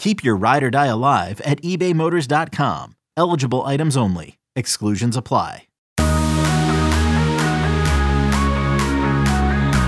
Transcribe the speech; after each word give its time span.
Keep 0.00 0.24
your 0.24 0.34
ride 0.34 0.62
or 0.62 0.70
die 0.70 0.86
alive 0.86 1.42
at 1.42 1.60
ebaymotors.com. 1.60 2.96
Eligible 3.18 3.66
items 3.66 3.98
only. 3.98 4.38
Exclusions 4.56 5.14
apply. 5.14 5.66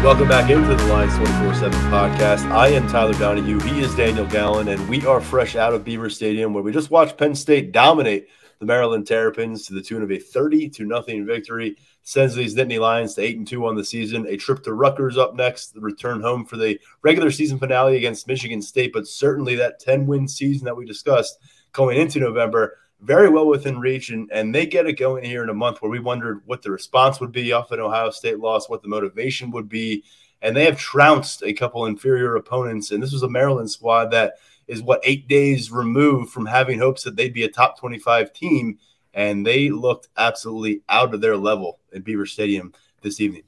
Welcome 0.04 0.28
back 0.28 0.50
into 0.50 0.68
the 0.68 0.84
Lions 0.84 1.16
24 1.16 1.54
7 1.54 1.72
podcast. 1.90 2.50
I 2.50 2.68
am 2.68 2.86
Tyler 2.88 3.14
Donohue. 3.14 3.60
He 3.60 3.80
is 3.80 3.94
Daniel 3.94 4.26
Gallen, 4.26 4.68
and 4.68 4.86
we 4.86 5.06
are 5.06 5.20
fresh 5.22 5.56
out 5.56 5.72
of 5.72 5.82
Beaver 5.82 6.10
Stadium 6.10 6.52
where 6.52 6.62
we 6.62 6.72
just 6.72 6.90
watched 6.90 7.16
Penn 7.16 7.34
State 7.34 7.72
dominate 7.72 8.28
the 8.58 8.66
Maryland 8.66 9.06
Terrapins 9.06 9.64
to 9.66 9.72
the 9.72 9.80
tune 9.80 10.02
of 10.02 10.12
a 10.12 10.18
30 10.18 10.68
to 10.70 10.84
nothing 10.84 11.24
victory. 11.24 11.78
Sends 12.04 12.34
these 12.34 12.56
Nittany 12.56 12.80
Lions 12.80 13.14
to 13.14 13.22
8 13.22 13.38
and 13.38 13.46
2 13.46 13.64
on 13.66 13.76
the 13.76 13.84
season. 13.84 14.26
A 14.26 14.36
trip 14.36 14.62
to 14.64 14.74
Rutgers 14.74 15.16
up 15.16 15.34
next, 15.34 15.72
the 15.72 15.80
return 15.80 16.20
home 16.20 16.44
for 16.44 16.56
the 16.56 16.78
regular 17.02 17.30
season 17.30 17.58
finale 17.58 17.96
against 17.96 18.26
Michigan 18.26 18.60
State, 18.60 18.92
but 18.92 19.06
certainly 19.06 19.54
that 19.54 19.78
10 19.78 20.06
win 20.06 20.26
season 20.26 20.64
that 20.64 20.76
we 20.76 20.84
discussed 20.84 21.38
going 21.72 21.98
into 21.98 22.18
November 22.18 22.76
very 23.02 23.28
well 23.28 23.46
within 23.46 23.80
reach, 23.80 24.10
and, 24.10 24.30
and 24.32 24.54
they 24.54 24.64
get 24.64 24.86
it 24.86 24.94
going 24.94 25.24
here 25.24 25.42
in 25.42 25.48
a 25.48 25.54
month 25.54 25.82
where 25.82 25.90
we 25.90 25.98
wondered 25.98 26.40
what 26.46 26.62
the 26.62 26.70
response 26.70 27.20
would 27.20 27.32
be 27.32 27.52
off 27.52 27.72
an 27.72 27.80
Ohio 27.80 28.10
State 28.10 28.38
loss, 28.38 28.68
what 28.68 28.82
the 28.82 28.88
motivation 28.88 29.50
would 29.50 29.68
be. 29.68 30.04
And 30.40 30.56
they 30.56 30.64
have 30.64 30.78
trounced 30.78 31.42
a 31.44 31.52
couple 31.52 31.86
inferior 31.86 32.36
opponents. 32.36 32.90
And 32.90 33.02
this 33.02 33.12
was 33.12 33.22
a 33.22 33.28
Maryland 33.28 33.70
squad 33.70 34.06
that 34.06 34.34
is 34.66 34.82
what 34.82 35.00
eight 35.04 35.28
days 35.28 35.70
removed 35.70 36.32
from 36.32 36.46
having 36.46 36.78
hopes 36.78 37.02
that 37.04 37.16
they'd 37.16 37.34
be 37.34 37.44
a 37.44 37.48
top 37.48 37.78
25 37.78 38.32
team. 38.32 38.78
And 39.14 39.46
they 39.46 39.70
looked 39.70 40.08
absolutely 40.16 40.82
out 40.88 41.14
of 41.14 41.20
their 41.20 41.36
level 41.36 41.78
in 41.92 42.02
Beaver 42.02 42.26
Stadium 42.26 42.72
this 43.02 43.20
evening. 43.20 43.42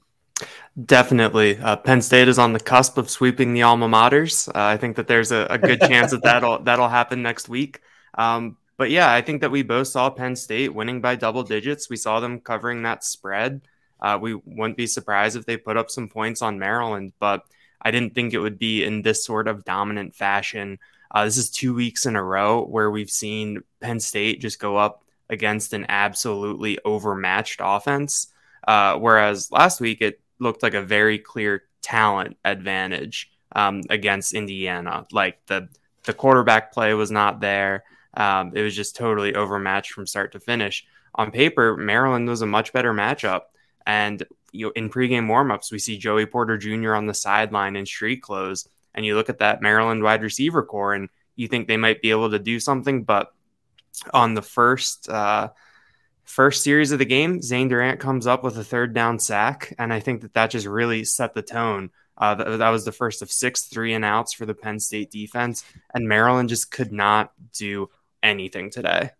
Definitely. 0.85 1.57
Uh, 1.57 1.77
Penn 1.77 2.01
State 2.01 2.27
is 2.27 2.37
on 2.37 2.53
the 2.53 2.59
cusp 2.59 2.97
of 2.97 3.09
sweeping 3.09 3.53
the 3.53 3.63
alma 3.63 3.87
maters. 3.87 4.49
Uh, 4.49 4.51
I 4.55 4.77
think 4.77 4.97
that 4.97 5.07
there's 5.07 5.31
a, 5.31 5.47
a 5.49 5.57
good 5.57 5.79
chance 5.79 6.11
that 6.11 6.23
that'll, 6.23 6.59
that'll 6.63 6.89
happen 6.89 7.21
next 7.21 7.47
week. 7.47 7.81
Um, 8.15 8.57
but 8.77 8.89
yeah, 8.89 9.11
I 9.11 9.21
think 9.21 9.41
that 9.41 9.51
we 9.51 9.63
both 9.63 9.87
saw 9.87 10.09
Penn 10.09 10.35
State 10.35 10.73
winning 10.73 10.99
by 10.99 11.15
double 11.15 11.43
digits. 11.43 11.89
We 11.89 11.95
saw 11.95 12.19
them 12.19 12.41
covering 12.41 12.83
that 12.83 13.03
spread. 13.03 13.61
Uh, 14.01 14.19
we 14.21 14.33
wouldn't 14.33 14.77
be 14.77 14.87
surprised 14.87 15.37
if 15.37 15.45
they 15.45 15.55
put 15.55 15.77
up 15.77 15.89
some 15.89 16.09
points 16.09 16.41
on 16.41 16.59
Maryland, 16.59 17.13
but 17.19 17.43
I 17.81 17.91
didn't 17.91 18.13
think 18.13 18.33
it 18.33 18.39
would 18.39 18.59
be 18.59 18.83
in 18.83 19.01
this 19.01 19.23
sort 19.23 19.47
of 19.47 19.63
dominant 19.63 20.13
fashion. 20.13 20.79
Uh, 21.09 21.23
this 21.23 21.37
is 21.37 21.49
two 21.49 21.73
weeks 21.73 22.05
in 22.05 22.17
a 22.17 22.23
row 22.23 22.65
where 22.65 22.91
we've 22.91 23.09
seen 23.09 23.61
Penn 23.79 24.01
State 24.01 24.41
just 24.41 24.59
go 24.59 24.75
up 24.75 25.03
against 25.29 25.71
an 25.71 25.85
absolutely 25.87 26.77
overmatched 26.83 27.61
offense. 27.63 28.27
Uh, 28.67 28.97
whereas 28.97 29.51
last 29.51 29.79
week 29.79 30.01
it 30.01 30.19
looked 30.39 30.63
like 30.63 30.73
a 30.73 30.81
very 30.81 31.19
clear 31.19 31.63
talent 31.81 32.37
advantage 32.43 33.31
um, 33.55 33.81
against 33.89 34.33
Indiana. 34.33 35.05
Like 35.11 35.45
the 35.45 35.69
the 36.03 36.13
quarterback 36.13 36.71
play 36.71 36.93
was 36.93 37.11
not 37.11 37.39
there. 37.39 37.83
Um, 38.15 38.51
it 38.55 38.61
was 38.61 38.75
just 38.75 38.95
totally 38.95 39.35
overmatched 39.35 39.91
from 39.91 40.07
start 40.07 40.31
to 40.33 40.39
finish. 40.39 40.85
On 41.15 41.31
paper, 41.31 41.75
Maryland 41.75 42.27
was 42.27 42.41
a 42.41 42.45
much 42.45 42.73
better 42.73 42.93
matchup. 42.93 43.41
And 43.85 44.23
you 44.51 44.67
know, 44.67 44.71
in 44.75 44.89
pregame 44.89 45.27
warmups, 45.27 45.71
we 45.71 45.79
see 45.79 45.97
Joey 45.97 46.25
Porter 46.25 46.57
Jr. 46.57 46.93
on 46.93 47.07
the 47.07 47.13
sideline 47.13 47.75
in 47.75 47.85
street 47.85 48.21
clothes. 48.21 48.67
And 48.93 49.05
you 49.05 49.15
look 49.15 49.29
at 49.29 49.39
that 49.39 49.61
Maryland 49.61 50.03
wide 50.03 50.23
receiver 50.23 50.63
core 50.63 50.93
and 50.93 51.09
you 51.35 51.47
think 51.47 51.67
they 51.67 51.77
might 51.77 52.01
be 52.01 52.11
able 52.11 52.31
to 52.31 52.39
do 52.39 52.59
something. 52.59 53.03
But 53.03 53.33
on 54.13 54.33
the 54.33 54.41
first 54.41 55.09
uh, 55.09 55.49
first 56.25 56.63
series 56.63 56.91
of 56.91 56.99
the 56.99 57.05
game, 57.05 57.41
Zane 57.41 57.69
Durant 57.69 57.99
comes 57.99 58.27
up 58.27 58.43
with 58.43 58.57
a 58.57 58.63
third 58.63 58.93
down 58.93 59.19
sack. 59.19 59.73
And 59.79 59.93
I 59.93 59.99
think 59.99 60.21
that 60.21 60.33
that 60.33 60.51
just 60.51 60.67
really 60.67 61.03
set 61.05 61.33
the 61.33 61.41
tone. 61.41 61.91
Uh, 62.17 62.35
that, 62.35 62.57
that 62.57 62.69
was 62.69 62.85
the 62.85 62.91
first 62.91 63.21
of 63.21 63.31
six 63.31 63.65
three 63.65 63.93
and 63.93 64.05
outs 64.05 64.33
for 64.33 64.45
the 64.45 64.53
Penn 64.53 64.79
State 64.79 65.11
defense. 65.11 65.63
And 65.93 66.07
Maryland 66.07 66.49
just 66.49 66.71
could 66.71 66.91
not 66.91 67.31
do 67.53 67.89
anything 68.21 68.69
today. 68.69 69.11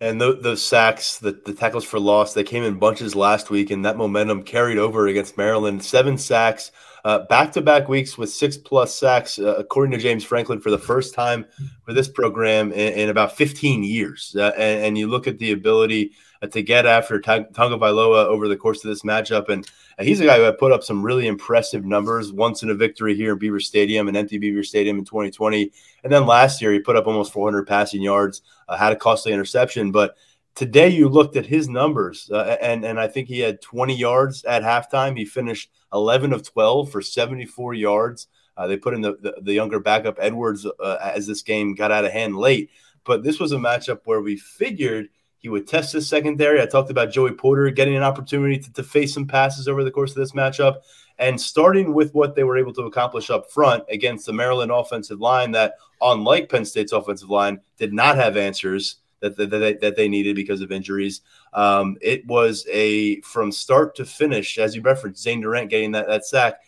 And 0.00 0.18
those, 0.18 0.42
those 0.42 0.62
sacks, 0.62 1.18
the, 1.18 1.32
the 1.44 1.52
tackles 1.52 1.84
for 1.84 2.00
loss, 2.00 2.32
they 2.32 2.42
came 2.42 2.64
in 2.64 2.78
bunches 2.78 3.14
last 3.14 3.50
week, 3.50 3.70
and 3.70 3.84
that 3.84 3.98
momentum 3.98 4.44
carried 4.44 4.78
over 4.78 5.06
against 5.06 5.36
Maryland. 5.36 5.84
Seven 5.84 6.16
sacks, 6.16 6.72
back 7.04 7.52
to 7.52 7.60
back 7.60 7.88
weeks 7.88 8.18
with 8.18 8.30
six 8.30 8.56
plus 8.56 8.94
sacks, 8.94 9.38
uh, 9.38 9.54
according 9.56 9.92
to 9.92 9.98
James 9.98 10.24
Franklin, 10.24 10.60
for 10.60 10.70
the 10.70 10.78
first 10.78 11.14
time 11.14 11.46
for 11.84 11.92
this 11.92 12.08
program 12.08 12.72
in, 12.72 12.92
in 12.94 13.08
about 13.08 13.36
15 13.36 13.82
years. 13.82 14.34
Uh, 14.38 14.52
and, 14.56 14.84
and, 14.84 14.98
you 14.98 15.06
look 15.06 15.26
at 15.26 15.38
the 15.38 15.52
ability 15.52 16.12
uh, 16.42 16.46
to 16.48 16.62
get 16.62 16.86
after 16.86 17.20
Tonga 17.20 17.48
Tagovailoa 17.52 18.26
over 18.26 18.48
the 18.48 18.56
course 18.56 18.84
of 18.84 18.88
this 18.88 19.02
matchup. 19.02 19.48
And, 19.48 19.66
he's 20.02 20.20
a 20.20 20.24
guy 20.24 20.38
who 20.38 20.52
put 20.52 20.72
up 20.72 20.82
some 20.82 21.02
really 21.02 21.26
impressive 21.26 21.84
numbers 21.84 22.32
once 22.32 22.62
in 22.62 22.70
a 22.70 22.74
victory 22.74 23.14
here 23.14 23.32
in 23.32 23.38
Beaver 23.38 23.60
Stadium, 23.60 24.08
an 24.08 24.16
empty 24.16 24.38
Beaver 24.38 24.62
Stadium 24.62 24.98
in 24.98 25.04
2020. 25.04 25.70
And 26.04 26.12
then 26.12 26.26
last 26.26 26.62
year, 26.62 26.72
he 26.72 26.80
put 26.80 26.96
up 26.96 27.06
almost 27.06 27.32
400 27.32 27.66
passing 27.66 28.02
yards, 28.02 28.42
uh, 28.68 28.76
had 28.76 28.92
a 28.92 28.96
costly 28.96 29.32
interception. 29.32 29.92
But 29.92 30.16
today, 30.54 30.88
you 30.88 31.08
looked 31.08 31.36
at 31.36 31.46
his 31.46 31.68
numbers, 31.68 32.30
uh, 32.32 32.56
and, 32.60 32.84
and 32.84 32.98
I 32.98 33.08
think 33.08 33.28
he 33.28 33.40
had 33.40 33.60
20 33.62 33.94
yards 33.94 34.44
at 34.44 34.62
halftime. 34.62 35.16
He 35.16 35.24
finished 35.24 35.70
11 35.92 36.32
of 36.32 36.42
12 36.42 36.90
for 36.90 37.02
74 37.02 37.74
yards. 37.74 38.28
Uh, 38.56 38.66
they 38.66 38.76
put 38.76 38.94
in 38.94 39.00
the, 39.00 39.16
the, 39.20 39.34
the, 39.40 39.54
younger 39.54 39.80
backup 39.80 40.18
Edwards 40.20 40.66
uh, 40.66 40.98
as 41.02 41.26
this 41.26 41.42
game 41.42 41.74
got 41.74 41.90
out 41.90 42.04
of 42.04 42.12
hand 42.12 42.36
late. 42.36 42.70
But 43.04 43.22
this 43.22 43.40
was 43.40 43.52
a 43.52 43.56
matchup 43.56 44.00
where 44.04 44.20
we 44.20 44.36
figured– 44.36 45.08
he 45.40 45.48
would 45.48 45.66
test 45.66 45.94
his 45.94 46.06
secondary. 46.06 46.60
I 46.60 46.66
talked 46.66 46.90
about 46.90 47.10
Joey 47.10 47.32
Porter 47.32 47.70
getting 47.70 47.96
an 47.96 48.02
opportunity 48.02 48.58
to, 48.58 48.72
to 48.74 48.82
face 48.82 49.14
some 49.14 49.26
passes 49.26 49.68
over 49.68 49.82
the 49.82 49.90
course 49.90 50.10
of 50.10 50.18
this 50.18 50.32
matchup. 50.32 50.76
And 51.18 51.40
starting 51.40 51.94
with 51.94 52.14
what 52.14 52.34
they 52.34 52.44
were 52.44 52.58
able 52.58 52.74
to 52.74 52.82
accomplish 52.82 53.30
up 53.30 53.50
front 53.50 53.84
against 53.88 54.26
the 54.26 54.34
Maryland 54.34 54.70
offensive 54.70 55.20
line, 55.20 55.52
that 55.52 55.74
unlike 56.02 56.50
Penn 56.50 56.66
State's 56.66 56.92
offensive 56.92 57.30
line, 57.30 57.60
did 57.78 57.92
not 57.92 58.16
have 58.16 58.36
answers 58.36 58.96
that, 59.20 59.36
that, 59.36 59.50
that, 59.50 59.80
that 59.80 59.96
they 59.96 60.08
needed 60.08 60.36
because 60.36 60.60
of 60.60 60.72
injuries. 60.72 61.22
Um, 61.52 61.96
it 62.00 62.26
was 62.26 62.66
a 62.70 63.20
from 63.22 63.52
start 63.52 63.94
to 63.96 64.04
finish, 64.04 64.58
as 64.58 64.74
you 64.74 64.82
referenced, 64.82 65.22
Zane 65.22 65.40
Durant 65.40 65.70
getting 65.70 65.92
that, 65.92 66.06
that 66.06 66.26
sack. 66.26 66.60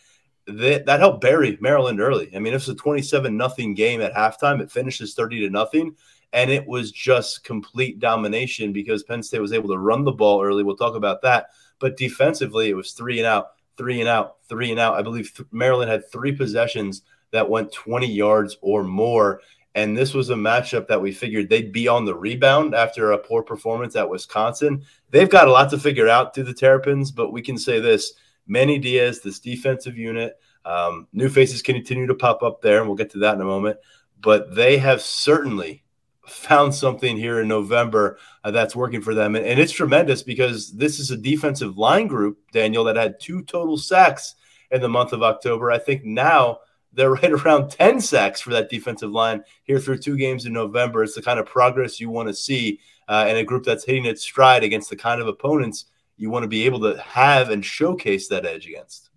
That, 0.45 0.85
that 0.87 0.99
helped 0.99 1.21
bury 1.21 1.57
Maryland 1.61 2.01
early. 2.01 2.29
I 2.35 2.39
mean, 2.39 2.51
it 2.51 2.57
was 2.57 2.67
a 2.67 2.75
27 2.75 3.37
nothing 3.37 3.73
game 3.73 4.01
at 4.01 4.13
halftime. 4.13 4.59
It 4.61 4.71
finishes 4.71 5.13
30 5.13 5.39
to 5.41 5.49
nothing 5.49 5.95
and 6.33 6.49
it 6.49 6.67
was 6.67 6.91
just 6.91 7.43
complete 7.43 7.99
domination 7.99 8.73
because 8.73 9.03
Penn 9.03 9.23
State 9.23 9.39
was 9.39 9.53
able 9.53 9.69
to 9.69 9.77
run 9.77 10.03
the 10.03 10.11
ball 10.11 10.43
early. 10.43 10.63
We'll 10.63 10.75
talk 10.75 10.95
about 10.95 11.21
that. 11.21 11.51
But 11.79 11.95
defensively, 11.95 12.69
it 12.69 12.75
was 12.75 12.93
three 12.93 13.19
and 13.19 13.27
out, 13.27 13.51
three 13.77 13.99
and 13.99 14.09
out, 14.09 14.37
three 14.49 14.71
and 14.71 14.79
out. 14.79 14.95
I 14.95 15.03
believe 15.03 15.33
th- 15.33 15.47
Maryland 15.51 15.91
had 15.91 16.11
three 16.11 16.31
possessions 16.31 17.03
that 17.31 17.49
went 17.49 17.71
20 17.71 18.07
yards 18.07 18.57
or 18.61 18.83
more. 18.83 19.41
And 19.75 19.97
this 19.97 20.13
was 20.13 20.29
a 20.29 20.35
matchup 20.35 20.87
that 20.87 21.01
we 21.01 21.11
figured 21.11 21.49
they'd 21.49 21.71
be 21.71 21.87
on 21.87 22.05
the 22.05 22.15
rebound 22.15 22.75
after 22.75 23.11
a 23.11 23.17
poor 23.17 23.41
performance 23.41 23.95
at 23.95 24.09
Wisconsin. 24.09 24.83
They've 25.09 25.29
got 25.29 25.47
a 25.47 25.51
lot 25.51 25.71
to 25.71 25.79
figure 25.79 26.07
out 26.07 26.35
through 26.35 26.43
the 26.43 26.53
Terrapins, 26.53 27.11
but 27.11 27.33
we 27.33 27.41
can 27.41 27.57
say 27.57 27.79
this 27.79 28.13
Manny 28.45 28.77
Diaz, 28.77 29.21
this 29.21 29.39
defensive 29.39 29.97
unit, 29.97 30.39
um, 30.65 31.07
new 31.11 31.29
faces 31.29 31.61
continue 31.61 32.07
to 32.07 32.15
pop 32.15 32.43
up 32.43 32.61
there, 32.61 32.79
and 32.79 32.87
we'll 32.87 32.97
get 32.97 33.11
to 33.11 33.19
that 33.19 33.35
in 33.35 33.41
a 33.41 33.45
moment. 33.45 33.77
But 34.21 34.55
they 34.55 34.77
have 34.77 35.01
certainly 35.01 35.83
found 36.27 36.73
something 36.73 37.17
here 37.17 37.41
in 37.41 37.47
November 37.47 38.17
uh, 38.43 38.51
that's 38.51 38.75
working 38.75 39.01
for 39.01 39.13
them. 39.13 39.35
And, 39.35 39.45
and, 39.45 39.59
it's 39.59 39.73
tremendous 39.73 40.23
because 40.23 40.71
this 40.71 40.97
is 40.99 41.11
a 41.11 41.17
defensive 41.17 41.77
line 41.77 42.07
group, 42.07 42.37
Daniel, 42.53 42.85
that 42.85 42.95
had 42.95 43.19
two 43.19 43.43
total 43.43 43.77
sacks 43.77 44.35
in 44.71 44.81
the 44.81 44.87
month 44.87 45.11
of 45.11 45.21
October. 45.21 45.69
I 45.69 45.79
think 45.79 46.05
now 46.05 46.59
they're 46.93 47.11
right 47.13 47.31
around 47.31 47.71
10 47.71 47.99
sacks 48.01 48.41
for 48.41 48.51
that 48.51 48.69
defensive 48.69 49.11
line 49.11 49.43
here 49.63 49.79
through 49.79 49.97
two 49.97 50.17
games 50.17 50.45
in 50.45 50.53
November. 50.53 51.03
It's 51.03 51.15
the 51.15 51.21
kind 51.21 51.39
of 51.39 51.45
progress 51.45 51.99
you 51.99 52.09
want 52.09 52.29
to 52.29 52.33
see 52.33 52.79
uh, 53.07 53.25
in 53.29 53.37
a 53.37 53.43
group 53.43 53.63
that's 53.63 53.85
hitting 53.85 54.05
its 54.05 54.21
stride 54.21 54.63
against 54.63 54.89
the 54.89 54.95
kind 54.95 55.21
of 55.21 55.27
opponents 55.27 55.85
you 56.17 56.29
want 56.29 56.43
to 56.43 56.47
be 56.47 56.65
able 56.65 56.79
to 56.79 56.99
have 57.01 57.49
and 57.49 57.65
showcase 57.65 58.27
that 58.29 58.45
edge 58.45 58.67
against. 58.67 59.09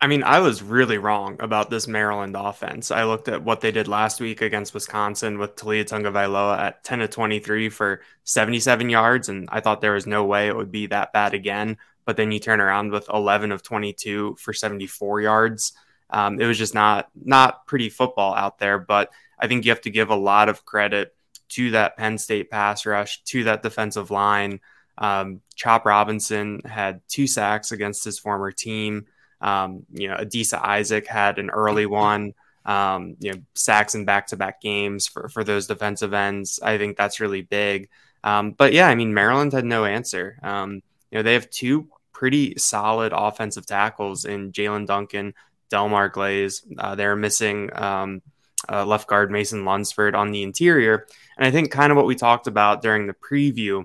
I 0.00 0.06
mean, 0.06 0.22
I 0.22 0.38
was 0.38 0.62
really 0.62 0.98
wrong 0.98 1.36
about 1.40 1.70
this 1.70 1.88
Maryland 1.88 2.36
offense. 2.38 2.92
I 2.92 3.02
looked 3.02 3.26
at 3.26 3.42
what 3.42 3.60
they 3.60 3.72
did 3.72 3.88
last 3.88 4.20
week 4.20 4.40
against 4.40 4.72
Wisconsin 4.72 5.38
with 5.38 5.56
Taulia 5.56 5.84
Tagovailoa 5.84 6.56
at 6.56 6.84
10 6.84 7.00
to 7.00 7.08
23 7.08 7.68
for 7.68 8.00
77 8.22 8.90
yards, 8.90 9.28
and 9.28 9.48
I 9.50 9.58
thought 9.58 9.80
there 9.80 9.94
was 9.94 10.06
no 10.06 10.24
way 10.24 10.46
it 10.46 10.54
would 10.54 10.70
be 10.70 10.86
that 10.86 11.12
bad 11.12 11.34
again. 11.34 11.78
But 12.04 12.16
then 12.16 12.30
you 12.30 12.38
turn 12.38 12.60
around 12.60 12.92
with 12.92 13.10
11 13.12 13.50
of 13.50 13.64
22 13.64 14.36
for 14.38 14.52
74 14.52 15.20
yards. 15.20 15.72
Um, 16.10 16.40
it 16.40 16.46
was 16.46 16.58
just 16.58 16.74
not 16.74 17.08
not 17.14 17.66
pretty 17.66 17.88
football 17.88 18.34
out 18.34 18.58
there. 18.58 18.78
But 18.78 19.10
I 19.38 19.46
think 19.46 19.64
you 19.64 19.70
have 19.70 19.82
to 19.82 19.90
give 19.90 20.10
a 20.10 20.16
lot 20.16 20.48
of 20.48 20.64
credit 20.64 21.14
to 21.50 21.70
that 21.72 21.96
Penn 21.96 22.18
State 22.18 22.50
pass 22.50 22.84
rush, 22.86 23.22
to 23.24 23.44
that 23.44 23.62
defensive 23.62 24.10
line. 24.10 24.60
Um, 24.98 25.40
Chop 25.54 25.86
Robinson 25.86 26.60
had 26.64 27.00
two 27.08 27.26
sacks 27.26 27.72
against 27.72 28.04
his 28.04 28.18
former 28.18 28.50
team. 28.50 29.06
Um, 29.40 29.86
you 29.92 30.08
know, 30.08 30.16
Adisa 30.16 30.60
Isaac 30.62 31.06
had 31.06 31.38
an 31.38 31.50
early 31.50 31.86
one. 31.86 32.34
Um, 32.66 33.16
you 33.20 33.32
know, 33.32 33.40
sacks 33.54 33.94
in 33.94 34.04
back-to-back 34.04 34.60
games 34.60 35.06
for 35.06 35.28
for 35.28 35.42
those 35.42 35.66
defensive 35.66 36.12
ends. 36.12 36.60
I 36.62 36.76
think 36.76 36.96
that's 36.96 37.20
really 37.20 37.42
big. 37.42 37.88
Um, 38.24 38.50
but 38.50 38.72
yeah, 38.72 38.88
I 38.88 38.94
mean, 38.94 39.14
Maryland 39.14 39.52
had 39.52 39.64
no 39.64 39.84
answer. 39.84 40.38
Um, 40.42 40.82
you 41.10 41.18
know, 41.18 41.22
they 41.22 41.34
have 41.34 41.48
two 41.48 41.88
pretty 42.12 42.58
solid 42.58 43.12
offensive 43.14 43.64
tackles 43.64 44.24
in 44.24 44.52
Jaelyn 44.52 44.86
Duncan, 44.86 45.34
Delmar 45.70 46.08
Glaze. 46.08 46.64
Uh, 46.78 46.94
they're 46.94 47.16
missing 47.16 47.70
um, 47.74 48.22
uh, 48.70 48.84
left 48.84 49.08
guard 49.08 49.30
Mason 49.30 49.64
Lunsford 49.64 50.14
on 50.14 50.30
the 50.30 50.42
interior, 50.42 51.06
and 51.36 51.46
I 51.46 51.50
think 51.50 51.70
kind 51.70 51.92
of 51.92 51.96
what 51.96 52.06
we 52.06 52.14
talked 52.14 52.46
about 52.46 52.82
during 52.82 53.06
the 53.06 53.14
preview 53.14 53.84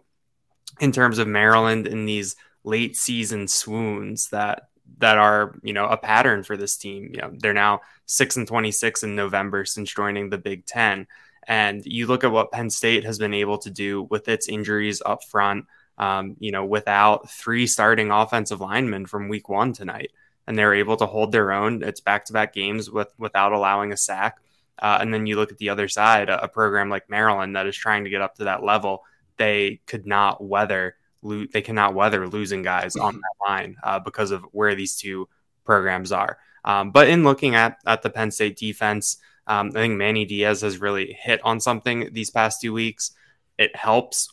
in 0.80 0.91
terms 0.91 1.19
of 1.19 1.27
Maryland 1.27 1.88
in 1.88 2.06
these 2.06 2.35
late 2.63 2.95
season 2.95 3.47
swoons 3.47 4.30
that 4.30 4.69
that 5.00 5.18
are 5.18 5.56
you 5.63 5.74
know 5.74 5.88
a 5.88 5.97
pattern 5.97 6.44
for 6.44 6.57
this 6.57 6.77
team. 6.77 7.09
You 7.12 7.21
know 7.21 7.31
they're 7.38 7.53
now 7.53 7.81
six 8.06 8.38
and 8.38 8.47
twenty 8.47 8.71
six 8.71 9.03
in 9.03 9.15
November 9.15 9.65
since 9.65 9.94
joining 9.94 10.29
the 10.29 10.38
Big 10.38 10.65
Ten, 10.65 11.07
and 11.47 11.86
you 11.86 12.07
look 12.07 12.24
at 12.24 12.31
what 12.31 12.51
Penn 12.51 12.69
State 12.69 13.06
has 13.06 13.19
been 13.19 13.33
able 13.33 13.57
to 13.59 13.69
do 13.69 14.03
with 14.03 14.27
its 14.27 14.47
injuries 14.47 15.01
up 15.06 15.24
front. 15.24 15.65
Um, 15.97 16.38
you 16.39 16.51
know, 16.51 16.65
without 16.65 17.29
three 17.29 17.68
starting 17.68 18.09
offensive 18.09 18.62
linemen 18.62 19.06
from 19.06 19.29
Week 19.29 19.47
One 19.47 19.74
tonight, 19.74 20.12
and 20.47 20.57
they're 20.57 20.73
able 20.73 20.97
to 20.97 21.05
hold 21.05 21.31
their 21.31 21.51
own. 21.51 21.83
It's 21.83 22.01
back 22.01 22.25
to 22.25 22.33
back 22.33 22.53
games 22.53 22.89
with 22.89 23.13
without 23.17 23.53
allowing 23.53 23.91
a 23.91 23.97
sack. 23.97 24.37
Uh, 24.79 24.97
and 24.99 25.13
then 25.13 25.25
you 25.27 25.35
look 25.35 25.51
at 25.51 25.59
the 25.59 25.69
other 25.69 25.87
side, 25.87 26.29
a, 26.29 26.43
a 26.43 26.47
program 26.47 26.89
like 26.89 27.09
Maryland 27.09 27.55
that 27.55 27.67
is 27.67 27.75
trying 27.75 28.03
to 28.03 28.09
get 28.09 28.21
up 28.21 28.35
to 28.35 28.45
that 28.45 28.63
level. 28.63 29.03
They 29.37 29.81
could 29.85 30.05
not 30.05 30.43
weather 30.43 30.95
lo- 31.23 31.45
they 31.51 31.61
cannot 31.61 31.95
weather 31.95 32.27
losing 32.27 32.61
guys 32.61 32.95
on 32.95 33.15
that 33.15 33.47
line 33.47 33.77
uh, 33.83 33.99
because 33.99 34.31
of 34.31 34.43
where 34.51 34.75
these 34.75 34.95
two 34.95 35.27
programs 35.63 36.11
are. 36.11 36.37
Um, 36.65 36.91
but 36.91 37.09
in 37.09 37.23
looking 37.23 37.55
at 37.55 37.77
at 37.85 38.01
the 38.01 38.09
Penn 38.09 38.31
State 38.31 38.57
defense, 38.57 39.17
um, 39.47 39.69
I 39.69 39.79
think 39.79 39.97
Manny 39.97 40.25
Diaz 40.25 40.61
has 40.61 40.79
really 40.79 41.17
hit 41.19 41.41
on 41.43 41.59
something 41.59 42.09
these 42.11 42.29
past 42.29 42.61
two 42.61 42.73
weeks. 42.73 43.11
It 43.57 43.75
helps 43.75 44.29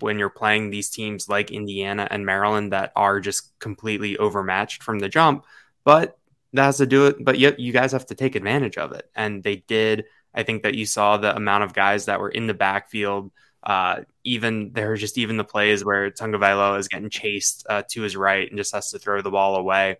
when 0.00 0.18
you're 0.18 0.30
playing 0.30 0.70
these 0.70 0.90
teams 0.90 1.28
like 1.28 1.50
Indiana 1.50 2.08
and 2.10 2.26
Maryland 2.26 2.72
that 2.72 2.92
are 2.96 3.20
just 3.20 3.58
completely 3.58 4.16
overmatched 4.16 4.82
from 4.82 4.98
the 4.98 5.08
jump, 5.08 5.44
but 5.84 6.18
that 6.52 6.64
has 6.64 6.78
to 6.78 6.86
do 6.86 7.06
it. 7.06 7.24
But 7.24 7.38
yet 7.38 7.60
you 7.60 7.72
guys 7.72 7.92
have 7.92 8.06
to 8.06 8.14
take 8.14 8.34
advantage 8.34 8.78
of 8.78 8.92
it, 8.92 9.10
and 9.14 9.42
they 9.42 9.56
did. 9.56 10.04
I 10.34 10.42
think 10.42 10.64
that 10.64 10.74
you 10.74 10.86
saw 10.86 11.16
the 11.16 11.34
amount 11.34 11.64
of 11.64 11.74
guys 11.74 12.06
that 12.06 12.20
were 12.20 12.30
in 12.30 12.46
the 12.46 12.54
backfield 12.54 13.30
uh, 13.64 14.02
even 14.24 14.72
there 14.74 14.92
are 14.92 14.96
just 14.96 15.16
even 15.16 15.36
the 15.38 15.44
plays 15.44 15.84
where 15.84 16.10
Tagovailoa 16.10 16.78
is 16.78 16.88
getting 16.88 17.08
chased 17.08 17.66
uh, 17.68 17.82
to 17.90 18.02
his 18.02 18.14
right 18.14 18.48
and 18.48 18.58
just 18.58 18.74
has 18.74 18.90
to 18.90 18.98
throw 18.98 19.22
the 19.22 19.30
ball 19.30 19.56
away. 19.56 19.96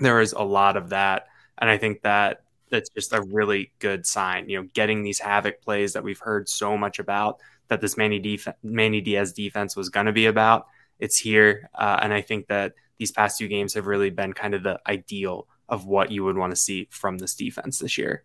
There 0.00 0.20
is 0.20 0.32
a 0.32 0.42
lot 0.42 0.76
of 0.76 0.90
that, 0.90 1.26
and 1.58 1.70
I 1.70 1.78
think 1.78 2.02
that 2.02 2.42
that's 2.68 2.90
just 2.90 3.12
a 3.12 3.22
really 3.22 3.72
good 3.78 4.06
sign. 4.06 4.48
You 4.48 4.62
know, 4.62 4.68
getting 4.74 5.02
these 5.02 5.20
havoc 5.20 5.62
plays 5.62 5.92
that 5.92 6.02
we've 6.02 6.18
heard 6.18 6.48
so 6.48 6.76
much 6.76 6.98
about 6.98 7.40
that 7.70 7.80
this 7.80 7.96
Manny, 7.96 8.18
def- 8.18 8.48
Manny 8.62 9.00
Diaz 9.00 9.32
defense 9.32 9.74
was 9.74 9.88
going 9.88 10.06
to 10.06 10.12
be 10.12 10.26
about. 10.26 10.66
It's 10.98 11.18
here, 11.18 11.70
uh, 11.74 11.98
and 12.02 12.12
I 12.12 12.20
think 12.20 12.48
that 12.48 12.74
these 12.98 13.10
past 13.10 13.38
two 13.38 13.48
games 13.48 13.74
have 13.74 13.86
really 13.86 14.10
been 14.10 14.34
kind 14.34 14.54
of 14.54 14.62
the 14.62 14.78
ideal 14.86 15.48
of 15.68 15.86
what 15.86 16.10
you 16.10 16.24
would 16.24 16.36
want 16.36 16.50
to 16.50 16.56
see 16.56 16.88
from 16.90 17.16
this 17.16 17.34
defense 17.34 17.78
this 17.78 17.96
year. 17.96 18.24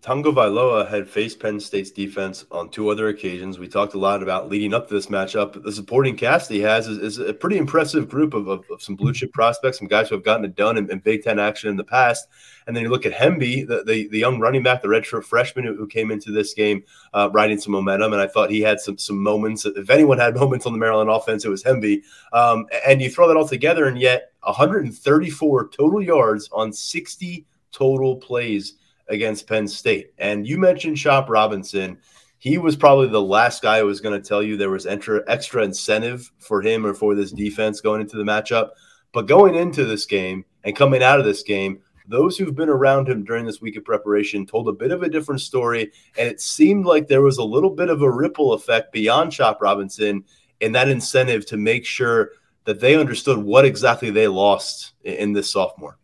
Tagovailoa 0.00 0.88
had 0.88 1.08
faced 1.08 1.40
Penn 1.40 1.58
State's 1.58 1.90
defense 1.90 2.44
on 2.50 2.68
two 2.68 2.88
other 2.88 3.08
occasions. 3.08 3.58
We 3.58 3.68
talked 3.68 3.94
a 3.94 3.98
lot 3.98 4.22
about 4.22 4.48
leading 4.48 4.72
up 4.72 4.88
to 4.88 4.94
this 4.94 5.06
matchup. 5.06 5.62
The 5.62 5.72
supporting 5.72 6.16
cast 6.16 6.50
he 6.50 6.60
has 6.60 6.86
is, 6.86 6.98
is 6.98 7.18
a 7.18 7.34
pretty 7.34 7.58
impressive 7.58 8.08
group 8.08 8.34
of, 8.34 8.48
of, 8.48 8.64
of, 8.70 8.82
some 8.82 8.96
blue 8.96 9.12
chip 9.12 9.32
prospects, 9.32 9.78
some 9.78 9.88
guys 9.88 10.08
who 10.08 10.14
have 10.14 10.24
gotten 10.24 10.44
it 10.44 10.54
done 10.54 10.76
in, 10.76 10.90
in, 10.90 11.00
Big 11.00 11.22
Ten 11.24 11.38
action 11.38 11.68
in 11.68 11.76
the 11.76 11.84
past. 11.84 12.28
And 12.66 12.76
then 12.76 12.82
you 12.82 12.90
look 12.90 13.06
at 13.06 13.12
Hemby, 13.12 13.66
the, 13.66 13.82
the, 13.84 14.08
the 14.08 14.18
young 14.18 14.38
running 14.38 14.62
back, 14.62 14.82
the 14.82 14.88
redshirt 14.88 15.24
freshman 15.24 15.64
who, 15.64 15.74
who, 15.74 15.86
came 15.86 16.10
into 16.10 16.30
this 16.30 16.54
game 16.54 16.84
uh, 17.14 17.30
riding 17.32 17.58
some 17.58 17.72
momentum. 17.72 18.12
And 18.12 18.22
I 18.22 18.26
thought 18.26 18.50
he 18.50 18.60
had 18.60 18.80
some 18.80 18.98
some 18.98 19.22
moments. 19.22 19.64
If 19.64 19.90
anyone 19.90 20.18
had 20.18 20.34
moments 20.36 20.66
on 20.66 20.72
the 20.72 20.78
Maryland 20.78 21.10
offense, 21.10 21.44
it 21.44 21.48
was 21.48 21.64
Hemby. 21.64 22.02
Um, 22.32 22.66
and 22.86 23.00
you 23.02 23.10
throw 23.10 23.26
that 23.26 23.36
all 23.36 23.48
together, 23.48 23.86
and 23.86 23.98
yet 23.98 24.32
134 24.42 25.68
total 25.68 26.02
yards 26.02 26.48
on 26.52 26.72
60 26.72 27.46
total 27.72 28.16
plays 28.16 28.74
against 29.08 29.46
Penn 29.46 29.68
State. 29.68 30.12
And 30.18 30.46
you 30.46 30.58
mentioned 30.58 30.96
Chop 30.96 31.28
Robinson. 31.28 31.98
He 32.38 32.58
was 32.58 32.76
probably 32.76 33.08
the 33.08 33.22
last 33.22 33.62
guy 33.62 33.80
who 33.80 33.86
was 33.86 34.00
going 34.00 34.20
to 34.20 34.26
tell 34.26 34.42
you 34.42 34.56
there 34.56 34.70
was 34.70 34.86
extra, 34.86 35.22
extra 35.26 35.64
incentive 35.64 36.30
for 36.38 36.62
him 36.62 36.86
or 36.86 36.94
for 36.94 37.14
this 37.14 37.32
defense 37.32 37.80
going 37.80 38.00
into 38.00 38.16
the 38.16 38.24
matchup. 38.24 38.70
But 39.12 39.26
going 39.26 39.54
into 39.54 39.84
this 39.84 40.06
game 40.06 40.44
and 40.64 40.76
coming 40.76 41.02
out 41.02 41.18
of 41.18 41.24
this 41.24 41.42
game, 41.42 41.80
those 42.06 42.38
who've 42.38 42.54
been 42.54 42.68
around 42.68 43.08
him 43.08 43.24
during 43.24 43.44
this 43.44 43.60
week 43.60 43.76
of 43.76 43.84
preparation 43.84 44.46
told 44.46 44.68
a 44.68 44.72
bit 44.72 44.92
of 44.92 45.02
a 45.02 45.10
different 45.10 45.40
story. 45.40 45.92
And 46.16 46.28
it 46.28 46.40
seemed 46.40 46.86
like 46.86 47.06
there 47.06 47.22
was 47.22 47.38
a 47.38 47.44
little 47.44 47.70
bit 47.70 47.90
of 47.90 48.02
a 48.02 48.10
ripple 48.10 48.52
effect 48.52 48.92
beyond 48.92 49.32
Chop 49.32 49.60
Robinson 49.60 50.24
and 50.60 50.74
that 50.74 50.88
incentive 50.88 51.44
to 51.46 51.56
make 51.56 51.84
sure 51.84 52.30
that 52.64 52.80
they 52.80 52.96
understood 52.96 53.38
what 53.38 53.64
exactly 53.64 54.10
they 54.10 54.28
lost 54.28 54.92
in 55.02 55.32
this 55.32 55.50
sophomore. 55.50 55.98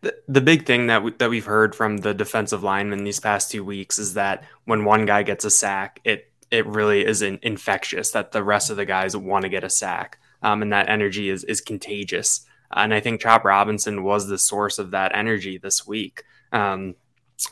The, 0.00 0.14
the 0.28 0.40
big 0.40 0.64
thing 0.64 0.86
that 0.86 1.02
we, 1.02 1.12
that 1.12 1.30
we've 1.30 1.44
heard 1.44 1.74
from 1.74 1.98
the 1.98 2.14
defensive 2.14 2.62
linemen 2.62 3.04
these 3.04 3.20
past 3.20 3.50
two 3.50 3.64
weeks 3.64 3.98
is 3.98 4.14
that 4.14 4.44
when 4.64 4.84
one 4.84 5.06
guy 5.06 5.22
gets 5.22 5.44
a 5.44 5.50
sack, 5.50 6.00
it 6.04 6.30
it 6.50 6.66
really 6.66 7.04
is 7.04 7.20
an 7.22 7.38
infectious. 7.42 8.12
That 8.12 8.32
the 8.32 8.44
rest 8.44 8.70
of 8.70 8.76
the 8.76 8.86
guys 8.86 9.16
want 9.16 9.42
to 9.42 9.48
get 9.48 9.64
a 9.64 9.70
sack, 9.70 10.18
um, 10.42 10.62
and 10.62 10.72
that 10.72 10.88
energy 10.88 11.28
is 11.28 11.44
is 11.44 11.60
contagious. 11.60 12.46
And 12.70 12.92
I 12.94 13.00
think 13.00 13.20
Chop 13.20 13.44
Robinson 13.44 14.04
was 14.04 14.28
the 14.28 14.38
source 14.38 14.78
of 14.78 14.92
that 14.92 15.14
energy 15.14 15.58
this 15.58 15.86
week. 15.86 16.24
Um, 16.52 16.94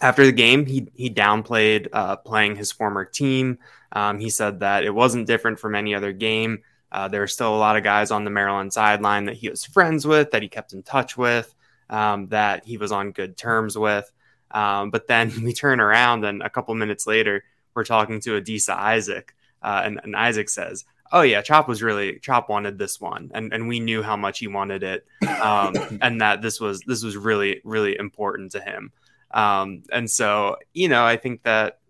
after 0.01 0.25
the 0.25 0.33
game, 0.33 0.67
he 0.67 0.89
he 0.95 1.11
downplayed 1.11 1.89
uh, 1.93 2.17
playing 2.17 2.57
his 2.57 2.71
former 2.71 3.05
team. 3.05 3.59
Um, 3.93 4.19
he 4.19 4.31
said 4.31 4.61
that 4.61 4.85
it 4.85 4.95
wasn't 4.95 5.27
different 5.27 5.59
from 5.59 5.75
any 5.75 5.95
other 5.95 6.13
game. 6.13 6.63
Uh, 6.93 7.09
there 7.09 7.23
are 7.23 7.29
still 7.29 7.55
a 7.55 7.59
lot 7.59 7.77
of 7.77 7.83
guys 7.83 8.13
on 8.13 8.25
the 8.25 8.31
Maryland 8.31 8.73
sideline 8.73 9.25
that 9.25 9.37
he 9.37 9.51
was 9.51 9.65
friends 9.65 10.07
with, 10.07 10.31
that 10.31 10.43
he 10.43 10.49
kept 10.49 10.73
in 10.73 10.83
touch 10.85 11.17
with 11.17 11.53
um, 11.91 12.29
that 12.29 12.65
he 12.65 12.77
was 12.77 12.93
on 12.93 13.13
good 13.13 13.37
terms 13.37 13.77
with. 13.77 14.11
Um, 14.51 14.91
but 14.91 15.07
then 15.07 15.33
we 15.45 15.53
turn 15.53 15.81
around 15.81 16.25
and 16.25 16.43
a 16.43 16.51
couple 16.51 16.75
minutes 16.75 17.07
later, 17.07 17.45
we're 17.75 17.85
talking 17.85 18.21
to 18.21 18.41
Adisa 18.41 18.75
Isaac, 18.75 19.35
uh, 19.63 19.83
and, 19.85 20.01
and, 20.03 20.17
Isaac 20.17 20.49
says, 20.49 20.87
"Oh 21.13 21.21
yeah, 21.21 21.43
Chop 21.43 21.69
was 21.69 21.83
really 21.83 22.19
Chop 22.21 22.49
wanted 22.49 22.79
this 22.79 22.99
one, 22.99 23.31
and 23.35 23.53
and 23.53 23.69
we 23.69 23.81
knew 23.81 24.03
how 24.03 24.17
much 24.17 24.39
he 24.39 24.49
wanted 24.49 24.83
it, 24.83 25.07
um, 25.43 25.75
and 26.01 26.23
that 26.23 26.41
this 26.41 26.59
was 26.59 26.81
this 26.87 27.05
was 27.05 27.19
really 27.19 27.61
really 27.65 27.97
important 27.99 28.53
to 28.53 28.61
him." 28.61 28.93
Um, 29.31 29.83
and 29.93 30.11
so 30.11 30.57
you 30.73 30.89
know, 30.89 31.05
I 31.05 31.19
think 31.19 31.43
that 31.43 31.81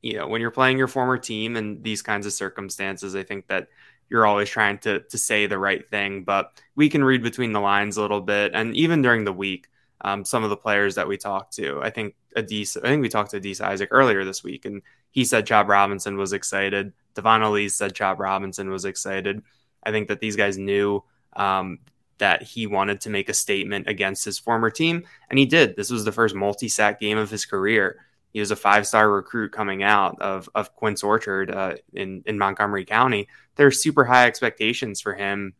you 0.00 0.16
know 0.16 0.26
when 0.26 0.40
you're 0.40 0.50
playing 0.50 0.78
your 0.78 0.88
former 0.88 1.18
team 1.18 1.54
in 1.56 1.82
these 1.82 2.00
kinds 2.00 2.24
of 2.24 2.32
circumstances, 2.32 3.14
I 3.14 3.24
think 3.24 3.48
that 3.48 3.68
you're 4.10 4.26
always 4.26 4.48
trying 4.48 4.78
to 4.78 5.00
to 5.00 5.18
say 5.18 5.46
the 5.46 5.58
right 5.58 5.88
thing, 5.88 6.24
but 6.24 6.60
we 6.74 6.88
can 6.88 7.04
read 7.04 7.22
between 7.22 7.52
the 7.52 7.60
lines 7.60 7.96
a 7.96 8.02
little 8.02 8.20
bit. 8.20 8.52
And 8.54 8.74
even 8.76 9.02
during 9.02 9.24
the 9.24 9.32
week, 9.32 9.68
um, 10.00 10.24
some 10.24 10.44
of 10.44 10.50
the 10.50 10.56
players 10.56 10.94
that 10.94 11.08
we 11.08 11.16
talked 11.16 11.54
to, 11.56 11.80
I 11.82 11.90
think 11.90 12.14
Adisa, 12.36 12.78
I 12.78 12.88
think 12.88 13.02
we 13.02 13.08
talked 13.08 13.32
to 13.32 13.40
Adisa 13.40 13.62
Isaac 13.62 13.88
earlier 13.92 14.24
this 14.24 14.44
week, 14.44 14.64
and 14.64 14.82
he 15.10 15.24
said 15.24 15.46
Chop 15.46 15.68
Robinson 15.68 16.16
was 16.16 16.32
excited. 16.32 16.92
Dvon 17.14 17.42
Ellies 17.42 17.74
said 17.74 17.94
Chop 17.94 18.18
Robinson 18.18 18.70
was 18.70 18.84
excited. 18.84 19.42
I 19.82 19.90
think 19.90 20.08
that 20.08 20.20
these 20.20 20.36
guys 20.36 20.58
knew 20.58 21.02
um, 21.34 21.78
that 22.18 22.42
he 22.42 22.66
wanted 22.66 23.00
to 23.02 23.10
make 23.10 23.28
a 23.28 23.34
statement 23.34 23.88
against 23.88 24.24
his 24.24 24.38
former 24.38 24.70
team, 24.70 25.04
and 25.30 25.38
he 25.38 25.46
did. 25.46 25.76
This 25.76 25.90
was 25.90 26.04
the 26.04 26.12
first 26.12 26.34
multi 26.34 26.68
sack 26.68 27.00
game 27.00 27.18
of 27.18 27.30
his 27.30 27.44
career. 27.44 28.04
He 28.32 28.40
was 28.40 28.50
a 28.50 28.56
five 28.56 28.86
star 28.86 29.10
recruit 29.10 29.52
coming 29.52 29.82
out 29.82 30.20
of, 30.20 30.48
of 30.54 30.74
Quince 30.74 31.02
Orchard 31.02 31.50
uh, 31.50 31.74
in, 31.92 32.22
in 32.26 32.38
Montgomery 32.38 32.84
County. 32.84 33.28
There 33.56 33.66
are 33.66 33.72
super 33.72 34.04
high 34.04 34.26
expectations 34.26 35.00
for 35.00 35.14
him. 35.14 35.54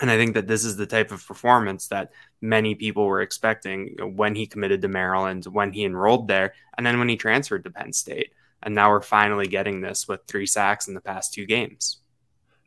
And 0.00 0.10
I 0.10 0.16
think 0.16 0.34
that 0.34 0.46
this 0.46 0.64
is 0.64 0.76
the 0.76 0.86
type 0.86 1.12
of 1.12 1.26
performance 1.26 1.88
that 1.88 2.12
many 2.40 2.74
people 2.74 3.06
were 3.06 3.20
expecting 3.20 3.96
when 4.16 4.34
he 4.34 4.46
committed 4.46 4.82
to 4.82 4.88
Maryland, 4.88 5.44
when 5.44 5.72
he 5.72 5.84
enrolled 5.84 6.26
there, 6.26 6.54
and 6.76 6.86
then 6.86 6.98
when 6.98 7.08
he 7.08 7.16
transferred 7.16 7.64
to 7.64 7.70
Penn 7.70 7.92
State. 7.92 8.32
And 8.62 8.74
now 8.74 8.90
we're 8.90 9.02
finally 9.02 9.46
getting 9.46 9.82
this 9.82 10.08
with 10.08 10.20
three 10.26 10.46
sacks 10.46 10.88
in 10.88 10.94
the 10.94 11.00
past 11.00 11.34
two 11.34 11.44
games 11.44 11.98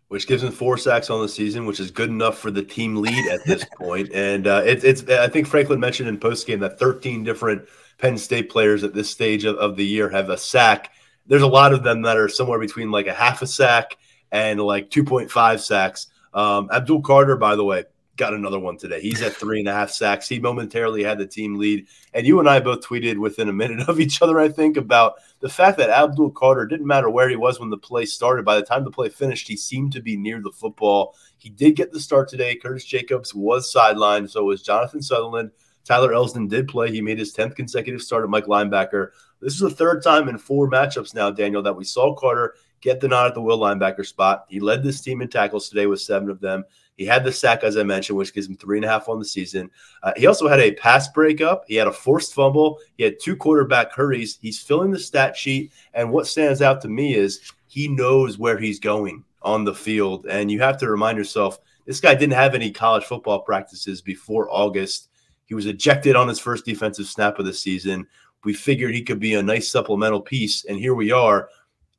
which 0.09 0.27
gives 0.27 0.43
him 0.43 0.51
four 0.51 0.77
sacks 0.77 1.09
on 1.09 1.21
the 1.21 1.27
season, 1.27 1.65
which 1.65 1.79
is 1.79 1.91
good 1.91 2.09
enough 2.09 2.37
for 2.37 2.49
the 2.49 2.63
team 2.63 2.95
lead 2.95 3.27
at 3.27 3.43
this 3.45 3.65
point. 3.77 4.09
And 4.13 4.47
uh, 4.47 4.63
it, 4.65 4.83
it's 4.83 5.07
I 5.09 5.27
think 5.27 5.47
Franklin 5.47 5.79
mentioned 5.79 6.07
in 6.07 6.17
postgame 6.17 6.61
that 6.61 6.79
13 6.79 7.23
different 7.23 7.67
Penn 7.97 8.17
State 8.17 8.49
players 8.49 8.83
at 8.83 8.93
this 8.93 9.09
stage 9.09 9.43
of, 9.45 9.55
of 9.57 9.75
the 9.75 9.85
year 9.85 10.09
have 10.09 10.29
a 10.29 10.37
sack. 10.37 10.91
There's 11.25 11.41
a 11.41 11.47
lot 11.47 11.73
of 11.73 11.83
them 11.83 12.03
that 12.03 12.17
are 12.17 12.29
somewhere 12.29 12.59
between 12.59 12.91
like 12.91 13.07
a 13.07 13.13
half 13.13 13.41
a 13.41 13.47
sack 13.47 13.97
and 14.31 14.59
like 14.61 14.89
2.5 14.89 15.59
sacks. 15.59 16.07
Um, 16.33 16.69
Abdul 16.71 17.01
Carter, 17.01 17.35
by 17.35 17.55
the 17.55 17.63
way, 17.63 17.85
got 18.17 18.33
another 18.33 18.59
one 18.59 18.77
today. 18.77 18.99
He's 18.99 19.21
at 19.21 19.33
three 19.33 19.59
and 19.59 19.69
a 19.69 19.73
half 19.73 19.91
sacks. 19.91 20.27
He 20.27 20.39
momentarily 20.39 21.03
had 21.03 21.17
the 21.17 21.25
team 21.25 21.55
lead. 21.55 21.87
And 22.13 22.25
you 22.25 22.39
and 22.39 22.49
I 22.49 22.59
both 22.59 22.81
tweeted 22.81 23.17
within 23.17 23.47
a 23.47 23.53
minute 23.53 23.87
of 23.87 23.99
each 23.99 24.21
other, 24.21 24.39
I 24.39 24.49
think, 24.49 24.75
about 24.75 25.15
the 25.39 25.49
fact 25.49 25.77
that 25.77 25.89
Abdul 25.89 26.31
Carter 26.31 26.65
didn't 26.65 26.87
matter 26.87 27.09
where 27.09 27.29
he 27.29 27.35
was 27.35 27.59
when 27.59 27.69
the 27.69 27.77
play 27.77 28.05
started. 28.05 28.43
By 28.43 28.55
the 28.55 28.65
time 28.65 28.83
the 28.83 28.91
play 28.91 29.09
finished, 29.09 29.47
he 29.47 29.55
seemed 29.55 29.93
to 29.93 30.01
be 30.01 30.17
near 30.17 30.41
the 30.41 30.51
football. 30.51 31.15
He 31.37 31.49
did 31.49 31.75
get 31.75 31.91
the 31.91 31.99
start 31.99 32.27
today. 32.27 32.55
Curtis 32.55 32.85
Jacobs 32.85 33.33
was 33.33 33.71
sidelined. 33.73 34.29
So 34.31 34.43
was 34.43 34.63
Jonathan 34.63 35.01
Sutherland. 35.01 35.51
Tyler 35.87 36.11
Elsdon 36.11 36.49
did 36.49 36.67
play. 36.67 36.91
He 36.91 36.99
made 36.99 37.17
his 37.17 37.33
10th 37.33 37.55
consecutive 37.55 38.01
start 38.01 38.25
at 38.25 38.29
Mike 38.29 38.45
linebacker. 38.45 39.11
This 39.39 39.53
is 39.53 39.59
the 39.61 39.69
third 39.69 40.03
time 40.03 40.27
in 40.27 40.37
four 40.37 40.69
matchups 40.69 41.15
now, 41.15 41.31
Daniel, 41.31 41.63
that 41.63 41.75
we 41.75 41.85
saw 41.85 42.13
Carter 42.13 42.55
get 42.81 42.99
the 42.99 43.07
nod 43.07 43.27
at 43.27 43.33
the 43.33 43.41
will 43.41 43.57
linebacker 43.57 44.05
spot. 44.05 44.45
He 44.49 44.59
led 44.59 44.83
this 44.83 44.99
team 44.99 45.21
in 45.21 45.29
tackles 45.29 45.69
today 45.69 45.87
with 45.87 46.01
seven 46.01 46.29
of 46.29 46.41
them. 46.41 46.65
He 46.97 47.05
had 47.05 47.23
the 47.23 47.31
sack, 47.31 47.63
as 47.63 47.77
I 47.77 47.83
mentioned, 47.83 48.17
which 48.17 48.33
gives 48.33 48.47
him 48.47 48.57
three 48.57 48.79
and 48.79 48.85
a 48.85 48.89
half 48.89 49.07
on 49.07 49.19
the 49.19 49.25
season. 49.25 49.69
Uh, 50.03 50.11
he 50.17 50.25
also 50.25 50.47
had 50.47 50.59
a 50.59 50.73
pass 50.73 51.07
breakup. 51.07 51.63
He 51.67 51.75
had 51.75 51.87
a 51.87 51.93
forced 51.93 52.33
fumble. 52.33 52.79
He 52.97 53.03
had 53.03 53.19
two 53.21 53.37
quarterback 53.37 53.93
hurries. 53.93 54.39
He's 54.41 54.59
filling 54.59 54.91
the 54.91 54.99
stat 54.99 55.37
sheet. 55.37 55.71
And 55.93 56.11
what 56.11 56.27
stands 56.27 56.61
out 56.61 56.81
to 56.81 56.89
me 56.89 57.15
is 57.15 57.53
he 57.67 57.87
knows 57.87 58.37
where 58.37 58.57
he's 58.57 58.79
going 58.79 59.23
on 59.41 59.63
the 59.63 59.75
field. 59.75 60.25
And 60.27 60.51
you 60.51 60.59
have 60.59 60.77
to 60.79 60.89
remind 60.89 61.17
yourself 61.17 61.59
this 61.85 62.01
guy 62.01 62.15
didn't 62.15 62.33
have 62.33 62.55
any 62.55 62.71
college 62.71 63.05
football 63.05 63.41
practices 63.41 64.01
before 64.01 64.49
August. 64.51 65.09
He 65.47 65.55
was 65.55 65.65
ejected 65.65 66.15
on 66.15 66.27
his 66.27 66.39
first 66.39 66.65
defensive 66.65 67.07
snap 67.07 67.39
of 67.39 67.45
the 67.45 67.53
season. 67.53 68.05
We 68.43 68.53
figured 68.53 68.93
he 68.93 69.01
could 69.01 69.19
be 69.19 69.33
a 69.33 69.43
nice 69.43 69.71
supplemental 69.71 70.21
piece. 70.21 70.65
And 70.65 70.77
here 70.77 70.93
we 70.93 71.11
are 71.11 71.49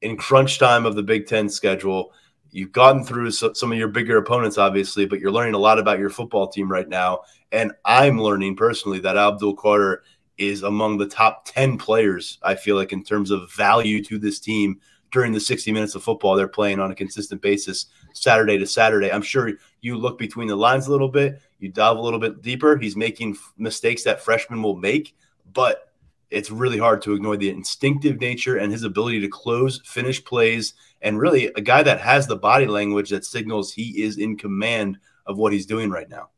in 0.02 0.16
crunch 0.16 0.58
time 0.58 0.86
of 0.86 0.94
the 0.94 1.02
Big 1.02 1.26
Ten 1.26 1.48
schedule. 1.48 2.12
You've 2.50 2.72
gotten 2.72 3.04
through 3.04 3.30
some 3.32 3.72
of 3.72 3.78
your 3.78 3.88
bigger 3.88 4.16
opponents, 4.16 4.56
obviously, 4.56 5.04
but 5.06 5.20
you're 5.20 5.32
learning 5.32 5.54
a 5.54 5.58
lot 5.58 5.78
about 5.78 5.98
your 5.98 6.10
football 6.10 6.48
team 6.48 6.70
right 6.70 6.88
now. 6.88 7.20
And 7.52 7.72
I'm 7.84 8.20
learning 8.20 8.56
personally 8.56 9.00
that 9.00 9.16
Abdul 9.16 9.56
Carter 9.56 10.02
is 10.38 10.62
among 10.62 10.98
the 10.98 11.08
top 11.08 11.44
10 11.46 11.78
players, 11.78 12.38
I 12.42 12.54
feel 12.54 12.76
like, 12.76 12.92
in 12.92 13.02
terms 13.02 13.30
of 13.30 13.52
value 13.52 14.02
to 14.04 14.18
this 14.18 14.38
team 14.38 14.80
during 15.10 15.32
the 15.32 15.40
60 15.40 15.72
minutes 15.72 15.94
of 15.94 16.02
football 16.02 16.36
they're 16.36 16.48
playing 16.48 16.80
on 16.80 16.90
a 16.90 16.94
consistent 16.94 17.40
basis, 17.40 17.86
Saturday 18.12 18.58
to 18.58 18.66
Saturday. 18.66 19.10
I'm 19.10 19.22
sure 19.22 19.52
you 19.80 19.96
look 19.96 20.18
between 20.18 20.48
the 20.48 20.56
lines 20.56 20.86
a 20.86 20.90
little 20.90 21.08
bit, 21.08 21.40
you 21.58 21.68
dive 21.68 21.96
a 21.96 22.00
little 22.00 22.18
bit 22.18 22.42
deeper. 22.42 22.76
He's 22.76 22.96
making 22.96 23.36
mistakes 23.56 24.04
that 24.04 24.20
freshmen 24.20 24.62
will 24.62 24.76
make, 24.76 25.16
but 25.52 25.92
it's 26.30 26.50
really 26.50 26.78
hard 26.78 27.00
to 27.02 27.14
ignore 27.14 27.36
the 27.36 27.50
instinctive 27.50 28.20
nature 28.20 28.56
and 28.56 28.70
his 28.70 28.82
ability 28.82 29.20
to 29.20 29.28
close, 29.28 29.80
finish 29.84 30.22
plays, 30.24 30.74
and 31.00 31.18
really 31.18 31.46
a 31.46 31.60
guy 31.60 31.82
that 31.82 32.00
has 32.00 32.26
the 32.26 32.36
body 32.36 32.66
language 32.66 33.10
that 33.10 33.24
signals 33.24 33.72
he 33.72 34.02
is 34.02 34.18
in 34.18 34.36
command 34.36 34.98
of 35.26 35.38
what 35.38 35.52
he's 35.52 35.66
doing 35.66 35.90
right 35.90 36.08
now. 36.08 36.28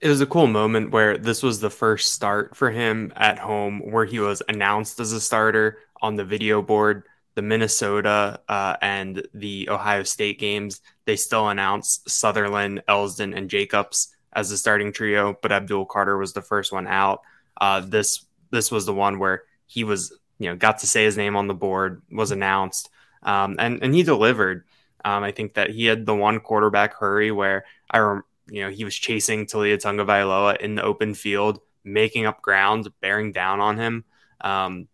It 0.00 0.08
was 0.08 0.20
a 0.20 0.26
cool 0.26 0.46
moment 0.46 0.90
where 0.90 1.16
this 1.16 1.42
was 1.42 1.60
the 1.60 1.70
first 1.70 2.12
start 2.12 2.54
for 2.54 2.70
him 2.70 3.12
at 3.16 3.38
home, 3.38 3.80
where 3.90 4.04
he 4.04 4.18
was 4.18 4.42
announced 4.48 5.00
as 5.00 5.12
a 5.12 5.20
starter 5.20 5.78
on 6.02 6.16
the 6.16 6.24
video 6.24 6.62
board. 6.62 7.04
The 7.34 7.42
Minnesota 7.42 8.40
uh, 8.48 8.76
and 8.82 9.26
the 9.32 9.68
Ohio 9.70 10.02
State 10.02 10.38
games, 10.38 10.80
they 11.04 11.16
still 11.16 11.48
announced 11.48 12.10
Sutherland, 12.10 12.82
Elsdon, 12.88 13.36
and 13.36 13.48
Jacobs 13.48 14.14
as 14.32 14.50
the 14.50 14.56
starting 14.56 14.92
trio, 14.92 15.36
but 15.40 15.52
Abdul 15.52 15.86
Carter 15.86 16.16
was 16.16 16.32
the 16.32 16.42
first 16.42 16.72
one 16.72 16.86
out. 16.86 17.22
Uh, 17.60 17.80
this 17.80 18.24
this 18.50 18.70
was 18.70 18.86
the 18.86 18.94
one 18.94 19.18
where 19.18 19.44
he 19.66 19.84
was, 19.84 20.12
you 20.38 20.48
know, 20.48 20.56
got 20.56 20.78
to 20.78 20.86
say 20.86 21.04
his 21.04 21.16
name 21.16 21.36
on 21.36 21.46
the 21.46 21.54
board, 21.54 22.02
was 22.10 22.30
announced, 22.30 22.90
um, 23.22 23.56
and 23.58 23.82
and 23.82 23.94
he 23.94 24.02
delivered. 24.02 24.64
Um, 25.04 25.24
I 25.24 25.32
think 25.32 25.54
that 25.54 25.70
he 25.70 25.86
had 25.86 26.04
the 26.04 26.14
one 26.14 26.40
quarterback 26.40 26.94
hurry 26.94 27.30
where 27.30 27.64
I, 27.90 27.98
rem- 28.00 28.24
you 28.50 28.62
know, 28.62 28.70
he 28.70 28.84
was 28.84 28.94
chasing 28.94 29.46
Taulia 29.46 29.78
Tagovailoa 29.78 30.58
in 30.58 30.74
the 30.74 30.82
open 30.82 31.14
field, 31.14 31.60
making 31.84 32.26
up 32.26 32.42
ground, 32.42 32.88
bearing 33.00 33.32
down 33.32 33.60
on 33.60 33.78
him. 33.78 34.04
Um, 34.42 34.88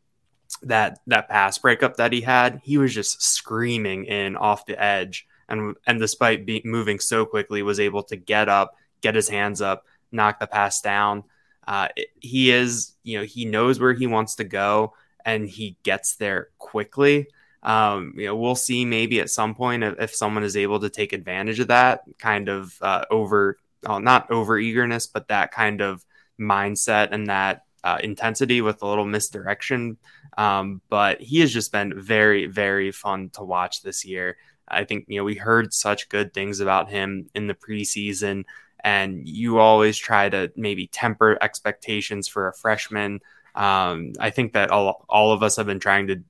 that 0.62 1.00
that 1.06 1.28
pass 1.28 1.58
breakup 1.58 1.96
that 1.96 2.12
he 2.12 2.20
had, 2.20 2.60
he 2.62 2.78
was 2.78 2.94
just 2.94 3.22
screaming 3.22 4.06
in 4.06 4.36
off 4.36 4.66
the 4.66 4.82
edge, 4.82 5.26
and 5.48 5.76
and 5.86 6.00
despite 6.00 6.46
being 6.46 6.62
moving 6.64 6.98
so 6.98 7.26
quickly, 7.26 7.62
was 7.62 7.80
able 7.80 8.02
to 8.04 8.16
get 8.16 8.48
up, 8.48 8.74
get 9.00 9.14
his 9.14 9.28
hands 9.28 9.60
up, 9.60 9.84
knock 10.12 10.40
the 10.40 10.46
pass 10.46 10.80
down. 10.80 11.24
Uh, 11.66 11.88
he 12.20 12.50
is, 12.50 12.94
you 13.02 13.18
know, 13.18 13.24
he 13.24 13.44
knows 13.44 13.80
where 13.80 13.92
he 13.92 14.06
wants 14.06 14.36
to 14.36 14.44
go 14.44 14.94
and 15.24 15.48
he 15.48 15.76
gets 15.82 16.14
there 16.16 16.48
quickly. 16.58 17.26
Um, 17.62 18.14
you 18.16 18.26
know, 18.26 18.36
we'll 18.36 18.54
see 18.54 18.84
maybe 18.84 19.20
at 19.20 19.30
some 19.30 19.54
point 19.56 19.82
if, 19.82 19.98
if, 19.98 20.14
someone 20.14 20.44
is 20.44 20.56
able 20.56 20.78
to 20.80 20.88
take 20.88 21.12
advantage 21.12 21.58
of 21.58 21.66
that 21.68 22.02
kind 22.16 22.48
of 22.48 22.80
uh, 22.80 23.04
over, 23.10 23.58
well, 23.82 23.98
not 23.98 24.30
over 24.30 24.56
eagerness, 24.56 25.08
but 25.08 25.26
that 25.28 25.50
kind 25.50 25.80
of 25.80 26.06
mindset 26.38 27.08
and 27.10 27.26
that 27.26 27.65
uh, 27.86 27.98
intensity 28.02 28.60
with 28.60 28.82
a 28.82 28.86
little 28.86 29.04
misdirection. 29.04 29.96
Um, 30.36 30.80
but 30.88 31.20
he 31.20 31.38
has 31.40 31.52
just 31.52 31.70
been 31.70 32.02
very, 32.02 32.46
very 32.46 32.90
fun 32.90 33.30
to 33.34 33.44
watch 33.44 33.82
this 33.82 34.04
year. 34.04 34.36
I 34.66 34.82
think, 34.82 35.04
you 35.06 35.20
know, 35.20 35.24
we 35.24 35.36
heard 35.36 35.72
such 35.72 36.08
good 36.08 36.34
things 36.34 36.58
about 36.58 36.90
him 36.90 37.30
in 37.32 37.46
the 37.46 37.54
preseason 37.54 38.44
and 38.80 39.28
you 39.28 39.58
always 39.58 39.96
try 39.96 40.28
to 40.28 40.50
maybe 40.56 40.88
temper 40.88 41.38
expectations 41.40 42.26
for 42.26 42.48
a 42.48 42.54
freshman. 42.54 43.20
Um, 43.54 44.14
I 44.18 44.30
think 44.30 44.54
that 44.54 44.70
all, 44.70 45.04
all 45.08 45.32
of 45.32 45.44
us 45.44 45.54
have 45.56 45.66
been 45.66 45.80
trying 45.80 46.08
to 46.08 46.24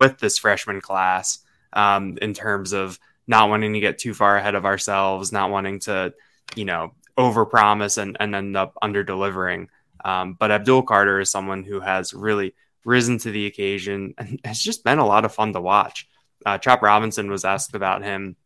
with 0.00 0.18
this 0.18 0.36
freshman 0.36 0.80
class 0.80 1.38
um, 1.74 2.18
in 2.20 2.34
terms 2.34 2.72
of 2.72 2.98
not 3.28 3.48
wanting 3.48 3.72
to 3.74 3.80
get 3.80 3.98
too 3.98 4.14
far 4.14 4.36
ahead 4.36 4.56
of 4.56 4.64
ourselves, 4.64 5.30
not 5.30 5.52
wanting 5.52 5.78
to, 5.78 6.12
you 6.56 6.64
know, 6.64 6.92
overpromise 7.16 7.98
and, 7.98 8.16
and 8.18 8.34
end 8.34 8.56
up 8.56 8.76
under 8.82 9.04
delivering. 9.04 9.68
Um, 10.04 10.34
but 10.38 10.50
Abdul 10.50 10.82
Carter 10.82 11.20
is 11.20 11.30
someone 11.30 11.64
who 11.64 11.80
has 11.80 12.12
really 12.12 12.54
risen 12.84 13.18
to 13.18 13.30
the 13.30 13.46
occasion 13.46 14.14
and 14.18 14.40
has 14.44 14.60
just 14.60 14.84
been 14.84 14.98
a 14.98 15.06
lot 15.06 15.24
of 15.24 15.34
fun 15.34 15.52
to 15.52 15.60
watch. 15.60 16.08
Uh, 16.44 16.58
Chop 16.58 16.82
Robinson 16.82 17.30
was 17.30 17.44
asked 17.44 17.74
about 17.74 18.02
him, 18.02 18.36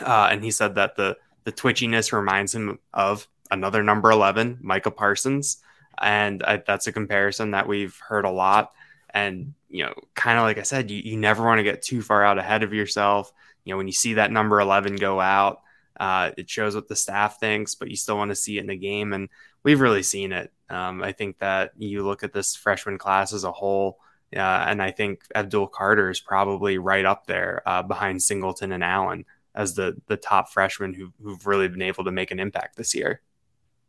uh, 0.00 0.28
and 0.30 0.44
he 0.44 0.50
said 0.50 0.74
that 0.74 0.96
the 0.96 1.16
the 1.44 1.52
twitchiness 1.52 2.12
reminds 2.12 2.54
him 2.54 2.78
of 2.92 3.26
another 3.50 3.82
number 3.82 4.10
11, 4.10 4.58
Micah 4.62 4.90
Parsons. 4.90 5.58
And 6.00 6.42
I, 6.42 6.56
that's 6.56 6.86
a 6.86 6.92
comparison 6.92 7.52
that 7.52 7.68
we've 7.68 7.96
heard 7.98 8.24
a 8.24 8.30
lot. 8.30 8.72
And, 9.10 9.54
you 9.68 9.84
know, 9.84 9.94
kind 10.14 10.38
of 10.38 10.44
like 10.44 10.58
I 10.58 10.62
said, 10.62 10.90
you, 10.90 11.00
you 11.04 11.16
never 11.16 11.44
want 11.44 11.58
to 11.58 11.64
get 11.64 11.82
too 11.82 12.02
far 12.02 12.24
out 12.24 12.38
ahead 12.38 12.62
of 12.62 12.72
yourself. 12.72 13.32
You 13.64 13.72
know, 13.72 13.76
when 13.76 13.86
you 13.86 13.92
see 13.92 14.14
that 14.14 14.32
number 14.32 14.58
11 14.58 14.96
go 14.96 15.20
out, 15.20 15.61
uh, 15.98 16.30
it 16.36 16.48
shows 16.48 16.74
what 16.74 16.88
the 16.88 16.96
staff 16.96 17.38
thinks, 17.38 17.74
but 17.74 17.90
you 17.90 17.96
still 17.96 18.16
want 18.16 18.30
to 18.30 18.36
see 18.36 18.58
it 18.58 18.62
in 18.62 18.68
the 18.68 18.76
game. 18.76 19.12
And 19.12 19.28
we've 19.62 19.80
really 19.80 20.02
seen 20.02 20.32
it. 20.32 20.52
Um, 20.68 21.02
I 21.02 21.12
think 21.12 21.38
that 21.38 21.72
you 21.76 22.04
look 22.04 22.22
at 22.22 22.32
this 22.32 22.56
freshman 22.56 22.98
class 22.98 23.32
as 23.32 23.44
a 23.44 23.52
whole, 23.52 23.98
uh, 24.34 24.38
and 24.38 24.82
I 24.82 24.90
think 24.90 25.22
Abdul 25.34 25.68
Carter 25.68 26.08
is 26.08 26.20
probably 26.20 26.78
right 26.78 27.04
up 27.04 27.26
there 27.26 27.62
uh, 27.66 27.82
behind 27.82 28.22
Singleton 28.22 28.72
and 28.72 28.82
Allen 28.82 29.26
as 29.54 29.74
the 29.74 30.00
the 30.06 30.16
top 30.16 30.48
freshmen 30.48 30.94
who, 30.94 31.12
who've 31.22 31.46
really 31.46 31.68
been 31.68 31.82
able 31.82 32.04
to 32.04 32.10
make 32.10 32.30
an 32.30 32.40
impact 32.40 32.76
this 32.76 32.94
year. 32.94 33.20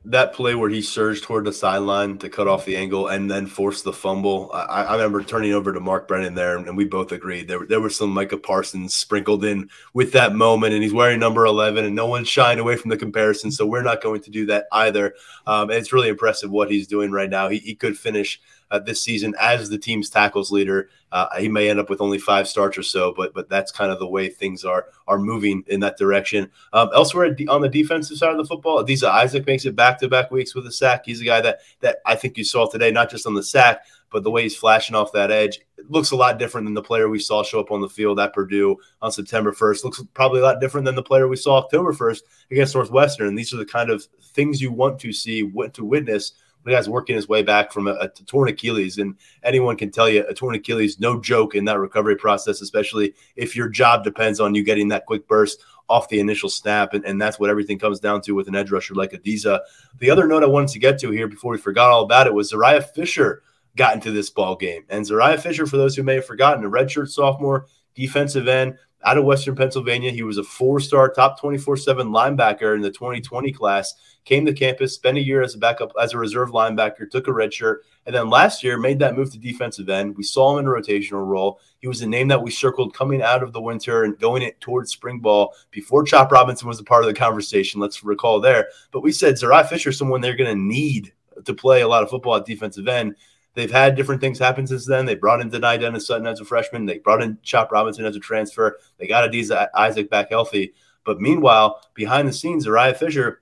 That 0.05 0.33
play 0.33 0.53
where 0.53 0.69
he 0.69 0.81
surged 0.81 1.23
toward 1.23 1.45
the 1.45 1.53
sideline 1.53 2.17
to 2.17 2.29
cut 2.29 2.47
off 2.47 2.65
the 2.65 2.75
angle 2.75 3.07
and 3.07 3.31
then 3.31 3.47
force 3.47 3.81
the 3.83 3.93
fumble. 3.93 4.51
I, 4.53 4.83
I, 4.83 4.93
remember 4.93 5.23
turning 5.23 5.53
over 5.53 5.71
to 5.71 5.79
Mark 5.79 6.09
Brennan 6.09 6.35
there, 6.35 6.57
and 6.57 6.75
we 6.75 6.83
both 6.83 7.13
agreed 7.13 7.47
there, 7.47 7.65
there 7.65 7.79
was 7.79 7.95
some 7.95 8.09
Micah 8.09 8.37
Parsons 8.37 8.93
sprinkled 8.93 9.45
in 9.45 9.69
with 9.93 10.11
that 10.11 10.35
moment, 10.35 10.73
and 10.73 10.83
he's 10.83 10.93
wearing 10.93 11.19
number 11.19 11.45
11, 11.45 11.85
and 11.85 11.95
no 11.95 12.05
one's 12.07 12.27
shying 12.27 12.59
away 12.59 12.75
from 12.75 12.89
the 12.89 12.97
comparison. 12.97 13.49
So 13.49 13.65
we're 13.65 13.81
not 13.81 14.03
going 14.03 14.21
to 14.23 14.29
do 14.29 14.45
that 14.47 14.65
either. 14.73 15.15
Um, 15.47 15.71
it's 15.71 15.93
really 15.93 16.09
impressive 16.09 16.51
what 16.51 16.69
he's 16.69 16.87
doing 16.87 17.11
right 17.11 17.29
now. 17.29 17.47
He, 17.47 17.59
he 17.59 17.73
could 17.73 17.97
finish 17.97 18.41
uh, 18.71 18.79
this 18.79 19.01
season 19.01 19.35
as 19.39 19.69
the 19.69 19.77
team's 19.77 20.09
tackles 20.09 20.51
leader. 20.51 20.89
Uh, 21.11 21.27
he 21.39 21.47
may 21.47 21.69
end 21.69 21.79
up 21.79 21.89
with 21.89 22.01
only 22.01 22.17
five 22.17 22.47
starts 22.47 22.77
or 22.77 22.83
so, 22.83 23.13
but 23.15 23.33
but 23.33 23.49
that's 23.49 23.71
kind 23.71 23.91
of 23.91 23.99
the 23.99 24.07
way 24.07 24.29
things 24.29 24.65
are 24.65 24.87
are 25.07 25.19
moving 25.19 25.63
in 25.67 25.79
that 25.79 25.97
direction. 25.97 26.49
Um, 26.73 26.89
elsewhere 26.93 27.35
on 27.49 27.61
the 27.61 27.69
defensive 27.69 28.17
side 28.17 28.31
of 28.31 28.37
the 28.37 28.45
football, 28.45 28.83
Adisa 28.83 29.09
Isaac 29.09 29.45
makes 29.45 29.65
it 29.65 29.75
back 29.75 29.99
to 29.99 30.07
back 30.07 30.31
weeks 30.31 30.55
with 30.55 30.65
a 30.67 30.71
sack. 30.71 31.03
He's 31.05 31.21
a 31.21 31.25
guy 31.25 31.41
that 31.41 31.59
that 31.81 31.97
I 32.05 32.15
think 32.15 32.37
you 32.37 32.43
saw 32.43 32.69
today, 32.69 32.91
not 32.91 33.09
just 33.09 33.27
on 33.27 33.35
the 33.35 33.43
sack, 33.43 33.85
but 34.11 34.23
the 34.23 34.31
way 34.31 34.43
he's 34.43 34.55
flashing 34.55 34.95
off 34.95 35.11
that 35.11 35.31
edge 35.31 35.59
it 35.83 35.91
looks 35.91 36.11
a 36.11 36.15
lot 36.15 36.39
different 36.39 36.65
than 36.65 36.73
the 36.73 36.81
player 36.81 37.09
we 37.09 37.19
saw 37.19 37.43
show 37.43 37.59
up 37.59 37.71
on 37.71 37.81
the 37.81 37.89
field 37.89 38.19
at 38.19 38.33
Purdue 38.33 38.77
on 39.01 39.11
September 39.11 39.51
1st. 39.51 39.83
Looks 39.83 40.03
probably 40.13 40.39
a 40.39 40.43
lot 40.43 40.61
different 40.61 40.85
than 40.85 40.95
the 40.95 41.03
player 41.03 41.27
we 41.27 41.35
saw 41.35 41.57
October 41.57 41.93
1st 41.93 42.21
against 42.51 42.75
Northwestern. 42.75 43.27
And 43.27 43.37
these 43.37 43.53
are 43.53 43.57
the 43.57 43.65
kind 43.65 43.89
of 43.89 44.05
things 44.33 44.61
you 44.61 44.71
want 44.71 44.99
to 44.99 45.11
see, 45.11 45.43
what 45.43 45.73
to 45.75 45.83
witness 45.83 46.33
the 46.63 46.71
guy's 46.71 46.89
working 46.89 47.15
his 47.15 47.27
way 47.27 47.43
back 47.43 47.71
from 47.71 47.87
a, 47.87 47.93
a 47.93 48.07
torn 48.07 48.49
Achilles, 48.49 48.97
and 48.97 49.15
anyone 49.43 49.77
can 49.77 49.91
tell 49.91 50.09
you 50.09 50.25
a 50.27 50.33
torn 50.33 50.55
Achilles, 50.55 50.99
no 50.99 51.19
joke 51.19 51.55
in 51.55 51.65
that 51.65 51.79
recovery 51.79 52.15
process, 52.15 52.61
especially 52.61 53.13
if 53.35 53.55
your 53.55 53.69
job 53.69 54.03
depends 54.03 54.39
on 54.39 54.55
you 54.55 54.63
getting 54.63 54.89
that 54.89 55.05
quick 55.05 55.27
burst 55.27 55.63
off 55.89 56.09
the 56.09 56.19
initial 56.19 56.49
snap, 56.49 56.93
and, 56.93 57.05
and 57.05 57.21
that's 57.21 57.39
what 57.39 57.49
everything 57.49 57.77
comes 57.77 57.99
down 57.99 58.21
to 58.21 58.33
with 58.33 58.47
an 58.47 58.55
edge 58.55 58.71
rusher 58.71 58.95
like 58.95 59.11
Adisa. 59.11 59.59
The 59.99 60.09
other 60.09 60.27
note 60.27 60.43
I 60.43 60.47
wanted 60.47 60.69
to 60.69 60.79
get 60.79 60.99
to 60.99 61.11
here 61.11 61.27
before 61.27 61.51
we 61.51 61.57
forgot 61.57 61.91
all 61.91 62.03
about 62.03 62.27
it 62.27 62.33
was 62.33 62.51
Zuriah 62.51 62.83
Fisher 62.83 63.43
got 63.75 63.95
into 63.95 64.11
this 64.11 64.29
ball 64.29 64.55
game, 64.55 64.85
and 64.89 65.05
Zuriah 65.05 65.39
Fisher, 65.39 65.65
for 65.65 65.77
those 65.77 65.95
who 65.95 66.03
may 66.03 66.15
have 66.15 66.25
forgotten, 66.25 66.63
a 66.63 66.69
redshirt 66.69 67.09
sophomore 67.09 67.67
defensive 67.95 68.47
end 68.47 68.77
out 69.03 69.17
of 69.17 69.25
Western 69.25 69.55
Pennsylvania. 69.55 70.11
He 70.11 70.23
was 70.23 70.37
a 70.37 70.43
four 70.43 70.79
star, 70.79 71.09
top 71.09 71.39
24 71.39 71.77
7 71.77 72.07
linebacker 72.07 72.75
in 72.75 72.81
the 72.81 72.91
2020 72.91 73.51
class. 73.51 73.93
Came 74.25 74.45
to 74.45 74.53
campus, 74.53 74.95
spent 74.95 75.17
a 75.17 75.21
year 75.21 75.41
as 75.41 75.53
a 75.53 75.57
backup, 75.57 75.91
as 76.01 76.13
a 76.13 76.17
reserve 76.17 76.51
linebacker, 76.51 77.09
took 77.09 77.27
a 77.27 77.33
red 77.33 77.53
shirt, 77.53 77.83
and 78.05 78.15
then 78.15 78.29
last 78.29 78.63
year 78.63 78.77
made 78.77 78.99
that 78.99 79.17
move 79.17 79.33
to 79.33 79.37
defensive 79.37 79.89
end. 79.89 80.15
We 80.15 80.23
saw 80.23 80.53
him 80.53 80.59
in 80.59 80.67
a 80.67 80.73
rotational 80.73 81.27
role. 81.27 81.59
He 81.79 81.89
was 81.89 82.01
a 82.01 82.07
name 82.07 82.29
that 82.29 82.41
we 82.41 82.49
circled 82.49 82.93
coming 82.93 83.21
out 83.21 83.43
of 83.43 83.51
the 83.51 83.59
winter 83.59 84.05
and 84.05 84.17
going 84.17 84.41
it 84.41 84.61
towards 84.61 84.91
spring 84.91 85.19
ball 85.19 85.53
before 85.71 86.05
Chop 86.05 86.31
Robinson 86.31 86.69
was 86.69 86.79
a 86.79 86.85
part 86.85 87.03
of 87.03 87.07
the 87.07 87.19
conversation. 87.19 87.81
Let's 87.81 88.01
recall 88.01 88.39
there. 88.39 88.69
But 88.91 89.01
we 89.01 89.11
said 89.11 89.35
Zuriah 89.35 89.67
Fisher, 89.67 89.91
someone 89.91 90.21
they're 90.21 90.37
going 90.37 90.55
to 90.55 90.63
need 90.63 91.11
to 91.43 91.53
play 91.53 91.81
a 91.81 91.87
lot 91.87 92.03
of 92.03 92.09
football 92.09 92.35
at 92.37 92.45
defensive 92.45 92.87
end. 92.87 93.15
They've 93.55 93.71
had 93.71 93.95
different 93.95 94.21
things 94.21 94.39
happen 94.39 94.65
since 94.65 94.85
then. 94.85 95.05
They 95.05 95.15
brought 95.15 95.41
in 95.41 95.51
Dani 95.51 95.79
Dennis 95.79 96.07
Sutton 96.07 96.27
as 96.27 96.39
a 96.39 96.45
freshman. 96.45 96.85
They 96.85 96.97
brought 96.97 97.21
in 97.21 97.37
Chop 97.43 97.71
Robinson 97.71 98.05
as 98.05 98.15
a 98.15 98.19
transfer. 98.19 98.79
They 98.97 99.07
got 99.07 99.29
Adisa 99.29 99.67
Isaac 99.75 100.09
back 100.09 100.29
healthy. 100.29 100.73
But 101.05 101.21
meanwhile, 101.21 101.81
behind 101.93 102.27
the 102.27 102.33
scenes, 102.33 102.65
Zuriah 102.65 102.95
Fisher, 102.95 103.41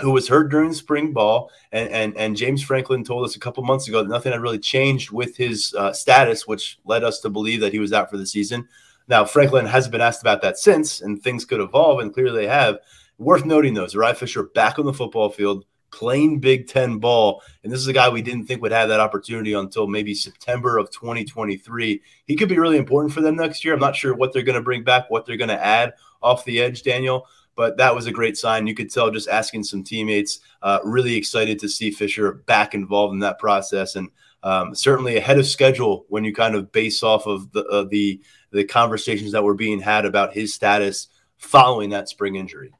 who 0.00 0.10
was 0.10 0.28
hurt 0.28 0.50
during 0.50 0.72
spring 0.72 1.12
ball, 1.12 1.50
and, 1.70 1.88
and, 1.90 2.16
and 2.16 2.36
James 2.36 2.62
Franklin 2.62 3.04
told 3.04 3.24
us 3.24 3.36
a 3.36 3.40
couple 3.40 3.62
months 3.62 3.86
ago 3.86 4.02
that 4.02 4.08
nothing 4.08 4.32
had 4.32 4.42
really 4.42 4.58
changed 4.58 5.10
with 5.10 5.36
his 5.36 5.74
uh, 5.78 5.92
status, 5.92 6.46
which 6.46 6.78
led 6.84 7.04
us 7.04 7.20
to 7.20 7.30
believe 7.30 7.60
that 7.60 7.72
he 7.72 7.78
was 7.78 7.92
out 7.92 8.10
for 8.10 8.16
the 8.16 8.26
season. 8.26 8.68
Now, 9.08 9.24
Franklin 9.24 9.66
hasn't 9.66 9.92
been 9.92 10.00
asked 10.00 10.22
about 10.22 10.42
that 10.42 10.58
since, 10.58 11.00
and 11.00 11.22
things 11.22 11.44
could 11.44 11.60
evolve, 11.60 12.00
and 12.00 12.12
clearly 12.12 12.42
they 12.42 12.48
have. 12.48 12.78
Worth 13.18 13.46
noting, 13.46 13.74
though, 13.74 13.86
Zuriah 13.86 14.16
Fisher 14.16 14.42
back 14.42 14.78
on 14.78 14.84
the 14.84 14.92
football 14.92 15.30
field, 15.30 15.64
playing 15.96 16.40
Big 16.40 16.68
Ten 16.68 16.98
ball. 16.98 17.42
And 17.64 17.72
this 17.72 17.80
is 17.80 17.86
a 17.86 17.92
guy 17.92 18.10
we 18.10 18.20
didn't 18.20 18.44
think 18.44 18.60
would 18.60 18.70
have 18.70 18.90
that 18.90 19.00
opportunity 19.00 19.54
until 19.54 19.86
maybe 19.86 20.12
September 20.12 20.76
of 20.76 20.90
2023. 20.90 22.02
He 22.26 22.36
could 22.36 22.50
be 22.50 22.58
really 22.58 22.76
important 22.76 23.14
for 23.14 23.22
them 23.22 23.36
next 23.36 23.64
year. 23.64 23.72
I'm 23.72 23.80
not 23.80 23.96
sure 23.96 24.14
what 24.14 24.34
they're 24.34 24.42
going 24.42 24.58
to 24.58 24.62
bring 24.62 24.84
back, 24.84 25.08
what 25.08 25.24
they're 25.24 25.38
going 25.38 25.48
to 25.48 25.64
add 25.64 25.94
off 26.22 26.44
the 26.44 26.60
edge, 26.60 26.82
Daniel. 26.82 27.26
But 27.54 27.78
that 27.78 27.94
was 27.94 28.04
a 28.04 28.12
great 28.12 28.36
sign. 28.36 28.66
You 28.66 28.74
could 28.74 28.90
tell 28.90 29.10
just 29.10 29.30
asking 29.30 29.64
some 29.64 29.82
teammates, 29.82 30.40
uh, 30.60 30.80
really 30.84 31.14
excited 31.14 31.58
to 31.60 31.68
see 31.70 31.90
Fisher 31.90 32.32
back 32.46 32.74
involved 32.74 33.14
in 33.14 33.20
that 33.20 33.38
process, 33.38 33.96
and 33.96 34.10
um, 34.42 34.74
certainly 34.74 35.16
ahead 35.16 35.38
of 35.38 35.46
schedule 35.46 36.04
when 36.10 36.22
you 36.22 36.34
kind 36.34 36.54
of 36.54 36.70
base 36.70 37.02
off 37.02 37.26
of 37.26 37.50
the 37.52 37.64
uh, 37.64 37.84
the 37.84 38.20
the 38.50 38.64
conversations 38.64 39.32
that 39.32 39.42
were 39.42 39.54
being 39.54 39.80
had 39.80 40.04
about 40.04 40.34
his 40.34 40.52
status 40.52 41.08
following 41.38 41.88
that 41.90 42.10
spring 42.10 42.36
injury. 42.36 42.74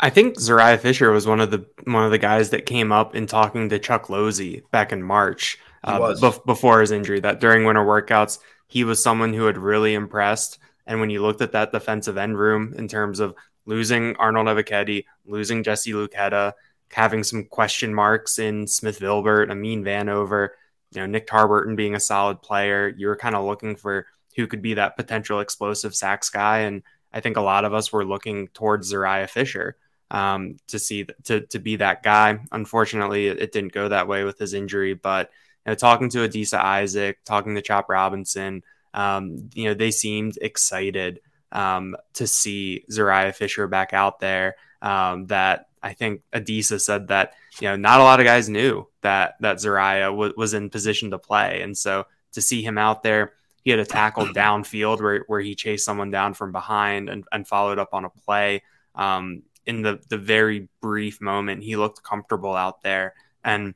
I 0.00 0.10
think 0.10 0.36
Zuriah 0.36 0.78
Fisher 0.78 1.10
was 1.10 1.26
one 1.26 1.40
of 1.40 1.50
the 1.50 1.66
one 1.84 2.04
of 2.04 2.10
the 2.10 2.18
guys 2.18 2.50
that 2.50 2.66
came 2.66 2.92
up 2.92 3.14
in 3.14 3.26
talking 3.26 3.68
to 3.68 3.78
Chuck 3.78 4.06
Losey 4.08 4.62
back 4.70 4.92
in 4.92 5.02
March 5.02 5.58
uh, 5.84 6.14
before 6.46 6.80
his 6.80 6.90
injury. 6.90 7.20
That 7.20 7.40
during 7.40 7.64
winter 7.64 7.84
workouts, 7.84 8.38
he 8.66 8.84
was 8.84 9.02
someone 9.02 9.32
who 9.32 9.46
had 9.46 9.58
really 9.58 9.94
impressed. 9.94 10.58
And 10.86 11.00
when 11.00 11.10
you 11.10 11.22
looked 11.22 11.40
at 11.40 11.52
that 11.52 11.72
defensive 11.72 12.18
end 12.18 12.38
room 12.38 12.74
in 12.76 12.88
terms 12.88 13.20
of 13.20 13.34
losing 13.66 14.16
Arnold 14.16 14.48
Ebiketie, 14.48 15.04
losing 15.24 15.62
Jesse 15.62 15.92
Luketa, 15.92 16.52
having 16.90 17.22
some 17.22 17.44
question 17.44 17.94
marks 17.94 18.38
in 18.38 18.66
Smith 18.66 18.98
Vilbert, 18.98 19.50
Amin 19.50 19.84
Vanover, 19.84 20.50
you 20.90 21.00
know, 21.00 21.06
Nick 21.06 21.26
Tarburton 21.26 21.76
being 21.76 21.94
a 21.94 22.00
solid 22.00 22.42
player, 22.42 22.88
you 22.88 23.06
were 23.06 23.16
kind 23.16 23.34
of 23.34 23.44
looking 23.44 23.76
for 23.76 24.06
who 24.36 24.46
could 24.46 24.60
be 24.60 24.74
that 24.74 24.96
potential 24.96 25.40
explosive 25.40 25.94
sacks 25.94 26.28
guy. 26.28 26.60
And 26.60 26.82
I 27.12 27.20
think 27.20 27.36
a 27.36 27.40
lot 27.40 27.64
of 27.64 27.72
us 27.72 27.92
were 27.92 28.04
looking 28.04 28.48
towards 28.48 28.92
Zuriah 28.92 29.30
Fisher 29.30 29.76
um, 30.14 30.58
to 30.68 30.78
see 30.78 31.06
to 31.24 31.40
to 31.40 31.58
be 31.58 31.76
that 31.76 32.04
guy. 32.04 32.38
Unfortunately, 32.52 33.26
it, 33.26 33.50
didn't 33.52 33.72
go 33.72 33.88
that 33.88 34.06
way 34.06 34.22
with 34.22 34.38
his 34.38 34.54
injury. 34.54 34.94
But 34.94 35.30
you 35.66 35.70
know, 35.70 35.74
talking 35.74 36.08
to 36.10 36.28
Adisa 36.28 36.58
Isaac, 36.58 37.18
talking 37.24 37.56
to 37.56 37.62
Chop 37.62 37.88
Robinson, 37.88 38.62
um, 38.94 39.50
you 39.54 39.64
know, 39.64 39.74
they 39.74 39.90
seemed 39.90 40.38
excited 40.40 41.20
um, 41.50 41.96
to 42.14 42.28
see 42.28 42.84
Zuriah 42.90 43.34
Fisher 43.34 43.66
back 43.66 43.92
out 43.92 44.20
there. 44.20 44.54
Um, 44.80 45.26
that 45.26 45.66
I 45.82 45.94
think 45.94 46.22
Adisa 46.32 46.80
said 46.80 47.08
that 47.08 47.32
you 47.60 47.68
know 47.68 47.76
not 47.76 47.98
a 47.98 48.04
lot 48.04 48.20
of 48.20 48.26
guys 48.26 48.48
knew 48.48 48.86
that 49.00 49.34
that 49.40 49.56
Zuriah 49.56 50.10
w- 50.10 50.34
was 50.36 50.54
in 50.54 50.70
position 50.70 51.10
to 51.10 51.18
play, 51.18 51.62
and 51.62 51.76
so 51.76 52.06
to 52.32 52.40
see 52.40 52.62
him 52.62 52.78
out 52.78 53.02
there. 53.02 53.32
He 53.64 53.70
had 53.70 53.80
a 53.80 53.86
tackle 53.86 54.26
downfield 54.26 55.00
where, 55.00 55.24
where 55.26 55.40
he 55.40 55.54
chased 55.54 55.86
someone 55.86 56.10
down 56.10 56.34
from 56.34 56.52
behind 56.52 57.08
and, 57.08 57.24
and 57.32 57.48
followed 57.48 57.78
up 57.78 57.94
on 57.94 58.04
a 58.04 58.10
play. 58.10 58.62
Um, 58.94 59.42
in 59.66 59.82
the 59.82 60.00
the 60.08 60.18
very 60.18 60.68
brief 60.80 61.20
moment 61.20 61.62
he 61.62 61.76
looked 61.76 62.02
comfortable 62.02 62.54
out 62.54 62.82
there. 62.82 63.14
And 63.44 63.74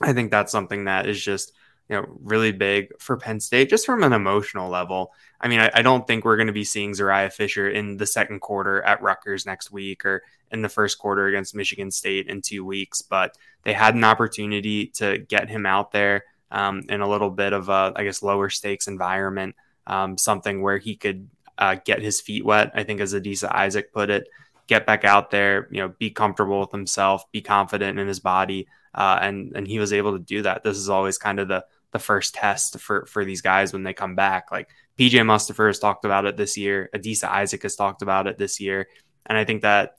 i 0.00 0.12
think 0.12 0.30
that's 0.30 0.52
something 0.52 0.84
that 0.84 1.06
is 1.06 1.22
just 1.22 1.52
you 1.88 1.96
know 1.96 2.06
really 2.22 2.52
big 2.52 2.88
for 2.98 3.16
penn 3.16 3.40
state 3.40 3.70
just 3.70 3.86
from 3.86 4.02
an 4.02 4.12
emotional 4.12 4.68
level. 4.68 5.12
I 5.40 5.48
mean 5.48 5.60
i, 5.60 5.70
I 5.74 5.82
don't 5.82 6.06
think 6.06 6.24
we're 6.24 6.36
going 6.36 6.48
to 6.48 6.52
be 6.52 6.64
seeing 6.64 6.92
zuriah 6.92 7.32
fisher 7.32 7.68
in 7.68 7.96
the 7.96 8.06
second 8.06 8.40
quarter 8.40 8.82
at 8.82 9.02
rutgers 9.02 9.46
next 9.46 9.70
week 9.70 10.04
or 10.04 10.22
in 10.50 10.62
the 10.62 10.68
first 10.68 10.98
quarter 10.98 11.26
against 11.26 11.54
michigan 11.54 11.90
state 11.90 12.28
in 12.28 12.40
two 12.40 12.64
weeks 12.64 13.02
but 13.02 13.36
they 13.64 13.72
had 13.72 13.94
an 13.94 14.04
opportunity 14.04 14.86
to 14.86 15.18
get 15.18 15.48
him 15.48 15.66
out 15.66 15.92
there 15.92 16.24
um, 16.50 16.82
in 16.88 17.00
a 17.00 17.08
little 17.08 17.30
bit 17.30 17.52
of 17.52 17.68
a 17.68 17.92
i 17.96 18.04
guess 18.04 18.22
lower 18.22 18.48
stakes 18.48 18.88
environment 18.88 19.54
um, 19.86 20.16
something 20.16 20.62
where 20.62 20.78
he 20.78 20.96
could 20.96 21.28
uh, 21.58 21.76
get 21.84 22.00
his 22.00 22.20
feet 22.20 22.44
wet 22.44 22.70
i 22.74 22.82
think 22.82 23.00
as 23.00 23.12
adisa 23.12 23.52
isaac 23.52 23.92
put 23.92 24.08
it 24.08 24.28
get 24.66 24.86
back 24.86 25.04
out 25.04 25.30
there, 25.30 25.68
you 25.70 25.80
know, 25.80 25.88
be 25.98 26.10
comfortable 26.10 26.60
with 26.60 26.72
himself, 26.72 27.30
be 27.32 27.40
confident 27.40 27.98
in 27.98 28.08
his 28.08 28.20
body, 28.20 28.66
uh, 28.94 29.18
and 29.20 29.52
and 29.54 29.66
he 29.66 29.78
was 29.78 29.92
able 29.92 30.12
to 30.12 30.18
do 30.18 30.42
that. 30.42 30.62
This 30.62 30.76
is 30.76 30.88
always 30.88 31.18
kind 31.18 31.38
of 31.38 31.48
the 31.48 31.64
the 31.92 31.98
first 31.98 32.34
test 32.34 32.78
for 32.80 33.06
for 33.06 33.24
these 33.24 33.42
guys 33.42 33.72
when 33.72 33.82
they 33.82 33.92
come 33.92 34.14
back. 34.14 34.50
Like 34.50 34.68
PJ 34.98 35.12
Mustipher 35.12 35.68
has 35.68 35.78
talked 35.78 36.04
about 36.04 36.26
it 36.26 36.36
this 36.36 36.56
year, 36.56 36.90
Adisa 36.94 37.28
Isaac 37.28 37.62
has 37.62 37.76
talked 37.76 38.02
about 38.02 38.26
it 38.26 38.38
this 38.38 38.60
year, 38.60 38.88
and 39.26 39.38
I 39.38 39.44
think 39.44 39.62
that 39.62 39.96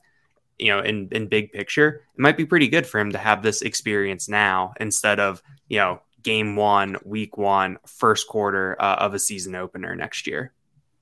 you 0.58 0.72
know, 0.72 0.80
in 0.80 1.08
in 1.12 1.28
big 1.28 1.52
picture, 1.52 2.04
it 2.16 2.20
might 2.20 2.38
be 2.38 2.46
pretty 2.46 2.68
good 2.68 2.88
for 2.88 3.00
him 3.00 3.12
to 3.12 3.18
have 3.18 3.44
this 3.44 3.62
experience 3.62 4.28
now 4.28 4.74
instead 4.80 5.20
of 5.20 5.42
you 5.70 5.78
know 5.78 6.02
game 6.24 6.56
one, 6.56 6.98
week 7.06 7.38
one, 7.38 7.78
first 7.86 8.28
quarter 8.28 8.76
uh, 8.82 8.96
of 8.96 9.14
a 9.14 9.20
season 9.20 9.56
opener 9.56 9.96
next 9.96 10.28
year. 10.28 10.54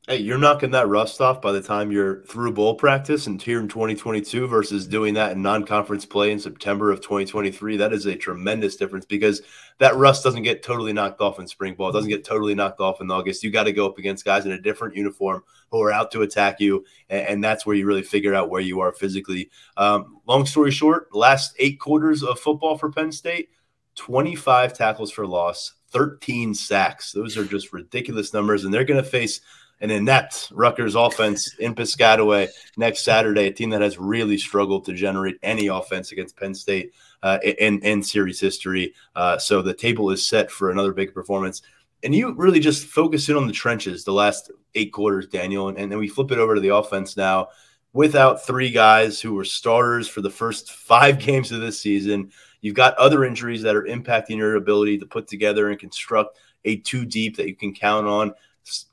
Hey, 0.07 0.17
you're 0.17 0.37
knocking 0.37 0.69
that 0.69 0.87
rust 0.87 1.19
off 1.19 1.41
by 1.41 1.51
the 1.51 1.63
time 1.63 1.91
you're 1.91 2.21
through 2.25 2.53
bowl 2.53 2.75
practice 2.75 3.25
and 3.25 3.41
here 3.41 3.59
in 3.59 3.67
2022 3.67 4.45
versus 4.45 4.85
doing 4.85 5.15
that 5.15 5.31
in 5.31 5.41
non-conference 5.41 6.05
play 6.05 6.31
in 6.31 6.37
September 6.37 6.91
of 6.91 7.01
2023. 7.01 7.77
That 7.77 7.91
is 7.91 8.05
a 8.05 8.15
tremendous 8.15 8.75
difference 8.75 9.05
because 9.07 9.41
that 9.79 9.95
rust 9.95 10.23
doesn't 10.23 10.43
get 10.43 10.61
totally 10.61 10.93
knocked 10.93 11.21
off 11.21 11.39
in 11.39 11.47
spring 11.47 11.73
ball. 11.73 11.89
It 11.89 11.93
doesn't 11.93 12.11
get 12.11 12.23
totally 12.23 12.53
knocked 12.53 12.81
off 12.81 13.01
in 13.01 13.09
August. 13.09 13.43
You 13.43 13.49
got 13.49 13.63
to 13.63 13.71
go 13.71 13.87
up 13.87 13.97
against 13.97 14.25
guys 14.25 14.45
in 14.45 14.51
a 14.51 14.61
different 14.61 14.95
uniform 14.95 15.43
who 15.71 15.81
are 15.81 15.91
out 15.91 16.11
to 16.11 16.21
attack 16.21 16.59
you, 16.59 16.85
and, 17.09 17.27
and 17.27 17.43
that's 17.43 17.65
where 17.65 17.75
you 17.75 17.87
really 17.87 18.03
figure 18.03 18.35
out 18.35 18.51
where 18.51 18.61
you 18.61 18.81
are 18.81 18.93
physically. 18.93 19.49
Um, 19.75 20.19
long 20.27 20.45
story 20.45 20.69
short, 20.69 21.15
last 21.15 21.55
eight 21.57 21.79
quarters 21.79 22.21
of 22.21 22.39
football 22.39 22.77
for 22.77 22.91
Penn 22.91 23.11
State, 23.11 23.49
25 23.95 24.71
tackles 24.71 25.11
for 25.11 25.25
loss, 25.25 25.73
13 25.89 26.53
sacks. 26.53 27.11
Those 27.11 27.39
are 27.39 27.45
just 27.45 27.73
ridiculous 27.73 28.35
numbers, 28.35 28.65
and 28.65 28.71
they're 28.71 28.83
going 28.83 29.03
to 29.03 29.09
face– 29.09 29.41
an 29.81 29.91
inept 29.91 30.51
Rutgers 30.53 30.95
offense 30.95 31.53
in 31.55 31.75
Piscataway 31.75 32.47
next 32.77 33.03
Saturday, 33.03 33.47
a 33.47 33.51
team 33.51 33.69
that 33.71 33.81
has 33.81 33.97
really 33.97 34.37
struggled 34.37 34.85
to 34.85 34.93
generate 34.93 35.37
any 35.43 35.67
offense 35.67 36.11
against 36.11 36.37
Penn 36.37 36.55
State 36.55 36.93
uh, 37.23 37.39
in, 37.43 37.79
in 37.81 38.01
series 38.01 38.39
history. 38.39 38.93
Uh, 39.15 39.37
so 39.37 39.61
the 39.61 39.73
table 39.73 40.09
is 40.11 40.25
set 40.25 40.49
for 40.49 40.71
another 40.71 40.93
big 40.93 41.13
performance. 41.13 41.61
And 42.03 42.13
you 42.13 42.33
really 42.33 42.59
just 42.59 42.87
focus 42.87 43.29
in 43.29 43.35
on 43.35 43.47
the 43.47 43.53
trenches 43.53 44.03
the 44.03 44.13
last 44.13 44.51
eight 44.75 44.93
quarters, 44.93 45.27
Daniel. 45.27 45.69
And, 45.69 45.77
and 45.77 45.91
then 45.91 45.99
we 45.99 46.07
flip 46.07 46.31
it 46.31 46.37
over 46.37 46.55
to 46.55 46.61
the 46.61 46.75
offense 46.75 47.17
now 47.17 47.49
without 47.93 48.45
three 48.45 48.69
guys 48.69 49.21
who 49.21 49.33
were 49.33 49.45
starters 49.45 50.07
for 50.07 50.21
the 50.21 50.29
first 50.29 50.71
five 50.71 51.17
games 51.25 51.51
of 51.51 51.61
this 51.61 51.79
season. 51.79 52.31
You've 52.61 52.75
got 52.75 52.95
other 52.95 53.23
injuries 53.23 53.61
that 53.63 53.75
are 53.75 53.83
impacting 53.83 54.37
your 54.37 54.55
ability 54.55 54.97
to 54.99 55.05
put 55.05 55.27
together 55.27 55.69
and 55.69 55.79
construct 55.79 56.37
a 56.65 56.77
two 56.77 57.05
deep 57.05 57.37
that 57.37 57.47
you 57.47 57.55
can 57.55 57.73
count 57.73 58.07
on. 58.07 58.33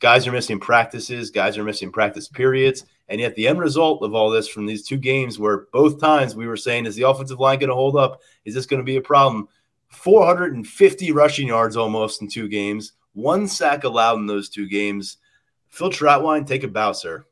Guys 0.00 0.26
are 0.26 0.32
missing 0.32 0.60
practices, 0.60 1.30
guys 1.30 1.56
are 1.56 1.64
missing 1.64 1.90
practice 1.90 2.28
periods. 2.28 2.84
And 3.08 3.20
yet, 3.20 3.34
the 3.34 3.48
end 3.48 3.58
result 3.58 4.02
of 4.02 4.14
all 4.14 4.30
this 4.30 4.48
from 4.48 4.64
these 4.64 4.86
two 4.86 4.96
games, 4.96 5.38
where 5.38 5.66
both 5.72 6.00
times 6.00 6.34
we 6.34 6.46
were 6.46 6.56
saying, 6.56 6.86
is 6.86 6.94
the 6.94 7.08
offensive 7.08 7.40
line 7.40 7.58
going 7.58 7.68
to 7.68 7.74
hold 7.74 7.96
up? 7.96 8.22
Is 8.44 8.54
this 8.54 8.66
going 8.66 8.80
to 8.80 8.84
be 8.84 8.96
a 8.96 9.02
problem? 9.02 9.48
450 9.88 11.12
rushing 11.12 11.48
yards 11.48 11.76
almost 11.76 12.22
in 12.22 12.28
two 12.28 12.48
games, 12.48 12.92
one 13.12 13.46
sack 13.46 13.84
allowed 13.84 14.18
in 14.18 14.26
those 14.26 14.48
two 14.48 14.66
games. 14.66 15.18
Phil 15.68 15.90
Trautwein, 15.90 16.46
take 16.46 16.64
a 16.64 16.68
bow, 16.68 16.92
sir. 16.92 17.26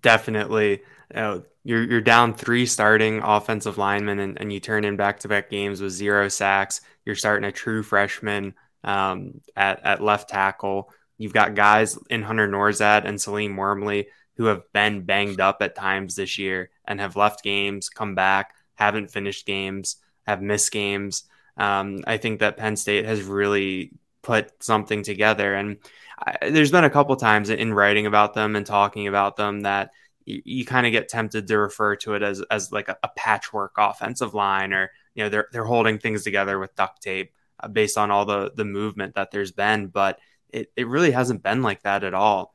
Definitely. 0.00 0.82
Uh, 1.14 1.40
you're, 1.64 1.82
you're 1.82 2.00
down 2.00 2.34
three 2.34 2.66
starting 2.66 3.20
offensive 3.22 3.78
linemen 3.78 4.18
and, 4.18 4.40
and 4.40 4.52
you 4.52 4.60
turn 4.60 4.84
in 4.84 4.96
back 4.96 5.20
to 5.20 5.28
back 5.28 5.50
games 5.50 5.80
with 5.80 5.92
zero 5.92 6.28
sacks. 6.28 6.80
You're 7.04 7.14
starting 7.14 7.44
a 7.44 7.52
true 7.52 7.82
freshman 7.82 8.54
um, 8.84 9.40
at, 9.56 9.84
at 9.84 10.02
left 10.02 10.28
tackle. 10.30 10.90
You've 11.22 11.32
got 11.32 11.54
guys 11.54 11.96
in 12.10 12.22
Hunter 12.22 12.48
Nourzad 12.48 13.04
and 13.04 13.20
Salim 13.20 13.56
Wormley 13.56 14.08
who 14.36 14.46
have 14.46 14.62
been 14.72 15.02
banged 15.02 15.40
up 15.40 15.58
at 15.60 15.76
times 15.76 16.16
this 16.16 16.36
year 16.36 16.70
and 16.84 16.98
have 16.98 17.14
left 17.14 17.44
games, 17.44 17.88
come 17.88 18.16
back, 18.16 18.54
haven't 18.74 19.12
finished 19.12 19.46
games, 19.46 19.98
have 20.26 20.42
missed 20.42 20.72
games. 20.72 21.22
Um, 21.56 22.02
I 22.08 22.16
think 22.16 22.40
that 22.40 22.56
Penn 22.56 22.74
State 22.74 23.04
has 23.04 23.22
really 23.22 23.92
put 24.22 24.64
something 24.64 25.04
together. 25.04 25.54
And 25.54 25.76
I, 26.18 26.50
there's 26.50 26.72
been 26.72 26.82
a 26.82 26.90
couple 26.90 27.14
times 27.14 27.50
in 27.50 27.72
writing 27.72 28.06
about 28.06 28.34
them 28.34 28.56
and 28.56 28.66
talking 28.66 29.06
about 29.06 29.36
them 29.36 29.60
that 29.60 29.90
you, 30.24 30.42
you 30.44 30.64
kind 30.64 30.86
of 30.86 30.92
get 30.92 31.08
tempted 31.08 31.46
to 31.46 31.56
refer 31.56 31.94
to 31.96 32.14
it 32.14 32.24
as, 32.24 32.42
as 32.50 32.72
like 32.72 32.88
a, 32.88 32.96
a, 33.04 33.10
patchwork 33.14 33.74
offensive 33.78 34.34
line 34.34 34.72
or, 34.72 34.90
you 35.14 35.22
know, 35.22 35.28
they're, 35.28 35.46
they're 35.52 35.64
holding 35.64 36.00
things 36.00 36.24
together 36.24 36.58
with 36.58 36.74
duct 36.74 37.00
tape 37.00 37.32
uh, 37.60 37.68
based 37.68 37.96
on 37.96 38.10
all 38.10 38.24
the, 38.24 38.50
the 38.56 38.64
movement 38.64 39.14
that 39.14 39.30
there's 39.30 39.52
been. 39.52 39.86
But 39.86 40.18
it, 40.52 40.72
it 40.76 40.88
really 40.88 41.10
hasn't 41.10 41.42
been 41.42 41.62
like 41.62 41.82
that 41.82 42.04
at 42.04 42.14
all. 42.14 42.54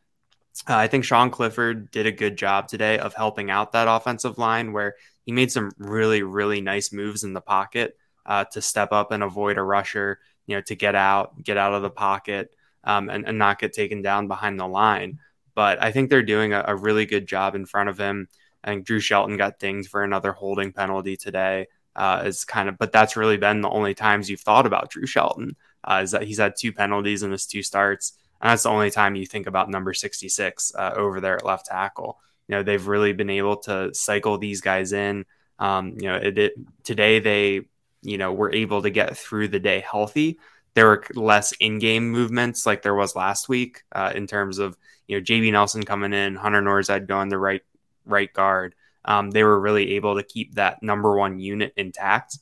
Uh, 0.67 0.75
I 0.75 0.87
think 0.87 1.03
Sean 1.03 1.29
Clifford 1.29 1.91
did 1.91 2.05
a 2.05 2.11
good 2.11 2.37
job 2.37 2.67
today 2.67 2.97
of 2.97 3.13
helping 3.13 3.51
out 3.51 3.73
that 3.73 3.87
offensive 3.87 4.37
line 4.37 4.73
where 4.73 4.95
he 5.23 5.31
made 5.31 5.51
some 5.51 5.71
really, 5.77 6.23
really 6.23 6.61
nice 6.61 6.91
moves 6.91 7.23
in 7.23 7.33
the 7.33 7.41
pocket 7.41 7.97
uh, 8.25 8.45
to 8.45 8.61
step 8.61 8.91
up 8.91 9.11
and 9.11 9.23
avoid 9.23 9.57
a 9.57 9.63
rusher, 9.63 10.19
you 10.45 10.55
know, 10.55 10.61
to 10.61 10.75
get 10.75 10.95
out, 10.95 11.43
get 11.43 11.57
out 11.57 11.73
of 11.73 11.81
the 11.81 11.89
pocket 11.89 12.51
um, 12.83 13.09
and, 13.09 13.27
and, 13.27 13.37
not 13.37 13.59
get 13.59 13.73
taken 13.73 14.01
down 14.01 14.27
behind 14.27 14.59
the 14.59 14.67
line. 14.67 15.19
But 15.53 15.83
I 15.83 15.91
think 15.91 16.09
they're 16.09 16.23
doing 16.23 16.53
a, 16.53 16.63
a, 16.67 16.75
really 16.75 17.05
good 17.05 17.27
job 17.27 17.55
in 17.55 17.65
front 17.65 17.89
of 17.89 17.97
him. 17.97 18.27
I 18.63 18.69
think 18.69 18.85
Drew 18.85 18.99
Shelton 18.99 19.37
got 19.37 19.59
things 19.59 19.87
for 19.87 20.03
another 20.03 20.31
holding 20.31 20.71
penalty 20.71 21.17
today. 21.17 21.67
Uh, 21.95 22.23
is 22.25 22.45
kind 22.45 22.69
of, 22.69 22.77
but 22.77 22.91
that's 22.91 23.17
really 23.17 23.37
been 23.37 23.61
the 23.61 23.69
only 23.69 23.95
times 23.95 24.29
you've 24.29 24.41
thought 24.41 24.67
about 24.67 24.91
Drew 24.91 25.07
Shelton. 25.07 25.55
Uh, 25.87 26.01
is 26.03 26.11
that 26.11 26.23
he's 26.23 26.37
had 26.37 26.55
two 26.57 26.73
penalties 26.73 27.23
in 27.23 27.31
his 27.31 27.45
two 27.45 27.63
starts. 27.63 28.13
And 28.41 28.51
that's 28.51 28.63
the 28.63 28.69
only 28.69 28.91
time 28.91 29.15
you 29.15 29.25
think 29.25 29.47
about 29.47 29.69
number 29.69 29.93
66 29.93 30.73
uh, 30.75 30.93
over 30.95 31.21
there 31.21 31.37
at 31.37 31.45
left 31.45 31.65
tackle. 31.65 32.19
You 32.47 32.55
know, 32.55 32.63
they've 32.63 32.85
really 32.85 33.13
been 33.13 33.29
able 33.29 33.57
to 33.57 33.93
cycle 33.93 34.37
these 34.37 34.61
guys 34.61 34.93
in. 34.93 35.25
Um, 35.59 35.95
you 35.99 36.07
know, 36.07 36.15
it, 36.15 36.37
it, 36.37 36.53
today 36.83 37.19
they, 37.19 37.61
you 38.03 38.17
know, 38.17 38.33
were 38.33 38.53
able 38.53 38.81
to 38.83 38.89
get 38.89 39.17
through 39.17 39.47
the 39.47 39.59
day 39.59 39.79
healthy. 39.79 40.39
There 40.75 40.85
were 40.85 41.03
less 41.15 41.53
in-game 41.53 42.11
movements 42.11 42.65
like 42.65 42.83
there 42.83 42.93
was 42.93 43.15
last 43.15 43.49
week 43.49 43.83
uh, 43.91 44.11
in 44.13 44.27
terms 44.27 44.59
of 44.59 44.77
you 45.07 45.17
know 45.17 45.23
JB 45.23 45.51
Nelson 45.51 45.81
coming 45.81 46.13
in, 46.13 46.35
Hunter 46.35 46.61
Nourzad 46.61 47.07
going 47.07 47.29
the 47.29 47.39
right 47.39 47.63
right 48.05 48.31
guard. 48.31 48.75
Um, 49.03 49.31
they 49.31 49.43
were 49.43 49.59
really 49.59 49.95
able 49.95 50.17
to 50.17 50.23
keep 50.23 50.55
that 50.55 50.83
number 50.83 51.17
one 51.17 51.39
unit 51.39 51.73
intact 51.77 52.37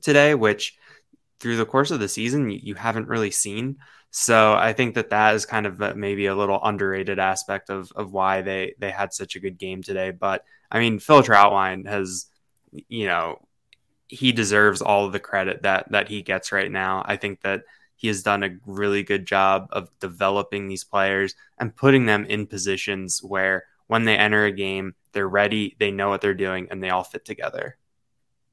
today, 0.00 0.34
which 0.34 0.76
through 1.42 1.56
the 1.56 1.66
course 1.66 1.90
of 1.90 2.00
the 2.00 2.08
season 2.08 2.48
you, 2.48 2.60
you 2.62 2.74
haven't 2.76 3.08
really 3.08 3.32
seen. 3.32 3.76
So 4.12 4.54
I 4.54 4.72
think 4.72 4.94
that 4.94 5.10
that 5.10 5.34
is 5.34 5.44
kind 5.44 5.66
of 5.66 5.96
maybe 5.96 6.26
a 6.26 6.36
little 6.36 6.60
underrated 6.62 7.18
aspect 7.18 7.68
of 7.68 7.92
of 7.96 8.12
why 8.12 8.42
they 8.42 8.74
they 8.78 8.90
had 8.90 9.12
such 9.12 9.36
a 9.36 9.40
good 9.40 9.58
game 9.58 9.82
today. 9.82 10.12
But 10.12 10.44
I 10.70 10.78
mean, 10.78 11.00
Phil 11.00 11.22
Trautwein 11.22 11.86
has, 11.88 12.26
you 12.88 13.06
know, 13.06 13.40
he 14.06 14.32
deserves 14.32 14.82
all 14.82 15.06
of 15.06 15.12
the 15.12 15.20
credit 15.20 15.62
that 15.62 15.90
that 15.90 16.08
he 16.08 16.22
gets 16.22 16.52
right 16.52 16.70
now. 16.70 17.02
I 17.04 17.16
think 17.16 17.40
that 17.42 17.64
he 17.96 18.08
has 18.08 18.22
done 18.22 18.42
a 18.42 18.56
really 18.66 19.02
good 19.02 19.26
job 19.26 19.68
of 19.72 19.90
developing 19.98 20.68
these 20.68 20.84
players 20.84 21.34
and 21.58 21.74
putting 21.74 22.06
them 22.06 22.24
in 22.26 22.46
positions 22.46 23.22
where 23.22 23.64
when 23.86 24.04
they 24.04 24.16
enter 24.16 24.44
a 24.44 24.52
game, 24.52 24.94
they're 25.12 25.28
ready, 25.28 25.76
they 25.78 25.90
know 25.90 26.08
what 26.08 26.20
they're 26.20 26.34
doing, 26.34 26.68
and 26.70 26.82
they 26.82 26.90
all 26.90 27.04
fit 27.04 27.24
together. 27.24 27.76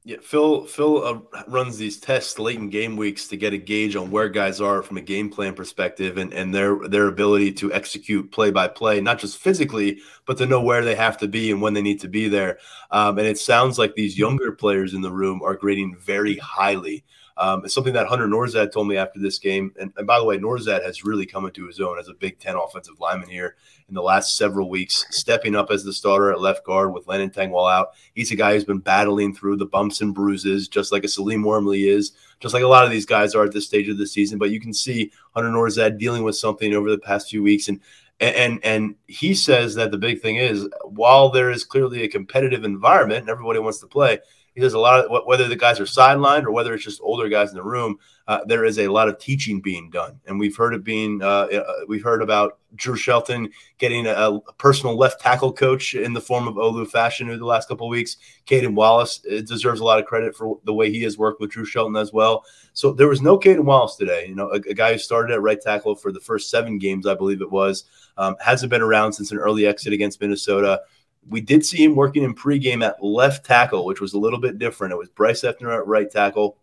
Yeah, 0.02 0.16
Phil. 0.22 0.64
Phil 0.64 1.04
uh, 1.04 1.42
runs 1.46 1.76
these 1.76 2.00
tests 2.00 2.38
late 2.38 2.58
in 2.58 2.70
game 2.70 2.96
weeks 2.96 3.28
to 3.28 3.36
get 3.36 3.52
a 3.52 3.58
gauge 3.58 3.96
on 3.96 4.10
where 4.10 4.30
guys 4.30 4.58
are 4.58 4.82
from 4.82 4.96
a 4.96 5.02
game 5.02 5.28
plan 5.28 5.52
perspective 5.52 6.16
and, 6.16 6.32
and 6.32 6.54
their 6.54 6.88
their 6.88 7.06
ability 7.06 7.52
to 7.52 7.70
execute 7.70 8.32
play 8.32 8.50
by 8.50 8.66
play, 8.66 9.02
not 9.02 9.18
just 9.18 9.36
physically, 9.36 9.98
but 10.24 10.38
to 10.38 10.46
know 10.46 10.62
where 10.62 10.82
they 10.82 10.94
have 10.94 11.18
to 11.18 11.28
be 11.28 11.50
and 11.50 11.60
when 11.60 11.74
they 11.74 11.82
need 11.82 12.00
to 12.00 12.08
be 12.08 12.28
there. 12.28 12.58
Um, 12.90 13.18
and 13.18 13.26
it 13.26 13.38
sounds 13.38 13.78
like 13.78 13.94
these 13.94 14.18
younger 14.18 14.52
players 14.52 14.94
in 14.94 15.02
the 15.02 15.12
room 15.12 15.42
are 15.42 15.54
grading 15.54 15.96
very 15.98 16.38
highly 16.38 17.04
um, 17.40 17.64
it's 17.64 17.72
something 17.72 17.94
that 17.94 18.06
Hunter 18.06 18.28
Nourzad 18.28 18.70
told 18.70 18.86
me 18.86 18.98
after 18.98 19.18
this 19.18 19.38
game. 19.38 19.72
And, 19.80 19.90
and, 19.96 20.06
by 20.06 20.18
the 20.18 20.26
way, 20.26 20.36
Nourzad 20.36 20.84
has 20.84 21.04
really 21.06 21.24
come 21.24 21.46
into 21.46 21.66
his 21.66 21.80
own 21.80 21.98
as 21.98 22.08
a 22.08 22.12
Big 22.12 22.38
Ten 22.38 22.54
offensive 22.54 23.00
lineman 23.00 23.30
here 23.30 23.56
in 23.88 23.94
the 23.94 24.02
last 24.02 24.36
several 24.36 24.68
weeks, 24.68 25.06
stepping 25.08 25.56
up 25.56 25.70
as 25.70 25.82
the 25.82 25.92
starter 25.94 26.30
at 26.32 26.40
left 26.40 26.66
guard 26.66 26.92
with 26.92 27.08
Landon 27.08 27.30
Tengwall 27.30 27.72
out. 27.72 27.92
He's 28.14 28.30
a 28.30 28.36
guy 28.36 28.52
who's 28.52 28.66
been 28.66 28.78
battling 28.78 29.34
through 29.34 29.56
the 29.56 29.64
bumps 29.64 29.89
and 29.98 30.14
bruises, 30.14 30.68
just 30.68 30.92
like 30.92 31.04
a 31.04 31.08
Salim 31.08 31.42
Wormley 31.42 31.88
is, 31.88 32.12
just 32.38 32.54
like 32.54 32.62
a 32.62 32.68
lot 32.68 32.84
of 32.84 32.90
these 32.90 33.06
guys 33.06 33.34
are 33.34 33.44
at 33.44 33.52
this 33.52 33.66
stage 33.66 33.88
of 33.88 33.98
the 33.98 34.06
season. 34.06 34.38
But 34.38 34.50
you 34.50 34.60
can 34.60 34.72
see 34.72 35.10
Hunter 35.34 35.50
Nourzad 35.50 35.98
dealing 35.98 36.22
with 36.22 36.36
something 36.36 36.74
over 36.74 36.90
the 36.90 36.98
past 36.98 37.30
few 37.30 37.42
weeks. 37.42 37.68
And 37.68 37.80
and 38.20 38.60
and 38.62 38.94
he 39.06 39.34
says 39.34 39.74
that 39.74 39.90
the 39.90 39.98
big 39.98 40.20
thing 40.20 40.36
is 40.36 40.68
while 40.84 41.30
there 41.30 41.50
is 41.50 41.64
clearly 41.64 42.02
a 42.02 42.08
competitive 42.08 42.64
environment 42.64 43.22
and 43.22 43.30
everybody 43.30 43.58
wants 43.58 43.80
to 43.80 43.86
play 43.86 44.20
he 44.54 44.60
does 44.60 44.74
a 44.74 44.78
lot 44.78 45.04
of 45.04 45.26
whether 45.26 45.48
the 45.48 45.56
guys 45.56 45.80
are 45.80 45.84
sidelined 45.84 46.44
or 46.44 46.50
whether 46.50 46.74
it's 46.74 46.84
just 46.84 47.00
older 47.02 47.28
guys 47.28 47.50
in 47.50 47.56
the 47.56 47.62
room. 47.62 47.98
Uh, 48.30 48.44
there 48.44 48.64
is 48.64 48.78
a 48.78 48.86
lot 48.86 49.08
of 49.08 49.18
teaching 49.18 49.60
being 49.60 49.90
done, 49.90 50.20
and 50.24 50.38
we've 50.38 50.56
heard 50.56 50.72
it 50.72 50.84
being. 50.84 51.20
Uh, 51.20 51.46
uh 51.46 51.72
we've 51.88 52.04
heard 52.04 52.22
about 52.22 52.60
Drew 52.76 52.94
Shelton 52.94 53.50
getting 53.78 54.06
a, 54.06 54.12
a, 54.12 54.40
personal 54.52 54.96
left 54.96 55.20
tackle 55.20 55.52
coach 55.52 55.94
in 55.94 56.12
the 56.12 56.20
form 56.20 56.46
of 56.46 56.54
Olu 56.54 56.88
Fashanu 56.88 57.30
over 57.30 57.38
the 57.38 57.44
last 57.44 57.66
couple 57.66 57.88
of 57.88 57.90
weeks. 57.90 58.18
Caedan 58.46 58.76
Wallace 58.76 59.20
uh, 59.26 59.40
deserves 59.40 59.80
a 59.80 59.84
lot 59.84 59.98
of 59.98 60.04
credit 60.04 60.36
for 60.36 60.60
the 60.62 60.72
way 60.72 60.92
he 60.92 61.02
has 61.02 61.18
worked 61.18 61.40
with 61.40 61.50
Drew 61.50 61.64
Shelton 61.64 61.96
as 61.96 62.12
well. 62.12 62.44
So 62.72 62.92
there 62.92 63.08
was 63.08 63.20
no 63.20 63.36
Caedan 63.36 63.64
Wallace 63.64 63.96
today. 63.96 64.26
You 64.28 64.36
know, 64.36 64.50
a, 64.50 64.60
a 64.60 64.74
guy 64.74 64.92
who 64.92 64.98
started 64.98 65.34
at 65.34 65.42
right 65.42 65.60
tackle 65.60 65.96
for 65.96 66.12
the 66.12 66.20
first 66.20 66.50
seven 66.50 66.78
games, 66.78 67.08
I 67.08 67.14
believe 67.14 67.42
it 67.42 67.50
was, 67.50 67.82
um, 68.16 68.36
hasn't 68.38 68.70
been 68.70 68.80
around 68.80 69.14
since 69.14 69.32
an 69.32 69.38
early 69.38 69.66
exit 69.66 69.92
against 69.92 70.20
Minnesota. 70.20 70.82
We 71.28 71.40
did 71.40 71.66
see 71.66 71.82
him 71.82 71.96
working 71.96 72.22
in 72.22 72.36
pregame 72.36 72.86
at 72.86 73.02
left 73.02 73.44
tackle, 73.44 73.86
which 73.86 74.00
was 74.00 74.12
a 74.12 74.20
little 74.20 74.38
bit 74.38 74.60
different. 74.60 74.92
It 74.92 74.98
was 74.98 75.08
Bryce 75.08 75.40
Effner 75.40 75.76
at 75.76 75.88
right 75.88 76.08
tackle, 76.08 76.58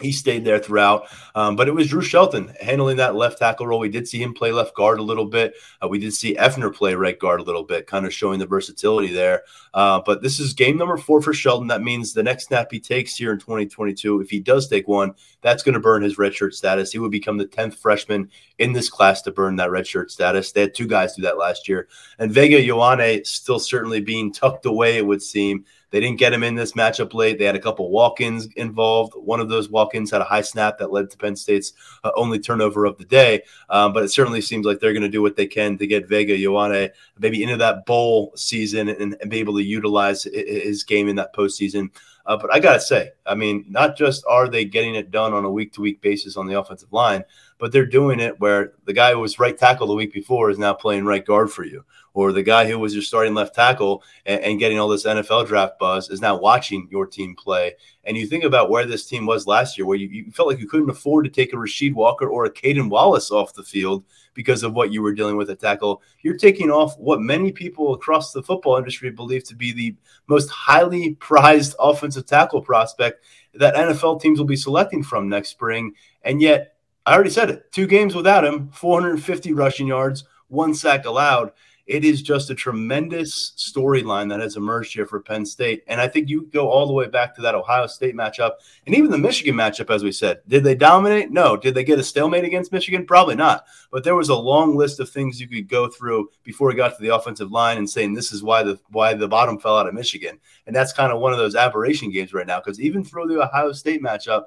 he 0.00 0.12
stayed 0.12 0.44
there 0.44 0.58
throughout. 0.58 1.08
Um, 1.34 1.56
but 1.56 1.68
it 1.68 1.74
was 1.74 1.88
Drew 1.88 2.02
Shelton 2.02 2.54
handling 2.60 2.96
that 2.98 3.14
left 3.14 3.38
tackle 3.38 3.66
role. 3.66 3.78
We 3.78 3.88
did 3.88 4.08
see 4.08 4.22
him 4.22 4.34
play 4.34 4.52
left 4.52 4.74
guard 4.74 4.98
a 4.98 5.02
little 5.02 5.26
bit. 5.26 5.54
Uh, 5.82 5.88
we 5.88 5.98
did 5.98 6.12
see 6.12 6.34
Effner 6.36 6.74
play 6.74 6.94
right 6.94 7.18
guard 7.18 7.40
a 7.40 7.44
little 7.44 7.64
bit, 7.64 7.86
kind 7.86 8.06
of 8.06 8.14
showing 8.14 8.38
the 8.38 8.46
versatility 8.46 9.12
there. 9.12 9.42
Uh, 9.72 10.00
but 10.04 10.22
this 10.22 10.40
is 10.40 10.52
game 10.52 10.76
number 10.76 10.96
four 10.96 11.22
for 11.22 11.32
Shelton. 11.32 11.68
That 11.68 11.82
means 11.82 12.12
the 12.12 12.22
next 12.22 12.48
snap 12.48 12.68
he 12.70 12.80
takes 12.80 13.16
here 13.16 13.32
in 13.32 13.38
2022, 13.38 14.20
if 14.20 14.30
he 14.30 14.40
does 14.40 14.68
take 14.68 14.88
one, 14.88 15.14
that's 15.42 15.62
going 15.62 15.74
to 15.74 15.80
burn 15.80 16.02
his 16.02 16.16
redshirt 16.16 16.52
status. 16.52 16.92
He 16.92 16.98
would 16.98 17.10
become 17.10 17.36
the 17.36 17.46
10th 17.46 17.74
freshman 17.74 18.30
in 18.58 18.72
this 18.72 18.90
class 18.90 19.22
to 19.22 19.30
burn 19.30 19.56
that 19.56 19.70
redshirt 19.70 20.10
status. 20.10 20.52
They 20.52 20.62
had 20.62 20.74
two 20.74 20.86
guys 20.86 21.14
do 21.14 21.22
that 21.22 21.38
last 21.38 21.68
year. 21.68 21.88
And 22.18 22.32
Vega 22.32 22.60
Ioane 22.60 23.26
still 23.26 23.58
certainly 23.58 24.00
being 24.00 24.32
tucked 24.32 24.66
away, 24.66 24.96
it 24.96 25.06
would 25.06 25.22
seem 25.22 25.64
They 25.90 26.00
didn't 26.00 26.18
get 26.18 26.32
him 26.32 26.42
in 26.42 26.54
this 26.54 26.72
matchup 26.72 27.14
late. 27.14 27.38
They 27.38 27.44
had 27.44 27.56
a 27.56 27.60
couple 27.60 27.90
walk-ins 27.90 28.46
involved. 28.54 29.14
One 29.16 29.40
of 29.40 29.48
those 29.48 29.68
walk-ins 29.68 30.10
had 30.10 30.20
a 30.20 30.24
high 30.24 30.40
snap 30.40 30.78
that 30.78 30.92
led 30.92 31.10
to 31.10 31.18
Penn 31.18 31.36
State's 31.36 31.72
uh, 32.04 32.12
only 32.16 32.38
turnover 32.38 32.84
of 32.84 32.96
the 32.98 33.04
day. 33.04 33.42
Um, 33.68 33.92
but 33.92 34.04
it 34.04 34.08
certainly 34.10 34.40
seems 34.40 34.66
like 34.66 34.80
they're 34.80 34.92
going 34.92 35.02
to 35.02 35.08
do 35.08 35.22
what 35.22 35.36
they 35.36 35.46
can 35.46 35.76
to 35.78 35.86
get 35.86 36.08
Vega 36.08 36.36
Ioane 36.36 36.90
maybe 37.18 37.42
into 37.42 37.56
that 37.56 37.86
bowl 37.86 38.32
season 38.36 38.88
and, 38.88 39.16
and 39.20 39.30
be 39.30 39.38
able 39.38 39.56
to 39.56 39.64
utilize 39.64 40.24
his 40.24 40.84
game 40.84 41.08
in 41.08 41.16
that 41.16 41.34
postseason. 41.34 41.90
Uh, 42.26 42.36
but 42.36 42.52
I 42.52 42.60
got 42.60 42.74
to 42.74 42.80
say, 42.80 43.10
I 43.26 43.34
mean, 43.34 43.64
not 43.68 43.96
just 43.96 44.24
are 44.28 44.48
they 44.48 44.64
getting 44.64 44.94
it 44.94 45.10
done 45.10 45.32
on 45.32 45.44
a 45.44 45.50
week 45.50 45.72
to 45.72 45.80
week 45.80 46.00
basis 46.00 46.36
on 46.36 46.46
the 46.46 46.58
offensive 46.58 46.92
line, 46.92 47.24
but 47.58 47.72
they're 47.72 47.86
doing 47.86 48.20
it 48.20 48.38
where 48.38 48.74
the 48.84 48.92
guy 48.92 49.12
who 49.12 49.20
was 49.20 49.38
right 49.38 49.56
tackle 49.56 49.88
the 49.88 49.94
week 49.94 50.12
before 50.12 50.50
is 50.50 50.58
now 50.58 50.72
playing 50.72 51.04
right 51.04 51.24
guard 51.24 51.50
for 51.50 51.64
you. 51.64 51.84
Or 52.20 52.32
the 52.32 52.42
guy 52.42 52.68
who 52.68 52.78
was 52.78 52.92
your 52.92 53.02
starting 53.02 53.32
left 53.32 53.54
tackle 53.54 54.02
and, 54.26 54.42
and 54.42 54.58
getting 54.58 54.78
all 54.78 54.88
this 54.88 55.06
NFL 55.06 55.46
draft 55.46 55.78
buzz 55.78 56.10
is 56.10 56.20
now 56.20 56.38
watching 56.38 56.86
your 56.90 57.06
team 57.06 57.34
play. 57.34 57.76
And 58.04 58.14
you 58.14 58.26
think 58.26 58.44
about 58.44 58.68
where 58.68 58.84
this 58.84 59.06
team 59.06 59.24
was 59.24 59.46
last 59.46 59.78
year, 59.78 59.86
where 59.86 59.96
you, 59.96 60.06
you 60.08 60.30
felt 60.30 60.48
like 60.48 60.58
you 60.58 60.68
couldn't 60.68 60.90
afford 60.90 61.24
to 61.24 61.30
take 61.30 61.54
a 61.54 61.56
Rasheed 61.56 61.94
Walker 61.94 62.28
or 62.28 62.44
a 62.44 62.50
Caedan 62.50 62.90
Wallace 62.90 63.30
off 63.30 63.54
the 63.54 63.62
field 63.62 64.04
because 64.34 64.62
of 64.62 64.74
what 64.74 64.92
you 64.92 65.00
were 65.00 65.14
dealing 65.14 65.38
with 65.38 65.48
at 65.48 65.60
tackle. 65.60 66.02
You're 66.20 66.36
taking 66.36 66.70
off 66.70 66.94
what 66.98 67.22
many 67.22 67.52
people 67.52 67.94
across 67.94 68.32
the 68.32 68.42
football 68.42 68.76
industry 68.76 69.10
believe 69.10 69.44
to 69.44 69.56
be 69.56 69.72
the 69.72 69.96
most 70.26 70.50
highly 70.50 71.14
prized 71.14 71.74
offensive 71.80 72.26
tackle 72.26 72.60
prospect 72.60 73.24
that 73.54 73.76
NFL 73.76 74.20
teams 74.20 74.38
will 74.38 74.46
be 74.46 74.56
selecting 74.56 75.02
from 75.02 75.26
next 75.26 75.48
spring. 75.48 75.94
And 76.20 76.42
yet, 76.42 76.74
I 77.06 77.14
already 77.14 77.30
said 77.30 77.48
it 77.48 77.72
two 77.72 77.86
games 77.86 78.14
without 78.14 78.44
him, 78.44 78.68
450 78.72 79.54
rushing 79.54 79.86
yards, 79.86 80.24
one 80.48 80.74
sack 80.74 81.06
allowed 81.06 81.52
it 81.90 82.04
is 82.04 82.22
just 82.22 82.50
a 82.50 82.54
tremendous 82.54 83.52
storyline 83.56 84.28
that 84.28 84.38
has 84.38 84.56
emerged 84.56 84.94
here 84.94 85.06
for 85.06 85.18
Penn 85.18 85.44
State. 85.44 85.82
And 85.88 86.00
I 86.00 86.06
think 86.06 86.28
you 86.28 86.48
go 86.52 86.70
all 86.70 86.86
the 86.86 86.92
way 86.92 87.08
back 87.08 87.34
to 87.34 87.42
that 87.42 87.56
Ohio 87.56 87.88
State 87.88 88.14
matchup 88.14 88.52
and 88.86 88.94
even 88.94 89.10
the 89.10 89.18
Michigan 89.18 89.56
matchup, 89.56 89.92
as 89.92 90.04
we 90.04 90.12
said. 90.12 90.40
Did 90.46 90.62
they 90.62 90.76
dominate? 90.76 91.32
No. 91.32 91.56
Did 91.56 91.74
they 91.74 91.82
get 91.82 91.98
a 91.98 92.04
stalemate 92.04 92.44
against 92.44 92.70
Michigan? 92.70 93.06
Probably 93.06 93.34
not. 93.34 93.64
But 93.90 94.04
there 94.04 94.14
was 94.14 94.28
a 94.28 94.36
long 94.36 94.76
list 94.76 95.00
of 95.00 95.10
things 95.10 95.40
you 95.40 95.48
could 95.48 95.68
go 95.68 95.88
through 95.88 96.30
before 96.44 96.68
we 96.68 96.76
got 96.76 96.96
to 96.96 97.02
the 97.02 97.12
offensive 97.12 97.50
line 97.50 97.76
and 97.76 97.90
saying 97.90 98.14
this 98.14 98.30
is 98.30 98.40
why 98.40 98.62
the 98.62 98.78
why 98.90 99.12
the 99.14 99.26
bottom 99.26 99.58
fell 99.58 99.76
out 99.76 99.88
of 99.88 99.94
Michigan. 99.94 100.38
And 100.68 100.76
that's 100.76 100.92
kind 100.92 101.10
of 101.12 101.18
one 101.18 101.32
of 101.32 101.40
those 101.40 101.56
aberration 101.56 102.12
games 102.12 102.32
right 102.32 102.46
now 102.46 102.60
because 102.60 102.80
even 102.80 103.02
through 103.02 103.26
the 103.26 103.42
Ohio 103.42 103.72
State 103.72 104.00
matchup, 104.00 104.44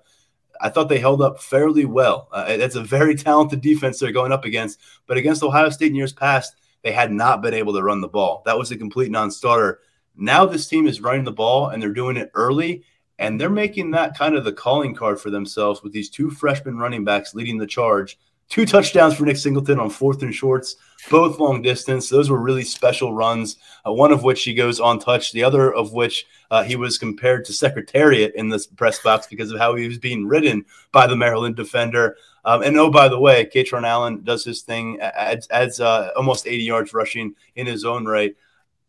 I 0.61 0.69
thought 0.69 0.87
they 0.87 0.99
held 0.99 1.21
up 1.21 1.41
fairly 1.41 1.83
well. 1.83 2.29
Uh, 2.31 2.55
that's 2.55 2.75
a 2.75 2.83
very 2.83 3.15
talented 3.17 3.59
defense 3.59 3.99
they're 3.99 4.13
going 4.13 4.31
up 4.31 4.45
against. 4.45 4.79
But 5.07 5.17
against 5.17 5.43
Ohio 5.43 5.69
State 5.71 5.89
in 5.89 5.95
years 5.95 6.13
past, 6.13 6.55
they 6.83 6.91
had 6.91 7.11
not 7.11 7.41
been 7.41 7.53
able 7.53 7.73
to 7.73 7.83
run 7.83 8.01
the 8.01 8.07
ball. 8.07 8.43
That 8.45 8.57
was 8.57 8.71
a 8.71 8.77
complete 8.77 9.11
non-starter. 9.11 9.79
Now 10.15 10.45
this 10.45 10.67
team 10.67 10.85
is 10.85 11.01
running 11.01 11.23
the 11.23 11.31
ball 11.31 11.69
and 11.69 11.81
they're 11.81 11.93
doing 11.93 12.17
it 12.17 12.29
early, 12.33 12.83
and 13.19 13.39
they're 13.39 13.49
making 13.49 13.91
that 13.91 14.17
kind 14.17 14.35
of 14.35 14.43
the 14.43 14.53
calling 14.53 14.93
card 14.93 15.19
for 15.19 15.29
themselves 15.29 15.81
with 15.81 15.93
these 15.93 16.09
two 16.09 16.29
freshman 16.29 16.77
running 16.77 17.03
backs 17.03 17.33
leading 17.33 17.57
the 17.57 17.67
charge. 17.67 18.19
Two 18.49 18.65
touchdowns 18.65 19.15
for 19.15 19.25
Nick 19.25 19.37
Singleton 19.37 19.79
on 19.79 19.89
fourth 19.89 20.21
and 20.21 20.35
shorts, 20.35 20.75
both 21.09 21.39
long 21.39 21.61
distance. 21.61 22.09
Those 22.09 22.29
were 22.29 22.41
really 22.41 22.63
special 22.63 23.13
runs. 23.13 23.57
Uh, 23.85 23.93
one 23.93 24.11
of 24.11 24.23
which 24.23 24.43
he 24.43 24.53
goes 24.53 24.79
untouched, 24.79 25.33
the 25.33 25.43
other 25.43 25.73
of 25.73 25.93
which 25.93 26.25
uh, 26.51 26.63
he 26.63 26.75
was 26.75 26.97
compared 26.97 27.45
to 27.45 27.53
Secretariat 27.53 28.33
in 28.35 28.49
this 28.49 28.67
press 28.67 28.99
box 28.99 29.27
because 29.27 29.51
of 29.51 29.59
how 29.59 29.75
he 29.75 29.87
was 29.87 29.97
being 29.97 30.25
ridden 30.25 30.65
by 30.91 31.07
the 31.07 31.15
Maryland 31.15 31.55
defender. 31.55 32.17
Um, 32.45 32.61
and 32.61 32.77
oh, 32.77 32.89
by 32.89 33.07
the 33.07 33.19
way, 33.19 33.45
Kaytron 33.45 33.87
Allen 33.87 34.23
does 34.23 34.43
his 34.43 34.61
thing, 34.61 34.99
adds, 35.01 35.47
adds 35.49 35.79
uh, 35.79 36.11
almost 36.15 36.47
80 36.47 36.63
yards 36.63 36.93
rushing 36.93 37.35
in 37.55 37.67
his 37.67 37.85
own 37.85 38.05
right. 38.05 38.35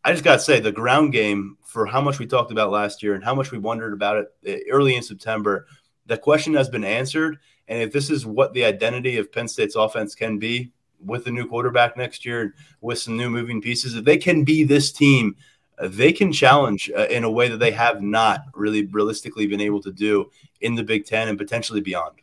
I 0.03 0.11
just 0.11 0.23
got 0.23 0.35
to 0.35 0.39
say, 0.39 0.59
the 0.59 0.71
ground 0.71 1.13
game, 1.13 1.57
for 1.63 1.85
how 1.85 2.01
much 2.01 2.19
we 2.19 2.27
talked 2.27 2.51
about 2.51 2.69
last 2.69 3.01
year 3.01 3.15
and 3.15 3.23
how 3.23 3.33
much 3.33 3.51
we 3.51 3.57
wondered 3.57 3.93
about 3.93 4.17
it 4.17 4.33
eh, 4.45 4.59
early 4.71 4.95
in 4.95 5.01
September, 5.01 5.65
the 6.05 6.17
question 6.17 6.53
has 6.53 6.69
been 6.69 6.83
answered. 6.83 7.39
And 7.67 7.81
if 7.81 7.91
this 7.91 8.09
is 8.09 8.25
what 8.25 8.53
the 8.53 8.65
identity 8.65 9.17
of 9.17 9.31
Penn 9.31 9.47
State's 9.47 9.75
offense 9.75 10.13
can 10.13 10.37
be 10.37 10.71
with 11.05 11.25
the 11.25 11.31
new 11.31 11.47
quarterback 11.47 11.97
next 11.97 12.25
year, 12.25 12.53
with 12.81 12.99
some 12.99 13.17
new 13.17 13.29
moving 13.29 13.61
pieces, 13.61 13.95
if 13.95 14.05
they 14.05 14.17
can 14.17 14.43
be 14.43 14.63
this 14.63 14.91
team, 14.91 15.35
they 15.81 16.11
can 16.11 16.31
challenge 16.31 16.89
uh, 16.97 17.07
in 17.07 17.23
a 17.23 17.29
way 17.29 17.47
that 17.49 17.57
they 17.57 17.71
have 17.71 18.01
not 18.01 18.41
really 18.53 18.85
realistically 18.85 19.47
been 19.47 19.61
able 19.61 19.81
to 19.81 19.91
do 19.91 20.29
in 20.61 20.75
the 20.75 20.83
Big 20.83 21.05
Ten 21.05 21.27
and 21.27 21.37
potentially 21.37 21.81
beyond. 21.81 22.15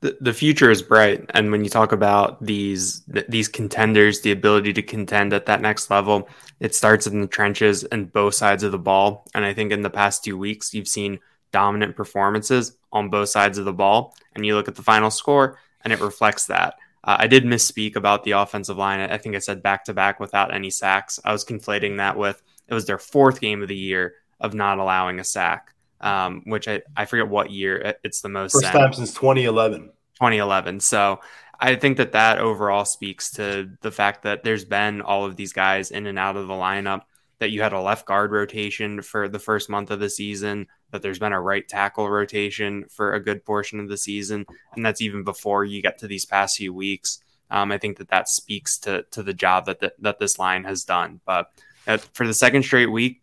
The, 0.00 0.16
the 0.20 0.32
future 0.32 0.70
is 0.70 0.82
bright. 0.82 1.24
And 1.30 1.50
when 1.50 1.62
you 1.62 1.70
talk 1.70 1.92
about 1.92 2.42
these 2.44 3.02
these 3.28 3.48
contenders 3.48 4.22
the 4.22 4.30
ability 4.30 4.72
to 4.74 4.82
contend 4.82 5.32
at 5.32 5.46
that 5.46 5.60
next 5.60 5.90
level 5.90 6.28
it 6.60 6.74
starts 6.74 7.06
in 7.06 7.20
the 7.20 7.26
trenches 7.26 7.84
and 7.84 8.12
both 8.12 8.34
sides 8.34 8.62
of 8.62 8.72
the 8.72 8.78
ball. 8.78 9.26
And 9.34 9.44
i 9.44 9.52
think 9.52 9.72
in 9.72 9.82
the 9.82 9.90
past 9.90 10.24
two 10.24 10.38
weeks 10.38 10.72
you've 10.72 10.88
seen 10.88 11.20
dominant 11.52 11.96
performances 11.96 12.76
on 12.92 13.10
both 13.10 13.28
sides 13.28 13.58
of 13.58 13.64
the 13.64 13.72
ball. 13.72 14.14
And 14.34 14.46
you 14.46 14.54
look 14.54 14.68
at 14.68 14.74
the 14.74 14.82
final 14.82 15.10
score 15.10 15.58
and 15.82 15.92
it 15.92 16.00
reflects 16.00 16.46
that 16.46 16.74
uh, 17.04 17.16
i 17.20 17.26
did 17.26 17.44
misspeak 17.44 17.96
about 17.96 18.24
the 18.24 18.32
offensive 18.32 18.76
line 18.76 19.00
i 19.00 19.18
think 19.18 19.36
i 19.36 19.38
said 19.38 19.62
back 19.62 19.84
to 19.84 19.94
back 19.94 20.18
without 20.18 20.52
any 20.52 20.70
sacks 20.70 21.20
i 21.24 21.32
was 21.32 21.44
conflating 21.44 21.98
that 21.98 22.16
with 22.16 22.42
it 22.66 22.74
was 22.74 22.86
their 22.86 22.98
fourth 22.98 23.40
game 23.40 23.62
of 23.62 23.68
the 23.68 23.76
year 23.76 24.14
of 24.40 24.54
not 24.54 24.78
allowing 24.78 25.20
a 25.20 25.24
sack 25.24 25.74
um, 26.04 26.42
which 26.44 26.68
I, 26.68 26.82
I 26.96 27.06
forget 27.06 27.28
what 27.28 27.50
year 27.50 27.96
it's 28.04 28.20
the 28.20 28.28
most. 28.28 28.52
First 28.52 28.72
time 28.72 28.92
since 28.92 29.14
2011. 29.14 29.86
2011. 30.14 30.80
So 30.80 31.20
I 31.58 31.76
think 31.76 31.96
that 31.96 32.12
that 32.12 32.38
overall 32.38 32.84
speaks 32.84 33.32
to 33.32 33.70
the 33.80 33.90
fact 33.90 34.22
that 34.22 34.44
there's 34.44 34.66
been 34.66 35.00
all 35.00 35.24
of 35.24 35.34
these 35.34 35.52
guys 35.52 35.90
in 35.90 36.06
and 36.06 36.18
out 36.18 36.36
of 36.36 36.46
the 36.46 36.54
lineup. 36.54 37.02
That 37.40 37.50
you 37.50 37.62
had 37.62 37.72
a 37.72 37.80
left 37.80 38.06
guard 38.06 38.30
rotation 38.30 39.02
for 39.02 39.28
the 39.28 39.40
first 39.40 39.68
month 39.68 39.90
of 39.90 39.98
the 39.98 40.08
season. 40.08 40.68
That 40.94 41.02
there's 41.02 41.18
been 41.18 41.32
a 41.32 41.40
right 41.40 41.66
tackle 41.66 42.08
rotation 42.08 42.84
for 42.88 43.14
a 43.14 43.20
good 43.20 43.44
portion 43.44 43.80
of 43.80 43.88
the 43.88 43.96
season, 43.96 44.46
and 44.76 44.86
that's 44.86 45.00
even 45.00 45.24
before 45.24 45.64
you 45.64 45.82
get 45.82 45.98
to 45.98 46.06
these 46.06 46.24
past 46.24 46.56
few 46.56 46.72
weeks. 46.72 47.18
Um, 47.50 47.72
I 47.72 47.78
think 47.78 47.98
that 47.98 48.10
that 48.10 48.28
speaks 48.28 48.78
to 48.78 49.02
to 49.10 49.24
the 49.24 49.34
job 49.34 49.66
that 49.66 49.80
the, 49.80 49.92
that 49.98 50.20
this 50.20 50.38
line 50.38 50.62
has 50.62 50.84
done. 50.84 51.20
But 51.26 51.50
uh, 51.88 51.96
for 51.96 52.28
the 52.28 52.32
second 52.32 52.62
straight 52.62 52.92
week, 52.92 53.22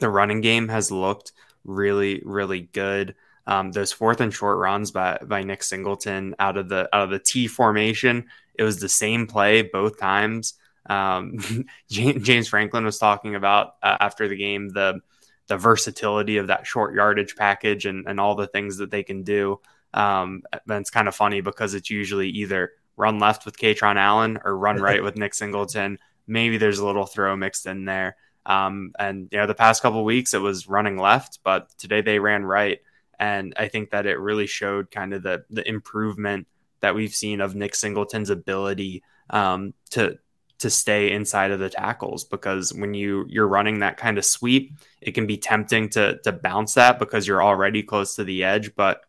the 0.00 0.08
running 0.08 0.40
game 0.40 0.66
has 0.66 0.90
looked 0.90 1.30
really, 1.64 2.22
really 2.24 2.62
good. 2.72 3.14
Um, 3.46 3.70
those 3.70 3.92
fourth 3.92 4.20
and 4.20 4.34
short 4.34 4.58
runs 4.58 4.90
by 4.90 5.20
by 5.22 5.44
Nick 5.44 5.62
Singleton 5.62 6.34
out 6.40 6.56
of 6.56 6.68
the 6.68 6.88
out 6.92 7.04
of 7.04 7.10
the 7.10 7.20
T 7.20 7.46
formation, 7.46 8.26
it 8.56 8.64
was 8.64 8.80
the 8.80 8.88
same 8.88 9.28
play 9.28 9.62
both 9.62 10.00
times. 10.00 10.54
Um, 10.86 11.38
James 11.88 12.48
Franklin 12.48 12.84
was 12.84 12.98
talking 12.98 13.36
about 13.36 13.76
uh, 13.80 13.96
after 14.00 14.26
the 14.26 14.36
game 14.36 14.70
the 14.70 15.02
the 15.50 15.58
versatility 15.58 16.36
of 16.36 16.46
that 16.46 16.64
short 16.64 16.94
yardage 16.94 17.34
package 17.34 17.84
and, 17.84 18.06
and 18.06 18.20
all 18.20 18.36
the 18.36 18.46
things 18.46 18.76
that 18.76 18.92
they 18.92 19.02
can 19.02 19.24
do. 19.24 19.58
Um, 19.92 20.44
and 20.52 20.80
it's 20.80 20.90
kind 20.90 21.08
of 21.08 21.14
funny 21.16 21.40
because 21.40 21.74
it's 21.74 21.90
usually 21.90 22.28
either 22.28 22.70
run 22.96 23.18
left 23.18 23.44
with 23.44 23.58
Kaytron 23.58 23.96
Allen 23.96 24.38
or 24.44 24.56
run 24.56 24.76
right 24.80 25.02
with 25.02 25.16
Nick 25.16 25.34
Singleton. 25.34 25.98
Maybe 26.28 26.56
there's 26.56 26.78
a 26.78 26.86
little 26.86 27.04
throw 27.04 27.36
mixed 27.36 27.66
in 27.66 27.84
there. 27.84 28.14
Um, 28.46 28.92
and 28.96 29.28
you 29.32 29.38
know, 29.38 29.48
the 29.48 29.54
past 29.56 29.82
couple 29.82 30.04
weeks 30.04 30.34
it 30.34 30.40
was 30.40 30.68
running 30.68 30.96
left, 30.96 31.40
but 31.42 31.68
today 31.78 32.00
they 32.00 32.20
ran 32.20 32.44
right, 32.44 32.78
and 33.18 33.52
I 33.56 33.66
think 33.66 33.90
that 33.90 34.06
it 34.06 34.18
really 34.18 34.46
showed 34.46 34.90
kind 34.90 35.12
of 35.12 35.22
the 35.22 35.44
the 35.50 35.68
improvement 35.68 36.46
that 36.80 36.94
we've 36.94 37.14
seen 37.14 37.42
of 37.42 37.54
Nick 37.54 37.74
Singleton's 37.74 38.30
ability 38.30 39.02
um, 39.28 39.74
to 39.90 40.18
to 40.60 40.70
stay 40.70 41.10
inside 41.10 41.50
of 41.50 41.58
the 41.58 41.70
tackles 41.70 42.24
because 42.24 42.72
when 42.72 42.94
you 42.94 43.26
you're 43.28 43.48
running 43.48 43.80
that 43.80 43.96
kind 43.96 44.18
of 44.18 44.24
sweep, 44.24 44.72
it 45.00 45.12
can 45.12 45.26
be 45.26 45.36
tempting 45.36 45.88
to 45.90 46.18
to 46.18 46.32
bounce 46.32 46.74
that 46.74 46.98
because 46.98 47.26
you're 47.26 47.42
already 47.42 47.82
close 47.82 48.14
to 48.16 48.24
the 48.24 48.44
edge, 48.44 48.74
but 48.76 49.02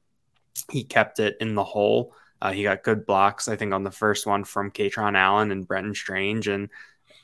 he 0.70 0.84
kept 0.84 1.20
it 1.20 1.38
in 1.40 1.56
the 1.56 1.64
hole. 1.64 2.14
Uh, 2.42 2.52
he 2.52 2.64
got 2.64 2.84
good 2.84 3.06
blocks, 3.06 3.48
I 3.48 3.56
think, 3.56 3.74
on 3.74 3.84
the 3.84 3.92
first 3.92 4.26
one 4.26 4.44
from 4.44 4.72
Kaytron 4.72 5.16
Allen 5.16 5.52
and 5.52 5.68
Brenton 5.68 5.94
Strange, 5.94 6.48
and 6.48 6.70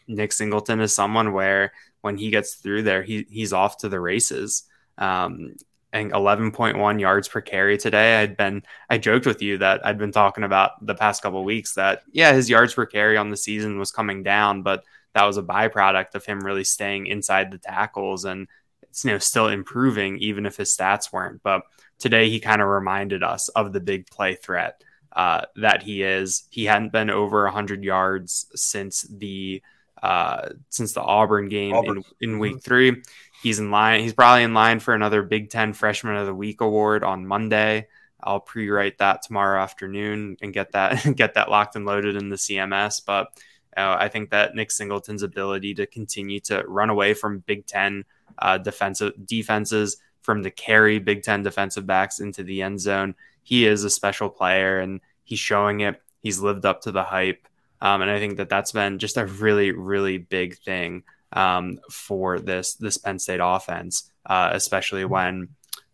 Nick 0.08 0.32
Singleton 0.32 0.80
is 0.82 0.94
someone 0.94 1.34
where 1.34 1.72
when 2.02 2.18
he 2.18 2.30
gets 2.30 2.56
through 2.56 2.84
there, 2.84 3.04
he 3.04 3.26
he's 3.30 3.54
off 3.54 3.78
to 3.78 3.90
the 3.90 4.00
races. 4.00 4.64
Um, 4.98 5.56
and 5.98 6.12
11.1 6.12 7.00
yards 7.00 7.28
per 7.28 7.42
carry 7.42 7.78
today. 7.78 8.22
I'd 8.22 8.38
been 8.38 8.64
I 8.90 8.98
joked 8.98 9.26
with 9.26 9.42
you 9.42 9.58
that 9.60 9.86
I'd 9.86 9.98
been 9.98 10.12
talking 10.12 10.44
about 10.44 10.86
the 10.86 10.96
past 10.96 11.22
couple 11.22 11.44
weeks 11.44 11.74
that 11.74 12.04
yeah, 12.12 12.34
his 12.34 12.50
yards 12.50 12.74
per 12.74 12.86
carry 12.86 13.18
on 13.18 13.30
the 13.30 13.38
season 13.38 13.80
was 13.80 13.92
coming 13.92 14.24
down, 14.24 14.62
but 14.62 14.84
that 15.14 15.26
was 15.26 15.38
a 15.38 15.44
byproduct 15.44 16.16
of 16.16 16.26
him 16.26 16.42
really 16.42 16.64
staying 16.64 17.08
inside 17.08 17.52
the 17.52 17.58
tackles 17.58 18.26
and 18.26 18.48
it's 18.84 19.04
you 19.04 19.12
know 19.12 19.18
still 19.18 19.48
improving 19.48 20.18
even 20.18 20.46
if 20.46 20.58
his 20.58 20.76
stats 20.76 21.12
weren't. 21.12 21.42
But 21.44 21.64
today 22.00 22.30
he 22.30 22.40
kind 22.40 22.62
of 22.62 22.68
reminded 22.68 23.24
us 23.24 23.50
of 23.50 23.74
the 23.74 23.80
big 23.80 24.08
play 24.08 24.36
threat 24.36 24.84
uh, 25.14 25.46
that 25.56 25.84
he 25.84 26.04
is. 26.04 26.44
He 26.50 26.66
hadn't 26.66 26.92
been 26.92 27.10
over 27.10 27.44
100 27.44 27.84
yards 27.84 28.48
since 28.56 29.02
the 29.02 29.62
uh, 30.02 30.50
since 30.70 30.94
the 30.94 31.02
Auburn 31.02 31.50
game 31.50 31.74
Auburn. 31.74 32.04
In, 32.22 32.32
in 32.32 32.40
week 32.40 32.54
mm-hmm. 32.54 32.60
three. 32.60 33.04
He's 33.42 33.60
in 33.60 33.72
line. 33.72 34.02
He's 34.02 34.14
probably 34.14 34.44
in 34.44 34.54
line 34.54 34.80
for 34.80 34.94
another 34.94 35.22
Big 35.24 35.50
Ten 35.50 35.74
Freshman 35.74 36.16
of 36.16 36.26
the 36.26 36.34
Week 36.34 36.62
award 36.62 37.04
on 37.04 37.28
Monday. 37.28 37.88
I'll 38.22 38.40
pre-write 38.40 38.98
that 38.98 39.22
tomorrow 39.22 39.62
afternoon 39.62 40.38
and 40.42 40.54
get 40.54 40.72
that 40.72 41.04
get 41.16 41.36
that 41.36 41.50
locked 41.50 41.76
and 41.76 41.86
loaded 41.86 42.16
in 42.16 42.30
the 42.30 42.36
CMS. 42.36 43.02
But 43.06 43.28
uh, 43.76 43.96
I 44.00 44.08
think 44.10 44.32
that 44.32 44.56
Nick 44.56 44.72
Singleton's 44.72 45.22
ability 45.22 45.76
to 45.76 45.86
continue 45.86 46.40
to 46.42 46.64
run 46.68 46.90
away 46.90 47.14
from 47.14 47.40
Big 47.40 47.68
Ten 47.68 48.06
uh, 48.40 48.58
defensive 48.58 49.14
defenses 49.26 49.98
from 50.22 50.42
the 50.42 50.52
carry 50.52 51.00
Big 51.00 51.24
Ten 51.24 51.44
defensive 51.44 51.86
backs 51.86 52.20
into 52.20 52.44
the 52.44 52.64
end 52.64 52.82
zone. 52.82 53.16
He 53.44 53.66
is 53.68 53.84
a 53.84 53.90
special 53.90 54.30
player 54.30 54.80
and 54.80 55.00
he's 55.24 55.40
showing 55.40 55.82
it. 55.82 56.02
He's 56.22 56.40
lived 56.40 56.66
up 56.66 56.82
to 56.82 56.92
the 56.92 57.04
hype. 57.04 57.48
Um, 57.80 58.02
and 58.02 58.10
I 58.10 58.18
think 58.18 58.38
that 58.38 58.50
that's 58.50 58.72
been 58.72 58.98
just 58.98 59.18
a 59.18 59.28
really, 59.28 59.72
really 59.72 60.18
big 60.18 60.58
thing 60.58 61.04
um, 61.34 61.80
for 61.92 62.40
this 62.40 62.76
this 62.76 62.98
Penn 62.98 63.20
State 63.20 63.40
offense, 63.42 64.12
uh, 64.26 64.50
especially 64.54 65.06
when 65.06 65.50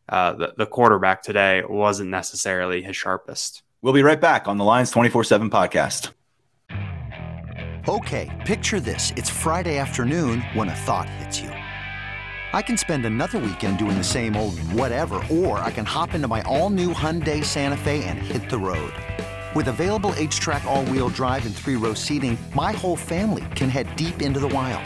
uh, 0.10 0.34
the, 0.34 0.54
the 0.58 0.65
quarterback 0.65 1.22
today 1.24 1.63
wasn't 1.67 2.10
necessarily 2.10 2.82
his 2.82 2.96
sharpest. 2.96 3.63
We'll 3.82 3.93
be 3.93 4.04
right 4.04 4.19
back 4.19 4.48
on 4.48 4.58
the 4.58 4.63
Lions 4.63 4.91
24 4.91 5.24
7 5.24 5.50
podcast. 5.50 6.12
Okay, 7.88 8.32
picture 8.46 8.80
this. 8.80 9.12
It's 9.17 9.30
Friday 9.30 9.78
afternoon 9.78 10.41
when 10.54 10.69
a 10.69 10.76
thought 10.76 11.10
hits 11.10 11.41
you. 11.41 11.50
I 11.50 12.62
can 12.62 12.78
spend 12.78 13.06
another 13.06 13.39
weekend 13.39 13.80
doing 13.80 13.98
the 13.98 14.04
same 14.04 14.38
old 14.38 14.58
whatever, 14.72 15.15
or 15.30 15.58
I 15.60 15.72
can 15.72 15.86
hop 15.86 16.13
into 16.13 16.28
my 16.28 16.43
all 16.43 16.69
new 16.69 16.93
Hyundai 16.93 17.43
Santa 17.43 17.76
Fe 17.76 18.04
and 18.06 18.19
hit 18.19 18.50
the 18.50 18.60
road. 18.60 18.93
With 19.56 19.67
available 19.67 20.12
HTRAC, 20.12 20.63
all 20.63 20.86
wheel 20.86 21.10
drive, 21.10 21.46
and 21.46 21.54
three 21.54 21.76
row 21.76 21.93
seating, 21.93 22.38
my 22.56 22.72
whole 22.72 22.96
family 22.96 23.43
can 23.56 23.69
head 23.69 23.93
deep 23.96 24.22
into 24.22 24.39
the 24.39 24.48
wild. 24.48 24.86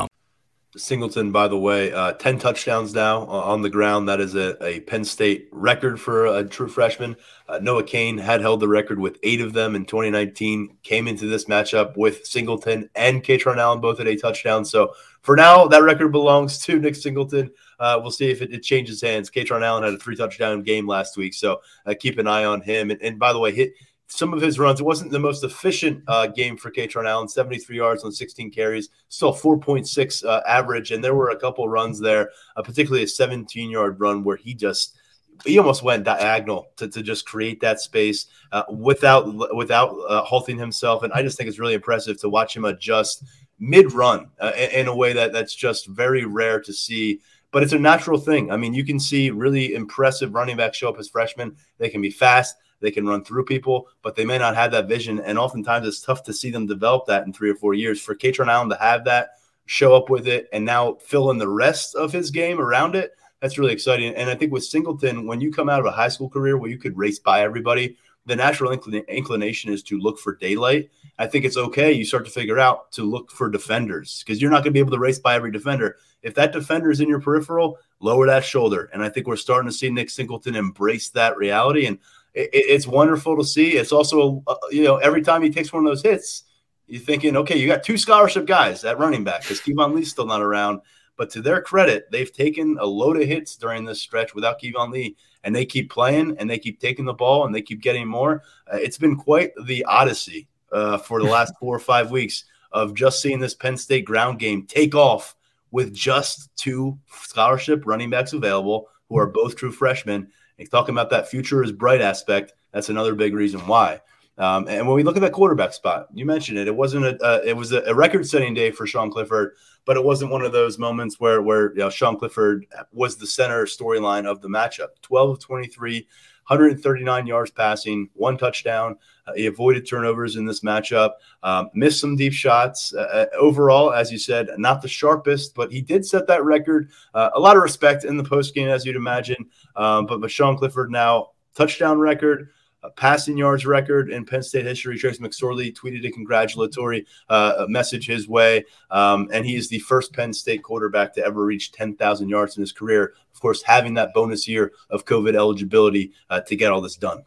Singleton, 0.77 1.33
by 1.33 1.49
the 1.49 1.57
way, 1.57 1.91
uh, 1.91 2.13
10 2.13 2.39
touchdowns 2.39 2.93
now 2.93 3.25
on 3.25 3.61
the 3.61 3.69
ground. 3.69 4.07
That 4.07 4.21
is 4.21 4.35
a, 4.35 4.63
a 4.63 4.79
Penn 4.81 5.03
State 5.03 5.49
record 5.51 5.99
for 5.99 6.27
a 6.27 6.45
true 6.45 6.69
freshman. 6.69 7.17
Uh, 7.49 7.59
Noah 7.61 7.83
Cain 7.83 8.17
had 8.17 8.39
held 8.39 8.61
the 8.61 8.69
record 8.69 8.97
with 8.97 9.19
eight 9.23 9.41
of 9.41 9.51
them 9.51 9.75
in 9.75 9.85
2019, 9.85 10.77
came 10.83 11.09
into 11.09 11.27
this 11.27 11.45
matchup 11.45 11.97
with 11.97 12.25
Singleton 12.25 12.89
and 12.95 13.21
Kaytron 13.21 13.57
Allen 13.57 13.81
both 13.81 13.99
at 13.99 14.07
a 14.07 14.15
touchdown. 14.15 14.63
So 14.63 14.93
for 15.21 15.35
now, 15.35 15.67
that 15.67 15.83
record 15.83 16.13
belongs 16.13 16.59
to 16.59 16.79
Nick 16.79 16.95
Singleton. 16.95 17.51
Uh, 17.77 17.99
we'll 18.01 18.11
see 18.11 18.31
if 18.31 18.41
it, 18.41 18.53
it 18.53 18.63
changes 18.63 19.01
hands. 19.01 19.29
Kaytron 19.29 19.63
Allen 19.63 19.83
had 19.83 19.93
a 19.93 19.97
three 19.97 20.15
touchdown 20.15 20.63
game 20.63 20.87
last 20.87 21.17
week. 21.17 21.33
So 21.33 21.61
uh, 21.85 21.95
keep 21.99 22.17
an 22.17 22.27
eye 22.27 22.45
on 22.45 22.61
him. 22.61 22.91
And, 22.91 23.01
and 23.01 23.19
by 23.19 23.33
the 23.33 23.39
way, 23.39 23.51
hit 23.51 23.73
some 24.11 24.33
of 24.33 24.41
his 24.41 24.59
runs. 24.59 24.79
It 24.79 24.83
wasn't 24.83 25.11
the 25.11 25.19
most 25.19 25.43
efficient 25.43 26.03
uh, 26.07 26.27
game 26.27 26.57
for 26.57 26.69
Kaytron 26.69 27.07
Allen, 27.07 27.29
73 27.29 27.77
yards 27.77 28.03
on 28.03 28.11
16 28.11 28.51
carries, 28.51 28.89
still 29.07 29.33
4.6 29.33 30.25
uh, 30.25 30.41
average. 30.45 30.91
And 30.91 31.03
there 31.03 31.15
were 31.15 31.29
a 31.29 31.39
couple 31.39 31.67
runs 31.69 31.99
there, 31.99 32.29
uh, 32.57 32.61
particularly 32.61 33.03
a 33.03 33.07
17 33.07 33.69
yard 33.69 33.99
run 33.99 34.23
where 34.23 34.35
he 34.35 34.53
just 34.53 34.97
he 35.45 35.57
almost 35.57 35.81
went 35.81 36.03
diagonal 36.03 36.69
to, 36.75 36.87
to 36.87 37.01
just 37.01 37.25
create 37.25 37.61
that 37.61 37.79
space 37.79 38.27
uh, 38.51 38.63
without 38.69 39.55
without 39.55 39.95
uh, 40.09 40.23
halting 40.23 40.57
himself. 40.57 41.03
And 41.03 41.13
I 41.13 41.23
just 41.23 41.37
think 41.37 41.47
it's 41.47 41.59
really 41.59 41.73
impressive 41.73 42.19
to 42.19 42.29
watch 42.29 42.55
him 42.55 42.65
adjust 42.65 43.23
mid 43.59 43.93
run 43.93 44.29
uh, 44.39 44.51
in 44.55 44.87
a 44.87 44.95
way 44.95 45.13
that 45.13 45.31
that's 45.31 45.55
just 45.55 45.87
very 45.87 46.25
rare 46.25 46.59
to 46.59 46.73
see 46.73 47.21
but 47.51 47.63
it's 47.63 47.73
a 47.73 47.79
natural 47.79 48.17
thing. 48.17 48.49
I 48.49 48.55
mean, 48.55 48.73
you 48.73 48.85
can 48.85 48.97
see 48.97 49.29
really 49.29 49.73
impressive 49.73 50.33
running 50.33 50.55
backs 50.55 50.77
show 50.77 50.87
up 50.87 50.97
as 50.97 51.09
freshmen. 51.09 51.57
They 51.79 51.89
can 51.89 52.01
be 52.01 52.09
fast. 52.09 52.55
They 52.81 52.91
can 52.91 53.07
run 53.07 53.23
through 53.23 53.45
people, 53.45 53.87
but 54.01 54.15
they 54.15 54.25
may 54.25 54.37
not 54.37 54.55
have 54.55 54.71
that 54.71 54.89
vision. 54.89 55.19
And 55.19 55.37
oftentimes 55.37 55.87
it's 55.87 56.01
tough 56.01 56.23
to 56.23 56.33
see 56.33 56.51
them 56.51 56.67
develop 56.67 57.05
that 57.05 57.25
in 57.25 57.31
three 57.31 57.49
or 57.49 57.55
four 57.55 57.73
years. 57.73 58.01
For 58.01 58.15
Kaytron 58.15 58.51
Allen 58.51 58.69
to 58.69 58.77
have 58.77 59.05
that, 59.05 59.29
show 59.67 59.95
up 59.95 60.09
with 60.09 60.27
it, 60.27 60.49
and 60.51 60.65
now 60.65 60.95
fill 60.95 61.31
in 61.31 61.37
the 61.37 61.47
rest 61.47 61.95
of 61.95 62.11
his 62.11 62.29
game 62.31 62.59
around 62.59 62.95
it, 62.95 63.15
that's 63.39 63.57
really 63.57 63.73
exciting. 63.73 64.13
And 64.15 64.29
I 64.29 64.35
think 64.35 64.51
with 64.51 64.65
Singleton, 64.65 65.25
when 65.25 65.39
you 65.41 65.51
come 65.51 65.69
out 65.69 65.79
of 65.79 65.85
a 65.85 65.91
high 65.91 66.09
school 66.09 66.29
career 66.29 66.57
where 66.57 66.69
you 66.69 66.77
could 66.77 66.97
race 66.97 67.19
by 67.19 67.41
everybody, 67.41 67.97
the 68.27 68.35
natural 68.35 68.71
inclination 68.71 69.73
is 69.73 69.81
to 69.83 69.97
look 69.97 70.19
for 70.19 70.35
daylight. 70.35 70.91
I 71.17 71.25
think 71.25 71.43
it's 71.43 71.57
okay. 71.57 71.91
You 71.91 72.05
start 72.05 72.25
to 72.25 72.31
figure 72.31 72.59
out 72.59 72.91
to 72.93 73.03
look 73.03 73.31
for 73.31 73.49
defenders 73.49 74.23
because 74.23 74.39
you're 74.39 74.51
not 74.51 74.57
going 74.57 74.65
to 74.65 74.71
be 74.71 74.79
able 74.79 74.91
to 74.91 74.99
race 74.99 75.17
by 75.17 75.33
every 75.33 75.51
defender. 75.51 75.97
If 76.21 76.35
that 76.35 76.53
defender 76.53 76.91
is 76.91 77.01
in 77.01 77.09
your 77.09 77.19
peripheral, 77.19 77.79
lower 77.99 78.27
that 78.27 78.45
shoulder. 78.45 78.91
And 78.93 79.01
I 79.03 79.09
think 79.09 79.25
we're 79.25 79.37
starting 79.37 79.69
to 79.69 79.75
see 79.75 79.89
Nick 79.89 80.11
Singleton 80.11 80.55
embrace 80.55 81.09
that 81.09 81.35
reality. 81.35 81.87
And 81.87 81.97
it, 82.33 82.49
it's 82.53 82.87
wonderful 82.87 83.37
to 83.37 83.43
see. 83.43 83.71
It's 83.71 83.91
also, 83.91 84.43
uh, 84.47 84.55
you 84.69 84.83
know, 84.83 84.97
every 84.97 85.21
time 85.21 85.41
he 85.41 85.49
takes 85.49 85.71
one 85.71 85.85
of 85.85 85.91
those 85.91 86.03
hits, 86.03 86.43
you're 86.87 87.01
thinking, 87.01 87.37
okay, 87.37 87.57
you 87.57 87.67
got 87.67 87.83
two 87.83 87.97
scholarship 87.97 88.45
guys 88.45 88.83
at 88.83 88.99
running 88.99 89.23
back 89.23 89.41
because 89.41 89.61
Keyvone 89.61 89.95
Lee's 89.95 90.11
still 90.11 90.25
not 90.25 90.41
around. 90.41 90.81
But 91.17 91.29
to 91.31 91.41
their 91.41 91.61
credit, 91.61 92.09
they've 92.11 92.31
taken 92.31 92.77
a 92.79 92.85
load 92.85 93.21
of 93.21 93.27
hits 93.27 93.55
during 93.55 93.85
this 93.85 94.01
stretch 94.01 94.33
without 94.33 94.59
Keyvone 94.59 94.91
Lee, 94.91 95.15
and 95.43 95.55
they 95.55 95.65
keep 95.65 95.89
playing 95.89 96.35
and 96.37 96.49
they 96.49 96.57
keep 96.57 96.79
taking 96.79 97.05
the 97.05 97.13
ball 97.13 97.45
and 97.45 97.53
they 97.53 97.61
keep 97.61 97.81
getting 97.81 98.07
more. 98.07 98.43
Uh, 98.71 98.77
it's 98.77 98.97
been 98.97 99.15
quite 99.15 99.51
the 99.65 99.85
odyssey 99.85 100.47
uh, 100.71 100.97
for 100.97 101.21
the 101.21 101.29
last 101.29 101.53
four 101.59 101.75
or 101.75 101.79
five 101.79 102.11
weeks 102.11 102.45
of 102.71 102.93
just 102.93 103.21
seeing 103.21 103.39
this 103.39 103.53
Penn 103.53 103.77
State 103.77 104.05
ground 104.05 104.39
game 104.39 104.65
take 104.65 104.95
off 104.95 105.35
with 105.71 105.93
just 105.93 106.49
two 106.55 106.97
scholarship 107.21 107.83
running 107.85 108.09
backs 108.09 108.33
available 108.33 108.87
who 109.09 109.17
are 109.17 109.27
both 109.27 109.55
true 109.55 109.71
freshmen 109.71 110.29
talking 110.69 110.93
about 110.93 111.09
that 111.09 111.29
future 111.29 111.63
is 111.63 111.71
bright 111.71 112.01
aspect, 112.01 112.53
that's 112.71 112.89
another 112.89 113.15
big 113.15 113.33
reason 113.33 113.61
why. 113.67 114.01
Um, 114.37 114.67
and 114.67 114.87
when 114.87 114.95
we 114.95 115.03
look 115.03 115.17
at 115.17 115.21
that 115.21 115.33
quarterback 115.33 115.73
spot, 115.73 116.07
you 116.13 116.25
mentioned 116.25 116.57
it. 116.57 116.67
It 116.67 116.75
wasn't 116.75 117.05
a 117.05 117.23
uh, 117.23 117.41
it 117.43 117.55
was 117.55 117.73
a, 117.73 117.93
record-setting 117.93 118.53
day 118.53 118.71
for 118.71 118.87
Sean 118.87 119.11
Clifford, 119.11 119.53
but 119.85 119.97
it 119.97 120.03
wasn't 120.03 120.31
one 120.31 120.41
of 120.41 120.51
those 120.51 120.79
moments 120.79 121.19
where 121.19 121.41
where 121.41 121.71
you 121.73 121.79
know, 121.79 121.89
Sean 121.89 122.17
Clifford 122.17 122.65
was 122.91 123.17
the 123.17 123.27
center 123.27 123.65
storyline 123.65 124.25
of 124.25 124.41
the 124.41 124.47
matchup. 124.47 124.89
Twelve 125.01 125.31
of 125.31 125.39
twenty-three, 125.39 126.07
139 126.47 127.27
yards 127.27 127.51
passing, 127.51 128.09
one 128.13 128.37
touchdown. 128.37 128.97
Uh, 129.27 129.33
he 129.35 129.45
avoided 129.45 129.87
turnovers 129.87 130.35
in 130.35 130.45
this 130.45 130.61
matchup, 130.61 131.11
um, 131.43 131.69
missed 131.73 132.01
some 132.01 132.15
deep 132.15 132.33
shots. 132.33 132.93
Uh, 132.93 133.27
uh, 133.33 133.37
overall, 133.37 133.93
as 133.93 134.11
you 134.11 134.17
said, 134.17 134.49
not 134.57 134.81
the 134.81 134.87
sharpest, 134.87 135.53
but 135.55 135.71
he 135.71 135.81
did 135.81 136.05
set 136.05 136.27
that 136.27 136.43
record. 136.43 136.89
Uh, 137.13 137.29
a 137.35 137.39
lot 137.39 137.55
of 137.55 137.63
respect 137.63 138.03
in 138.03 138.17
the 138.17 138.23
postgame, 138.23 138.67
as 138.67 138.85
you'd 138.85 138.95
imagine. 138.95 139.45
Um, 139.75 140.05
but, 140.05 140.29
Sean 140.31 140.57
Clifford 140.57 140.91
now 140.91 141.29
touchdown 141.55 141.99
record 141.99 142.49
a 142.83 142.89
passing 142.89 143.37
yards 143.37 143.65
record 143.65 144.09
in 144.09 144.25
Penn 144.25 144.41
State 144.41 144.65
history. 144.65 144.97
Trace 144.97 145.19
McSorley 145.19 145.73
tweeted 145.73 146.05
a 146.05 146.11
congratulatory 146.11 147.05
uh, 147.29 147.65
message 147.69 148.07
his 148.07 148.27
way, 148.27 148.65
um, 148.89 149.29
and 149.31 149.45
he 149.45 149.55
is 149.55 149.69
the 149.69 149.79
first 149.79 150.13
Penn 150.13 150.33
State 150.33 150.63
quarterback 150.63 151.13
to 151.13 151.23
ever 151.23 151.45
reach 151.45 151.71
10,000 151.71 152.27
yards 152.27 152.57
in 152.57 152.61
his 152.61 152.71
career. 152.71 153.13
Of 153.33 153.39
course, 153.39 153.61
having 153.61 153.93
that 153.95 154.13
bonus 154.13 154.47
year 154.47 154.71
of 154.89 155.05
COVID 155.05 155.35
eligibility 155.35 156.11
uh, 156.29 156.41
to 156.41 156.55
get 156.55 156.71
all 156.71 156.81
this 156.81 156.95
done. 156.95 157.23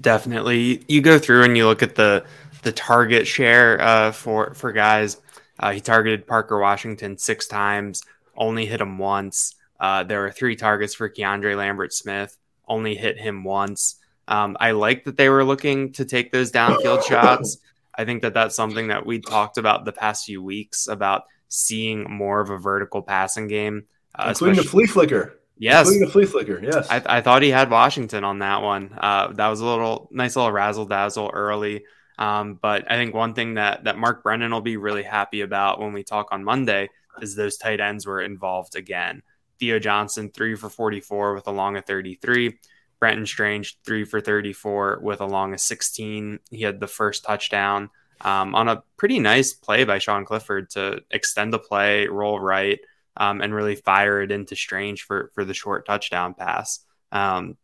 Definitely, 0.00 0.84
you 0.88 1.00
go 1.00 1.18
through 1.18 1.44
and 1.44 1.56
you 1.56 1.66
look 1.66 1.82
at 1.82 1.96
the 1.96 2.24
the 2.62 2.72
target 2.72 3.26
share 3.26 3.80
uh, 3.80 4.12
for 4.12 4.54
for 4.54 4.70
guys. 4.70 5.16
Uh, 5.58 5.72
he 5.72 5.80
targeted 5.80 6.26
Parker 6.26 6.58
Washington 6.58 7.18
six 7.18 7.46
times, 7.46 8.02
only 8.36 8.66
hit 8.66 8.80
him 8.80 8.98
once. 8.98 9.56
Uh, 9.80 10.04
there 10.04 10.20
were 10.20 10.30
three 10.30 10.56
targets 10.56 10.94
for 10.94 11.08
Keandre 11.08 11.56
Lambert 11.56 11.92
Smith, 11.92 12.36
only 12.68 12.94
hit 12.94 13.18
him 13.18 13.44
once. 13.44 13.96
Um, 14.28 14.56
I 14.60 14.72
like 14.72 15.04
that 15.04 15.16
they 15.16 15.28
were 15.28 15.44
looking 15.44 15.92
to 15.94 16.04
take 16.04 16.30
those 16.30 16.52
downfield 16.52 17.04
shots. 17.04 17.58
I 17.94 18.04
think 18.04 18.22
that 18.22 18.34
that's 18.34 18.54
something 18.54 18.88
that 18.88 19.04
we 19.04 19.18
talked 19.18 19.58
about 19.58 19.84
the 19.84 19.92
past 19.92 20.24
few 20.24 20.42
weeks 20.42 20.86
about 20.86 21.24
seeing 21.48 22.10
more 22.10 22.40
of 22.40 22.50
a 22.50 22.58
vertical 22.58 23.02
passing 23.02 23.48
game, 23.48 23.86
uh, 24.14 24.26
including 24.28 24.56
the 24.56 24.62
flea 24.62 24.86
flicker. 24.86 25.40
Yes, 25.58 25.88
including 25.88 26.06
the 26.06 26.12
flea 26.12 26.24
flicker. 26.26 26.60
Yes, 26.62 26.88
I, 26.88 27.02
I, 27.04 27.20
thought 27.20 27.42
he 27.42 27.50
had 27.50 27.70
Washington 27.70 28.24
on 28.24 28.38
that 28.38 28.62
one. 28.62 28.96
Uh, 28.96 29.32
that 29.32 29.48
was 29.48 29.60
a 29.60 29.66
little 29.66 30.08
nice, 30.10 30.36
little 30.36 30.52
razzle 30.52 30.86
dazzle 30.86 31.30
early. 31.34 31.84
Um, 32.18 32.58
but 32.60 32.90
I 32.90 32.94
think 32.94 33.14
one 33.14 33.34
thing 33.34 33.54
that 33.54 33.84
that 33.84 33.98
Mark 33.98 34.22
Brennan 34.22 34.52
will 34.52 34.60
be 34.60 34.76
really 34.76 35.02
happy 35.02 35.40
about 35.40 35.80
when 35.80 35.92
we 35.92 36.04
talk 36.04 36.28
on 36.30 36.44
Monday 36.44 36.88
is 37.20 37.34
those 37.34 37.56
tight 37.56 37.80
ends 37.80 38.06
were 38.06 38.22
involved 38.22 38.76
again. 38.76 39.22
Theo 39.60 39.78
Johnson 39.78 40.30
three 40.30 40.56
for 40.56 40.68
forty 40.68 41.00
four 41.00 41.34
with 41.34 41.46
a 41.46 41.52
long 41.52 41.76
of 41.76 41.84
thirty 41.84 42.16
three. 42.16 42.58
Brenton 43.00 43.24
Strange, 43.24 43.78
three 43.82 44.04
for 44.04 44.20
34 44.20 45.00
with 45.02 45.22
a 45.22 45.26
long 45.26 45.54
of 45.54 45.60
16. 45.60 46.38
He 46.50 46.62
had 46.62 46.78
the 46.78 46.86
first 46.86 47.24
touchdown 47.24 47.88
um, 48.20 48.54
on 48.54 48.68
a 48.68 48.82
pretty 48.98 49.18
nice 49.18 49.54
play 49.54 49.84
by 49.84 49.98
Sean 49.98 50.26
Clifford 50.26 50.68
to 50.70 51.00
extend 51.10 51.52
the 51.52 51.58
play, 51.58 52.06
roll 52.06 52.38
right, 52.38 52.78
um, 53.16 53.40
and 53.40 53.54
really 53.54 53.74
fire 53.74 54.20
it 54.20 54.30
into 54.30 54.54
Strange 54.54 55.02
for, 55.02 55.32
for 55.34 55.44
the 55.44 55.54
short 55.54 55.86
touchdown 55.86 56.34
pass. 56.34 56.80
Um, 57.10 57.56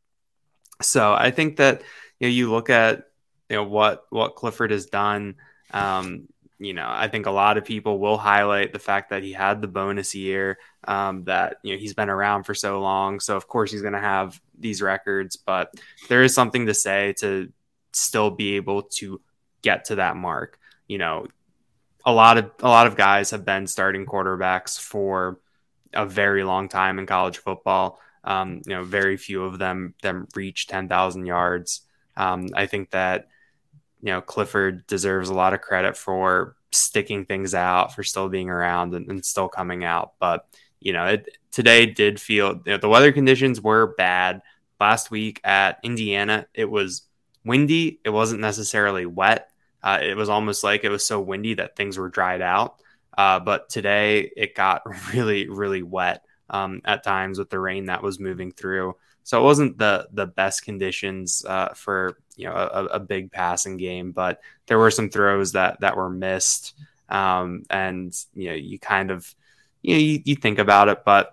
so 0.81 1.13
I 1.13 1.31
think 1.31 1.57
that 1.57 1.83
you 2.19 2.29
know 2.29 2.33
you 2.33 2.51
look 2.51 2.71
at 2.71 3.05
you 3.49 3.57
know 3.57 3.65
what 3.65 4.05
what 4.11 4.37
Clifford 4.37 4.71
has 4.71 4.87
done. 4.87 5.37
Um, 5.71 6.29
you 6.59 6.73
know, 6.73 6.87
I 6.89 7.09
think 7.09 7.27
a 7.27 7.31
lot 7.31 7.59
of 7.59 7.65
people 7.65 7.99
will 7.99 8.17
highlight 8.17 8.73
the 8.73 8.79
fact 8.79 9.11
that 9.11 9.23
he 9.23 9.33
had 9.33 9.61
the 9.61 9.69
bonus 9.69 10.15
year, 10.15 10.59
um, 10.85 11.25
that 11.25 11.57
you 11.63 11.73
know 11.73 11.79
he's 11.79 11.95
been 11.95 12.09
around 12.09 12.45
for 12.45 12.55
so 12.55 12.81
long. 12.81 13.21
So 13.21 13.37
of 13.37 13.47
course 13.47 13.71
he's 13.71 13.83
going 13.83 13.93
to 13.93 14.01
have 14.01 14.41
these 14.59 14.81
records, 14.81 15.37
but 15.37 15.75
there 16.09 16.23
is 16.23 16.35
something 16.35 16.67
to 16.67 16.75
say 16.75 17.15
to 17.19 17.53
still 17.93 18.31
be 18.31 18.57
able 18.57 18.83
to 18.83 19.21
get 19.63 19.87
to 19.87 19.97
that 19.97 20.17
mark. 20.17 20.59
You 20.89 20.99
know, 20.99 21.27
a 22.05 22.13
lot 22.13 22.39
of 22.39 22.51
a 22.61 22.69
lot 22.69 22.87
of 22.87 22.97
guys 22.97 23.31
have 23.31 23.45
been 23.45 23.67
starting 23.67 24.07
quarterbacks 24.07 24.81
for 24.81 25.41
a 25.93 26.07
very 26.07 26.43
long 26.43 26.69
time 26.69 26.99
in 26.99 27.07
college 27.07 27.39
football. 27.39 28.01
Um, 28.25 28.63
you 28.67 28.75
know, 28.75 28.83
very 28.83 29.19
few 29.19 29.45
of 29.45 29.59
them 29.59 29.95
them 30.03 30.27
reach 30.35 30.69
ten 30.69 30.89
thousand 30.89 31.27
yards. 31.27 31.83
Um, 32.17 32.49
I 32.55 32.65
think 32.65 32.93
that 32.93 33.29
you 34.07 34.13
know 34.13 34.21
Clifford 34.21 34.87
deserves 34.87 35.31
a 35.31 35.35
lot 35.35 35.53
of 35.53 35.61
credit 35.61 35.97
for 35.97 36.55
sticking 36.71 37.25
things 37.25 37.55
out, 37.55 37.93
for 37.93 38.05
still 38.05 38.29
being 38.29 38.49
around 38.49 38.95
and, 38.95 39.11
and 39.11 39.25
still 39.25 39.49
coming 39.49 39.83
out. 39.83 40.13
But 40.21 40.47
you 40.79 40.93
know, 40.93 41.07
it, 41.07 41.37
today 41.51 41.87
did 41.87 42.21
feel 42.21 42.61
you 42.65 42.73
know, 42.73 42.77
the 42.77 42.89
weather 42.89 43.11
conditions 43.11 43.61
were 43.61 43.97
bad. 43.97 44.43
Last 44.79 45.11
week 45.11 45.41
at 45.43 45.81
Indiana, 45.83 46.47
it 46.55 46.71
was 46.71 47.03
windy. 47.45 47.99
It 48.05 48.11
wasn't 48.11 48.43
necessarily 48.43 49.07
wet. 49.07 49.51
Uh, 49.83 49.99
it 50.01 50.17
was 50.17 50.29
almost 50.29 50.63
like 50.63 50.85
it 50.85 50.89
was 50.91 51.05
so 51.05 51.21
windy 51.21 51.55
that 51.55 51.75
things 51.75 51.99
were 51.99 52.09
dried 52.09 52.43
out. 52.43 52.77
Uh, 53.19 53.41
but 53.41 53.69
today 53.69 54.31
it 54.37 54.55
got 54.55 54.83
really, 55.15 55.49
really 55.49 55.83
wet 55.83 56.23
um, 56.49 56.81
at 56.85 57.03
times 57.03 57.41
with 57.41 57.51
the 57.51 57.59
rain 57.59 57.87
that 57.87 58.05
was 58.05 58.21
moving 58.21 58.53
through. 58.53 58.95
So 59.25 59.41
it 59.41 59.45
wasn't 59.45 59.79
the 59.79 60.07
the 60.13 60.27
best 60.27 60.63
conditions 60.63 61.45
uh, 61.45 61.71
for 61.75 62.19
you 62.37 62.47
know 62.47 62.55
a, 62.55 62.85
a, 62.85 63.01
big 63.01 63.33
passing 63.33 63.77
game, 63.77 64.13
but 64.13 64.41
there 64.67 64.79
were 64.79 64.91
some 64.91 65.11
throws 65.11 65.53
that 65.53 65.81
that 65.81 65.97
were 65.97 66.11
missed, 66.11 66.75
um, 67.09 67.65
and 67.71 68.15
you 68.35 68.51
know 68.51 68.55
you 68.55 68.79
kind 68.79 69.11
of 69.11 69.35
you 69.83 69.95
know 69.95 70.01
you, 70.01 70.23
you 70.25 70.37
think 70.37 70.59
about 70.59 70.89
it, 70.89 71.05
but 71.05 71.33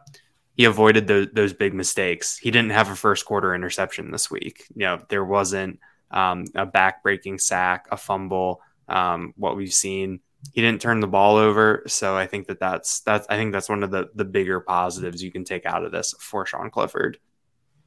he 0.56 0.66
avoided 0.66 1.08
those 1.08 1.28
those 1.34 1.54
big 1.54 1.74
mistakes. 1.74 2.38
He 2.38 2.52
didn't 2.52 2.72
have 2.72 2.90
a 2.90 2.96
first 2.96 3.26
quarter 3.26 3.54
interception 3.54 4.12
this 4.12 4.32
week. 4.32 4.66
You 4.76 4.86
know 4.86 5.00
there 5.10 5.26
wasn't 5.26 5.80
um, 6.12 6.46
a 6.56 6.66
back-breaking 6.66 7.40
sack, 7.40 7.88
a 7.92 7.98
fumble. 7.98 8.62
Um, 8.88 9.34
what 9.38 9.56
we've 9.56 9.74
seen, 9.74 10.20
he 10.54 10.62
didn't 10.62 10.82
turn 10.82 11.00
the 11.00 11.08
ball 11.08 11.38
over, 11.38 11.84
so 11.88 12.16
I 12.16 12.28
think 12.28 12.48
that 12.48 12.60
that's 12.60 13.02
that's 13.02 13.28
I 13.30 13.36
think 13.36 13.52
that's 13.52 13.70
one 13.70 13.84
of 13.84 13.92
the 13.92 14.10
the 14.16 14.26
bigger 14.26 14.60
positives 14.60 15.22
you 15.22 15.32
can 15.32 15.44
take 15.44 15.66
out 15.66 15.84
of 15.84 15.92
this 15.92 16.14
for 16.20 16.46
Sean 16.46 16.70
Clifford 16.70 17.18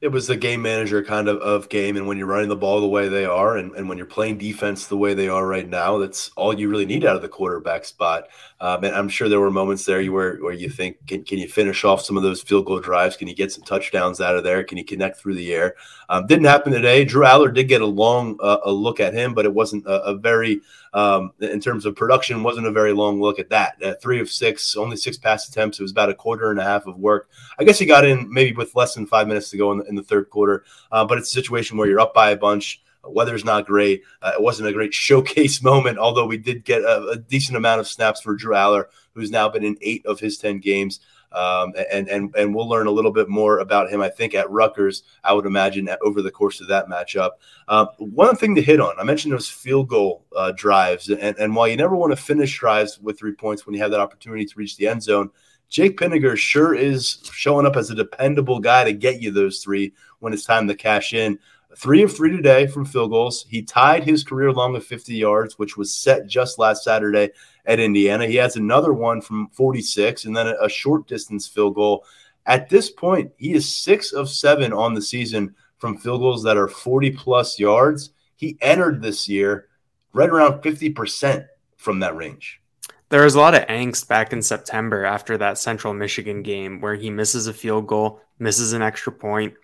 it 0.06 0.12
was 0.12 0.28
the 0.28 0.36
game 0.36 0.62
manager 0.62 1.02
kind 1.02 1.26
of 1.26 1.38
of 1.38 1.68
game. 1.68 1.96
And 1.96 2.06
when 2.06 2.16
you're 2.16 2.28
running 2.28 2.48
the 2.48 2.54
ball 2.54 2.80
the 2.80 2.86
way 2.86 3.08
they 3.08 3.24
are 3.24 3.56
and, 3.56 3.72
and 3.74 3.88
when 3.88 3.98
you're 3.98 4.06
playing 4.06 4.38
defense 4.38 4.86
the 4.86 4.96
way 4.96 5.14
they 5.14 5.28
are 5.28 5.44
right 5.44 5.68
now 5.68 5.98
that's 5.98 6.30
all 6.36 6.56
you 6.56 6.68
really 6.68 6.86
need 6.86 7.04
out 7.04 7.16
of 7.16 7.22
the 7.22 7.28
quarterback 7.28 7.84
spot. 7.84 8.28
Um, 8.60 8.84
and 8.84 8.94
i'm 8.94 9.08
sure 9.08 9.28
there 9.28 9.40
were 9.40 9.50
moments 9.50 9.84
there 9.84 10.04
where, 10.12 10.36
where 10.36 10.52
you 10.52 10.70
think 10.70 11.04
can, 11.08 11.24
can 11.24 11.38
you 11.38 11.48
finish 11.48 11.84
off 11.84 12.02
some 12.02 12.16
of 12.16 12.22
those 12.22 12.40
field 12.40 12.66
goal 12.66 12.78
drives? 12.78 13.16
Can 13.16 13.26
you 13.26 13.34
get 13.34 13.50
some 13.50 13.64
touchdowns 13.64 14.20
out 14.20 14.36
of 14.36 14.44
there? 14.44 14.62
Can 14.62 14.78
you 14.78 14.84
connect 14.84 15.18
through 15.18 15.34
the 15.34 15.52
air 15.52 15.74
um, 16.08 16.26
didn't 16.26 16.44
happen 16.44 16.72
today 16.72 17.04
drew 17.04 17.24
Allar 17.24 17.52
did 17.52 17.64
get 17.64 17.80
a 17.80 17.86
long 17.86 18.38
uh, 18.42 18.58
a 18.64 18.72
look 18.72 19.00
at 19.00 19.14
him 19.14 19.34
but 19.34 19.44
it 19.44 19.52
wasn't 19.52 19.84
a, 19.86 20.02
a 20.04 20.14
very 20.14 20.60
um, 20.92 21.32
in 21.40 21.60
terms 21.60 21.84
of 21.84 21.94
production 21.94 22.42
wasn't 22.42 22.66
a 22.66 22.72
very 22.72 22.92
long 22.92 23.20
look 23.20 23.38
at 23.38 23.50
that 23.50 23.76
uh, 23.82 23.94
three 24.00 24.20
of 24.20 24.30
six 24.30 24.76
only 24.76 24.96
six 24.96 25.16
pass 25.16 25.48
attempts 25.48 25.78
it 25.78 25.82
was 25.82 25.92
about 25.92 26.10
a 26.10 26.14
quarter 26.14 26.50
and 26.50 26.60
a 26.60 26.64
half 26.64 26.86
of 26.86 26.98
work 26.98 27.28
i 27.58 27.64
guess 27.64 27.78
he 27.78 27.86
got 27.86 28.04
in 28.04 28.32
maybe 28.32 28.56
with 28.56 28.74
less 28.74 28.94
than 28.94 29.06
five 29.06 29.28
minutes 29.28 29.50
to 29.50 29.56
go 29.56 29.72
in 29.72 29.78
the, 29.78 29.84
in 29.84 29.94
the 29.94 30.02
third 30.02 30.30
quarter. 30.30 30.64
Uh, 30.90 31.04
but 31.04 31.18
it's 31.18 31.28
a 31.28 31.34
situation 31.34 31.76
where 31.76 31.88
you're 31.88 32.00
up 32.00 32.14
by 32.14 32.30
a 32.30 32.36
bunch. 32.36 32.82
Weather's 33.04 33.44
not 33.44 33.66
great. 33.66 34.02
Uh, 34.20 34.32
it 34.34 34.42
wasn't 34.42 34.68
a 34.68 34.72
great 34.72 34.94
showcase 35.06 35.62
moment, 35.62 35.98
although 35.98 36.26
we 36.26 36.38
did 36.38 36.64
get 36.64 36.82
a, 36.82 37.08
a, 37.08 37.16
decent 37.16 37.56
amount 37.56 37.80
of 37.80 37.86
snaps 37.86 38.20
for 38.20 38.34
Drew 38.34 38.54
Allar, 38.54 38.86
who's 39.14 39.30
now 39.30 39.48
been 39.48 39.64
in 39.64 39.78
eight 39.80 40.04
of 40.06 40.18
his 40.18 40.38
10 40.38 40.58
games. 40.58 41.00
Um, 41.32 41.72
and, 41.92 42.08
and, 42.08 42.34
and 42.36 42.54
we'll 42.54 42.68
learn 42.68 42.86
a 42.86 42.90
little 42.90 43.12
bit 43.12 43.28
more 43.28 43.58
about 43.58 43.90
him, 43.90 44.00
I 44.00 44.08
think, 44.08 44.34
at 44.34 44.50
Rutgers, 44.50 45.02
I 45.24 45.32
would 45.32 45.46
imagine, 45.46 45.88
over 46.02 46.22
the 46.22 46.30
course 46.30 46.60
of 46.60 46.68
that 46.68 46.88
matchup. 46.88 47.32
Uh, 47.68 47.86
one 47.98 48.36
thing 48.36 48.54
to 48.54 48.62
hit 48.62 48.80
on, 48.80 48.98
I 48.98 49.04
mentioned 49.04 49.32
those 49.32 49.48
field 49.48 49.88
goal 49.88 50.24
uh, 50.34 50.52
drives. 50.52 51.08
And, 51.08 51.36
and 51.38 51.54
while 51.54 51.68
you 51.68 51.76
never 51.76 51.96
want 51.96 52.12
to 52.12 52.16
finish 52.16 52.58
drives 52.58 52.98
with 53.00 53.18
three 53.18 53.34
points 53.34 53.66
when 53.66 53.74
you 53.74 53.82
have 53.82 53.90
that 53.90 54.00
opportunity 54.00 54.44
to 54.44 54.54
reach 54.56 54.76
the 54.76 54.88
end 54.88 55.02
zone, 55.02 55.30
Jake 55.68 55.98
Pinegar 55.98 56.36
sure 56.36 56.74
is 56.74 57.18
showing 57.32 57.66
up 57.66 57.76
as 57.76 57.90
a 57.90 57.94
dependable 57.94 58.60
guy 58.60 58.84
to 58.84 58.92
get 58.92 59.20
you 59.20 59.30
those 59.30 59.58
three 59.58 59.92
when 60.20 60.32
it's 60.32 60.44
time 60.44 60.68
to 60.68 60.74
cash 60.74 61.12
in. 61.12 61.38
Three 61.76 62.02
of 62.02 62.16
three 62.16 62.30
today 62.30 62.66
from 62.66 62.86
field 62.86 63.10
goals. 63.10 63.44
He 63.48 63.62
tied 63.62 64.02
his 64.02 64.24
career 64.24 64.50
long 64.50 64.74
of 64.76 64.84
50 64.84 65.14
yards, 65.14 65.58
which 65.58 65.76
was 65.76 65.94
set 65.94 66.26
just 66.26 66.58
last 66.58 66.82
Saturday 66.82 67.30
at 67.66 67.78
Indiana. 67.78 68.26
He 68.26 68.36
has 68.36 68.56
another 68.56 68.94
one 68.94 69.20
from 69.20 69.48
46 69.50 70.24
and 70.24 70.34
then 70.34 70.46
a 70.46 70.68
short 70.70 71.06
distance 71.06 71.46
field 71.46 71.74
goal. 71.74 72.04
At 72.46 72.70
this 72.70 72.90
point, 72.90 73.30
he 73.36 73.52
is 73.52 73.70
six 73.70 74.12
of 74.12 74.30
seven 74.30 74.72
on 74.72 74.94
the 74.94 75.02
season 75.02 75.54
from 75.76 75.98
field 75.98 76.20
goals 76.22 76.42
that 76.44 76.56
are 76.56 76.68
40 76.68 77.10
plus 77.10 77.58
yards. 77.58 78.10
He 78.36 78.56
entered 78.62 79.02
this 79.02 79.28
year 79.28 79.68
right 80.14 80.30
around 80.30 80.62
50% 80.62 81.46
from 81.76 82.00
that 82.00 82.16
range 82.16 82.60
there 83.08 83.22
was 83.22 83.34
a 83.34 83.40
lot 83.40 83.54
of 83.54 83.66
angst 83.68 84.08
back 84.08 84.32
in 84.32 84.42
September 84.42 85.04
after 85.04 85.38
that 85.38 85.58
Central 85.58 85.94
Michigan 85.94 86.42
game 86.42 86.80
where 86.80 86.94
he 86.94 87.10
misses 87.10 87.46
a 87.46 87.52
field 87.52 87.86
goal, 87.86 88.20
misses 88.38 88.72
an 88.72 88.82
extra 88.82 89.12
point. 89.12 89.54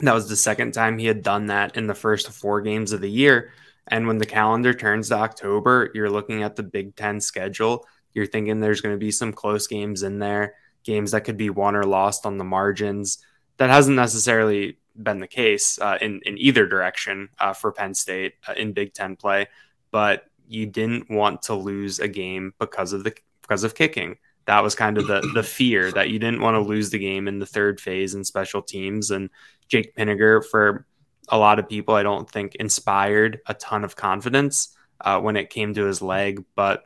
That 0.00 0.14
was 0.14 0.28
the 0.28 0.36
second 0.36 0.72
time 0.72 0.98
he 0.98 1.06
had 1.06 1.22
done 1.22 1.46
that 1.46 1.76
in 1.76 1.86
the 1.86 1.94
first 1.94 2.30
four 2.30 2.60
games 2.62 2.92
of 2.92 3.00
the 3.00 3.10
year. 3.10 3.52
And 3.88 4.06
when 4.06 4.18
the 4.18 4.26
calendar 4.26 4.72
turns 4.72 5.08
to 5.08 5.16
October, 5.16 5.90
you're 5.94 6.10
looking 6.10 6.42
at 6.42 6.56
the 6.56 6.62
Big 6.62 6.96
Ten 6.96 7.20
schedule. 7.20 7.86
You're 8.14 8.26
thinking 8.26 8.60
there's 8.60 8.80
going 8.80 8.94
to 8.94 8.98
be 8.98 9.10
some 9.10 9.32
close 9.32 9.66
games 9.66 10.02
in 10.02 10.18
there, 10.18 10.54
games 10.84 11.10
that 11.10 11.24
could 11.24 11.36
be 11.36 11.50
won 11.50 11.76
or 11.76 11.84
lost 11.84 12.24
on 12.24 12.38
the 12.38 12.44
margins. 12.44 13.18
That 13.58 13.70
hasn't 13.70 13.96
necessarily 13.96 14.78
been 15.00 15.20
the 15.20 15.28
case 15.28 15.78
uh, 15.78 15.98
in 16.00 16.20
in 16.24 16.38
either 16.38 16.66
direction 16.66 17.28
uh, 17.38 17.52
for 17.52 17.72
Penn 17.72 17.94
State 17.94 18.34
uh, 18.48 18.54
in 18.56 18.72
Big 18.72 18.94
Ten 18.94 19.16
play. 19.16 19.48
But 19.90 20.24
you 20.48 20.66
didn't 20.66 21.10
want 21.10 21.42
to 21.42 21.54
lose 21.54 21.98
a 21.98 22.08
game 22.08 22.54
because 22.58 22.92
of 22.92 23.04
the 23.04 23.14
because 23.42 23.64
of 23.64 23.74
kicking. 23.74 24.16
That 24.46 24.62
was 24.62 24.74
kind 24.74 24.98
of 24.98 25.06
the 25.06 25.20
the 25.34 25.42
fear 25.42 25.92
that 25.92 26.10
you 26.10 26.18
didn't 26.18 26.40
want 26.40 26.56
to 26.56 26.60
lose 26.60 26.90
the 26.90 26.98
game 26.98 27.28
in 27.28 27.38
the 27.38 27.46
third 27.46 27.80
phase 27.80 28.14
in 28.14 28.24
special 28.24 28.62
teams. 28.62 29.10
And 29.10 29.30
Jake 29.68 29.94
Pinegar, 29.94 30.44
for 30.44 30.86
a 31.28 31.38
lot 31.38 31.58
of 31.58 31.68
people, 31.68 31.94
I 31.94 32.02
don't 32.02 32.28
think 32.28 32.56
inspired 32.56 33.40
a 33.46 33.54
ton 33.54 33.84
of 33.84 33.96
confidence 33.96 34.76
uh, 35.00 35.20
when 35.20 35.36
it 35.36 35.50
came 35.50 35.74
to 35.74 35.84
his 35.84 36.02
leg, 36.02 36.44
but 36.56 36.82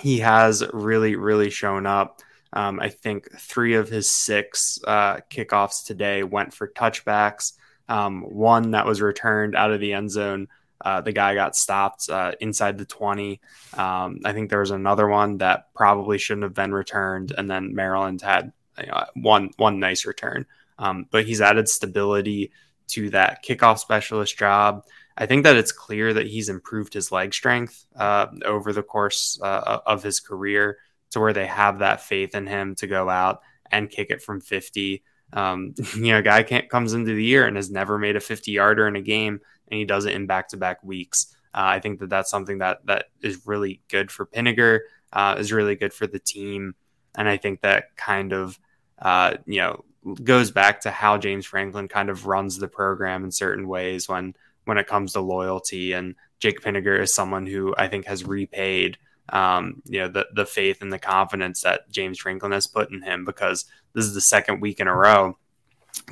he 0.00 0.20
has 0.20 0.64
really, 0.72 1.16
really 1.16 1.50
shown 1.50 1.86
up. 1.86 2.20
Um, 2.52 2.78
I 2.80 2.88
think 2.88 3.28
three 3.38 3.74
of 3.74 3.88
his 3.88 4.10
six 4.10 4.78
uh, 4.86 5.18
kickoffs 5.30 5.84
today 5.84 6.22
went 6.22 6.54
for 6.54 6.68
touchbacks. 6.68 7.52
Um, 7.88 8.22
one 8.22 8.72
that 8.72 8.86
was 8.86 9.02
returned 9.02 9.54
out 9.54 9.72
of 9.72 9.80
the 9.80 9.92
end 9.92 10.10
zone 10.10 10.48
uh, 10.80 11.00
the 11.00 11.12
guy 11.12 11.34
got 11.34 11.56
stopped 11.56 12.08
uh, 12.10 12.32
inside 12.40 12.78
the 12.78 12.84
20. 12.84 13.40
Um, 13.74 14.20
I 14.24 14.32
think 14.32 14.50
there 14.50 14.60
was 14.60 14.70
another 14.70 15.08
one 15.08 15.38
that 15.38 15.72
probably 15.74 16.18
shouldn't 16.18 16.44
have 16.44 16.54
been 16.54 16.72
returned, 16.72 17.32
and 17.36 17.50
then 17.50 17.74
Maryland 17.74 18.22
had 18.22 18.52
you 18.78 18.86
know, 18.86 19.04
one 19.14 19.50
one 19.56 19.80
nice 19.80 20.04
return. 20.04 20.46
Um, 20.78 21.06
but 21.10 21.24
he's 21.26 21.40
added 21.40 21.68
stability 21.68 22.52
to 22.88 23.10
that 23.10 23.44
kickoff 23.44 23.78
specialist 23.78 24.36
job. 24.36 24.84
I 25.16 25.26
think 25.26 25.44
that 25.44 25.56
it's 25.56 25.72
clear 25.72 26.12
that 26.12 26.26
he's 26.26 26.48
improved 26.48 26.92
his 26.92 27.10
leg 27.10 27.32
strength 27.32 27.86
uh, 27.96 28.26
over 28.44 28.72
the 28.72 28.82
course 28.82 29.40
uh, 29.42 29.78
of 29.86 30.02
his 30.02 30.20
career 30.20 30.78
to 31.10 31.20
where 31.20 31.32
they 31.32 31.46
have 31.46 31.78
that 31.78 32.02
faith 32.02 32.34
in 32.34 32.46
him 32.46 32.74
to 32.76 32.86
go 32.86 33.08
out 33.08 33.40
and 33.70 33.90
kick 33.90 34.10
it 34.10 34.22
from 34.22 34.40
50. 34.40 35.02
Um, 35.32 35.74
you 35.94 36.12
know, 36.12 36.18
a 36.18 36.22
guy 36.22 36.42
can't 36.42 36.68
comes 36.68 36.92
into 36.92 37.14
the 37.14 37.24
year 37.24 37.46
and 37.46 37.56
has 37.56 37.70
never 37.70 37.98
made 37.98 38.16
a 38.16 38.20
50 38.20 38.52
yarder 38.52 38.86
in 38.86 38.96
a 38.96 39.00
game 39.00 39.40
and 39.68 39.78
he 39.78 39.84
does 39.84 40.04
it 40.04 40.14
in 40.14 40.26
back 40.26 40.48
to 40.48 40.56
back 40.56 40.82
weeks. 40.82 41.34
Uh, 41.54 41.64
I 41.64 41.80
think 41.80 42.00
that 42.00 42.10
that's 42.10 42.30
something 42.30 42.58
that 42.58 42.84
that 42.86 43.06
is 43.22 43.46
really 43.46 43.80
good 43.88 44.10
for 44.10 44.26
Pinegar, 44.26 44.80
uh, 45.12 45.36
is 45.38 45.52
really 45.52 45.76
good 45.76 45.92
for 45.92 46.06
the 46.06 46.18
team, 46.18 46.74
and 47.14 47.28
I 47.28 47.36
think 47.36 47.60
that 47.60 47.96
kind 47.96 48.32
of 48.32 48.58
uh, 49.00 49.36
you 49.46 49.60
know 49.60 49.84
goes 50.22 50.50
back 50.50 50.82
to 50.82 50.90
how 50.90 51.18
James 51.18 51.46
Franklin 51.46 51.88
kind 51.88 52.10
of 52.10 52.26
runs 52.26 52.58
the 52.58 52.68
program 52.68 53.24
in 53.24 53.30
certain 53.32 53.66
ways 53.68 54.08
when 54.08 54.34
when 54.64 54.78
it 54.78 54.86
comes 54.86 55.12
to 55.12 55.20
loyalty. 55.20 55.92
And 55.92 56.14
Jake 56.38 56.60
Pinegar 56.60 57.00
is 57.00 57.14
someone 57.14 57.46
who 57.46 57.74
I 57.76 57.88
think 57.88 58.06
has 58.06 58.24
repaid 58.24 58.98
um, 59.30 59.82
you 59.86 60.00
know 60.00 60.08
the 60.08 60.26
the 60.34 60.46
faith 60.46 60.82
and 60.82 60.92
the 60.92 60.98
confidence 60.98 61.62
that 61.62 61.90
James 61.90 62.18
Franklin 62.18 62.52
has 62.52 62.66
put 62.66 62.90
in 62.90 63.02
him 63.02 63.24
because 63.24 63.64
this 63.92 64.04
is 64.04 64.14
the 64.14 64.20
second 64.20 64.60
week 64.60 64.80
in 64.80 64.88
a 64.88 64.94
row 64.94 65.36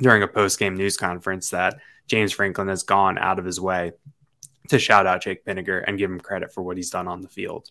during 0.01 0.23
a 0.23 0.27
post 0.27 0.59
game 0.59 0.75
news 0.75 0.97
conference 0.97 1.49
that 1.49 1.79
James 2.07 2.31
Franklin 2.31 2.67
has 2.67 2.83
gone 2.83 3.17
out 3.17 3.39
of 3.39 3.45
his 3.45 3.59
way 3.59 3.93
to 4.69 4.79
shout 4.79 5.05
out 5.07 5.23
Jake 5.23 5.45
Pinegar 5.45 5.83
and 5.87 5.97
give 5.97 6.09
him 6.09 6.19
credit 6.19 6.53
for 6.53 6.61
what 6.61 6.77
he's 6.77 6.89
done 6.89 7.07
on 7.07 7.21
the 7.21 7.27
field. 7.27 7.69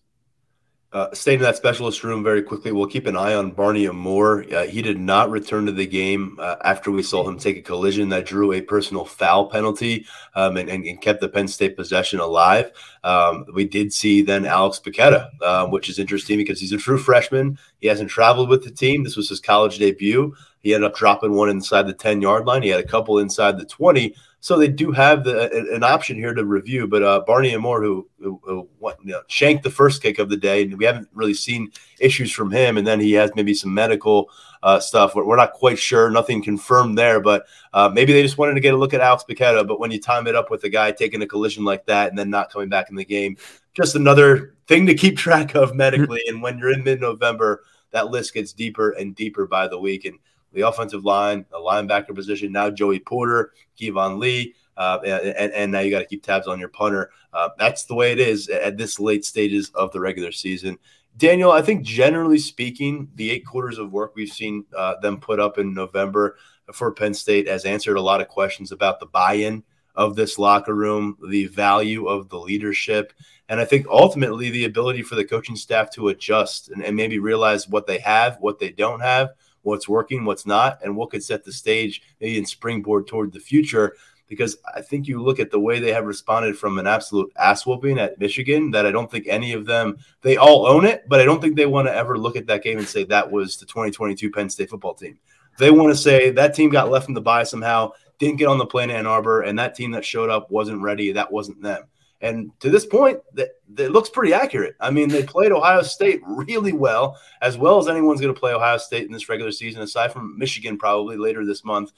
Uh, 0.94 1.12
staying 1.12 1.40
in 1.40 1.42
that 1.42 1.56
specialist 1.56 2.04
room 2.04 2.22
very 2.22 2.40
quickly, 2.40 2.70
we'll 2.70 2.86
keep 2.86 3.08
an 3.08 3.16
eye 3.16 3.34
on 3.34 3.50
Barney 3.50 3.88
Amor. 3.88 4.44
Uh, 4.54 4.64
he 4.64 4.80
did 4.80 4.96
not 4.96 5.28
return 5.28 5.66
to 5.66 5.72
the 5.72 5.88
game 5.88 6.38
uh, 6.40 6.54
after 6.62 6.92
we 6.92 7.02
saw 7.02 7.28
him 7.28 7.36
take 7.36 7.56
a 7.56 7.62
collision 7.62 8.10
that 8.10 8.26
drew 8.26 8.52
a 8.52 8.60
personal 8.60 9.04
foul 9.04 9.46
penalty 9.46 10.06
um, 10.36 10.56
and, 10.56 10.68
and, 10.68 10.84
and, 10.84 11.02
kept 11.02 11.20
the 11.20 11.28
Penn 11.28 11.48
State 11.48 11.76
possession 11.76 12.20
alive. 12.20 12.70
Um, 13.02 13.44
we 13.52 13.64
did 13.64 13.92
see 13.92 14.22
then 14.22 14.46
Alex 14.46 14.78
Bacchetta, 14.78 15.42
um, 15.42 15.72
which 15.72 15.88
is 15.88 15.98
interesting 15.98 16.38
because 16.38 16.60
he's 16.60 16.72
a 16.72 16.78
true 16.78 16.98
freshman. 16.98 17.58
He 17.80 17.88
hasn't 17.88 18.08
traveled 18.08 18.48
with 18.48 18.62
the 18.62 18.70
team. 18.70 19.02
This 19.02 19.16
was 19.16 19.28
his 19.28 19.40
college 19.40 19.78
debut. 19.78 20.32
He 20.60 20.74
ended 20.74 20.88
up 20.88 20.96
dropping 20.96 21.32
one 21.32 21.50
inside 21.50 21.88
the 21.88 21.92
10 21.92 22.22
yard 22.22 22.46
line. 22.46 22.62
He 22.62 22.68
had 22.68 22.78
a 22.78 22.86
couple 22.86 23.18
inside 23.18 23.58
the 23.58 23.66
20. 23.66 24.14
So 24.44 24.58
they 24.58 24.68
do 24.68 24.92
have 24.92 25.24
the, 25.24 25.72
an 25.72 25.82
option 25.82 26.16
here 26.16 26.34
to 26.34 26.44
review. 26.44 26.86
But 26.86 27.02
uh, 27.02 27.20
Barney 27.26 27.54
Amor, 27.54 27.82
who, 27.82 28.06
who, 28.20 28.38
who 28.44 28.68
what, 28.78 28.98
you 29.02 29.12
know, 29.12 29.22
shanked 29.26 29.62
the 29.62 29.70
first 29.70 30.02
kick 30.02 30.18
of 30.18 30.28
the 30.28 30.36
day, 30.36 30.64
and 30.64 30.76
we 30.76 30.84
haven't 30.84 31.08
really 31.14 31.32
seen 31.32 31.72
issues 31.98 32.30
from 32.30 32.50
him. 32.50 32.76
And 32.76 32.86
then 32.86 33.00
he 33.00 33.12
has 33.12 33.30
maybe 33.34 33.54
some 33.54 33.72
medical 33.72 34.28
uh, 34.62 34.80
stuff. 34.80 35.14
We're, 35.14 35.24
we're, 35.24 35.36
not 35.36 35.54
quite 35.54 35.78
sure, 35.78 36.10
nothing 36.10 36.42
confirmed 36.42 36.98
there. 36.98 37.20
But 37.20 37.46
uh, 37.72 37.88
maybe 37.88 38.12
they 38.12 38.20
just 38.20 38.36
wanted 38.36 38.52
to 38.52 38.60
get 38.60 38.74
a 38.74 38.76
look 38.76 38.92
at 38.92 39.00
Alex 39.00 39.24
Bacchetta. 39.26 39.66
But 39.66 39.80
when 39.80 39.90
you 39.90 39.98
time 39.98 40.26
it 40.26 40.36
up 40.36 40.50
with 40.50 40.62
a 40.64 40.68
guy 40.68 40.92
taking 40.92 41.22
a 41.22 41.26
collision 41.26 41.64
like 41.64 41.86
that 41.86 42.10
and 42.10 42.18
then 42.18 42.28
not 42.28 42.52
coming 42.52 42.68
back 42.68 42.90
in 42.90 42.96
the 42.96 43.04
game, 43.06 43.38
just 43.72 43.96
another 43.96 44.56
thing 44.66 44.84
to 44.84 44.94
keep 44.94 45.16
track 45.16 45.54
of 45.54 45.74
medically. 45.74 46.20
and 46.28 46.42
when 46.42 46.58
you're 46.58 46.74
in 46.74 46.84
mid 46.84 47.00
November, 47.00 47.62
that 47.92 48.08
list 48.08 48.34
gets 48.34 48.52
deeper 48.52 48.90
and 48.90 49.16
deeper 49.16 49.46
by 49.46 49.68
the 49.68 49.80
week. 49.80 50.04
And 50.04 50.18
the 50.54 50.62
offensive 50.62 51.04
line, 51.04 51.44
the 51.50 51.58
linebacker 51.58 52.14
position. 52.14 52.52
Now 52.52 52.70
Joey 52.70 53.00
Porter, 53.00 53.52
Keyvone 53.78 54.18
Lee, 54.18 54.54
uh, 54.76 54.98
and, 55.04 55.52
and 55.52 55.72
now 55.72 55.80
you 55.80 55.90
got 55.90 56.00
to 56.00 56.06
keep 56.06 56.22
tabs 56.22 56.48
on 56.48 56.58
your 56.58 56.68
punter. 56.68 57.10
Uh, 57.32 57.50
that's 57.58 57.84
the 57.84 57.94
way 57.94 58.12
it 58.12 58.18
is 58.18 58.48
at 58.48 58.76
this 58.76 58.98
late 58.98 59.24
stages 59.24 59.70
of 59.74 59.92
the 59.92 60.00
regular 60.00 60.32
season. 60.32 60.78
Daniel, 61.16 61.52
I 61.52 61.62
think 61.62 61.84
generally 61.84 62.38
speaking, 62.38 63.08
the 63.14 63.30
eight 63.30 63.46
quarters 63.46 63.78
of 63.78 63.92
work 63.92 64.16
we've 64.16 64.28
seen 64.28 64.64
uh, 64.76 64.98
them 65.00 65.20
put 65.20 65.38
up 65.38 65.58
in 65.58 65.72
November 65.72 66.36
for 66.72 66.92
Penn 66.92 67.14
State 67.14 67.46
has 67.46 67.64
answered 67.64 67.96
a 67.96 68.02
lot 68.02 68.20
of 68.20 68.28
questions 68.28 68.72
about 68.72 68.98
the 68.98 69.06
buy-in 69.06 69.62
of 69.94 70.16
this 70.16 70.38
locker 70.38 70.74
room, 70.74 71.16
the 71.28 71.46
value 71.46 72.08
of 72.08 72.28
the 72.28 72.38
leadership, 72.38 73.12
and 73.48 73.60
I 73.60 73.64
think 73.64 73.86
ultimately 73.86 74.50
the 74.50 74.64
ability 74.64 75.02
for 75.02 75.14
the 75.14 75.24
coaching 75.24 75.54
staff 75.56 75.90
to 75.92 76.08
adjust 76.08 76.70
and, 76.70 76.82
and 76.82 76.96
maybe 76.96 77.18
realize 77.18 77.68
what 77.68 77.86
they 77.86 77.98
have, 77.98 78.38
what 78.40 78.58
they 78.58 78.70
don't 78.70 79.00
have, 79.00 79.30
what's 79.64 79.88
working, 79.88 80.24
what's 80.24 80.46
not, 80.46 80.78
and 80.82 80.96
what 80.96 81.10
could 81.10 81.22
set 81.22 81.44
the 81.44 81.52
stage 81.52 82.02
maybe 82.20 82.38
in 82.38 82.46
springboard 82.46 83.06
toward 83.06 83.32
the 83.32 83.40
future. 83.40 83.96
Because 84.26 84.56
I 84.74 84.80
think 84.80 85.06
you 85.06 85.22
look 85.22 85.38
at 85.38 85.50
the 85.50 85.60
way 85.60 85.80
they 85.80 85.92
have 85.92 86.06
responded 86.06 86.56
from 86.56 86.78
an 86.78 86.86
absolute 86.86 87.30
ass 87.36 87.66
whooping 87.66 87.98
at 87.98 88.18
Michigan, 88.18 88.70
that 88.70 88.86
I 88.86 88.90
don't 88.90 89.10
think 89.10 89.26
any 89.28 89.52
of 89.52 89.66
them, 89.66 89.98
they 90.22 90.38
all 90.38 90.66
own 90.66 90.86
it, 90.86 91.06
but 91.08 91.20
I 91.20 91.24
don't 91.24 91.42
think 91.42 91.56
they 91.56 91.66
want 91.66 91.88
to 91.88 91.94
ever 91.94 92.16
look 92.16 92.36
at 92.36 92.46
that 92.46 92.62
game 92.62 92.78
and 92.78 92.88
say 92.88 93.04
that 93.04 93.30
was 93.30 93.58
the 93.58 93.66
2022 93.66 94.30
Penn 94.30 94.48
State 94.48 94.70
football 94.70 94.94
team. 94.94 95.18
They 95.58 95.70
want 95.70 95.92
to 95.92 95.96
say 95.96 96.30
that 96.30 96.54
team 96.54 96.70
got 96.70 96.90
left 96.90 97.08
in 97.08 97.14
the 97.14 97.20
bye 97.20 97.44
somehow, 97.44 97.92
didn't 98.18 98.38
get 98.38 98.48
on 98.48 98.58
the 98.58 98.66
plane 98.66 98.90
in 98.90 98.96
Ann 98.96 99.06
Arbor, 99.06 99.42
and 99.42 99.58
that 99.58 99.74
team 99.74 99.90
that 99.92 100.04
showed 100.04 100.30
up 100.30 100.50
wasn't 100.50 100.82
ready. 100.82 101.12
That 101.12 101.30
wasn't 101.30 101.62
them. 101.62 101.84
And 102.24 102.58
to 102.60 102.70
this 102.70 102.86
point, 102.86 103.20
that, 103.34 103.50
that 103.74 103.92
looks 103.92 104.08
pretty 104.08 104.32
accurate. 104.32 104.76
I 104.80 104.90
mean, 104.90 105.10
they 105.10 105.22
played 105.22 105.52
Ohio 105.52 105.82
State 105.82 106.22
really 106.26 106.72
well, 106.72 107.20
as 107.42 107.58
well 107.58 107.78
as 107.78 107.86
anyone's 107.86 108.22
going 108.22 108.32
to 108.32 108.40
play 108.40 108.54
Ohio 108.54 108.78
State 108.78 109.06
in 109.06 109.12
this 109.12 109.28
regular 109.28 109.52
season, 109.52 109.82
aside 109.82 110.10
from 110.10 110.38
Michigan 110.38 110.78
probably 110.78 111.18
later 111.18 111.44
this 111.44 111.66
month. 111.66 111.92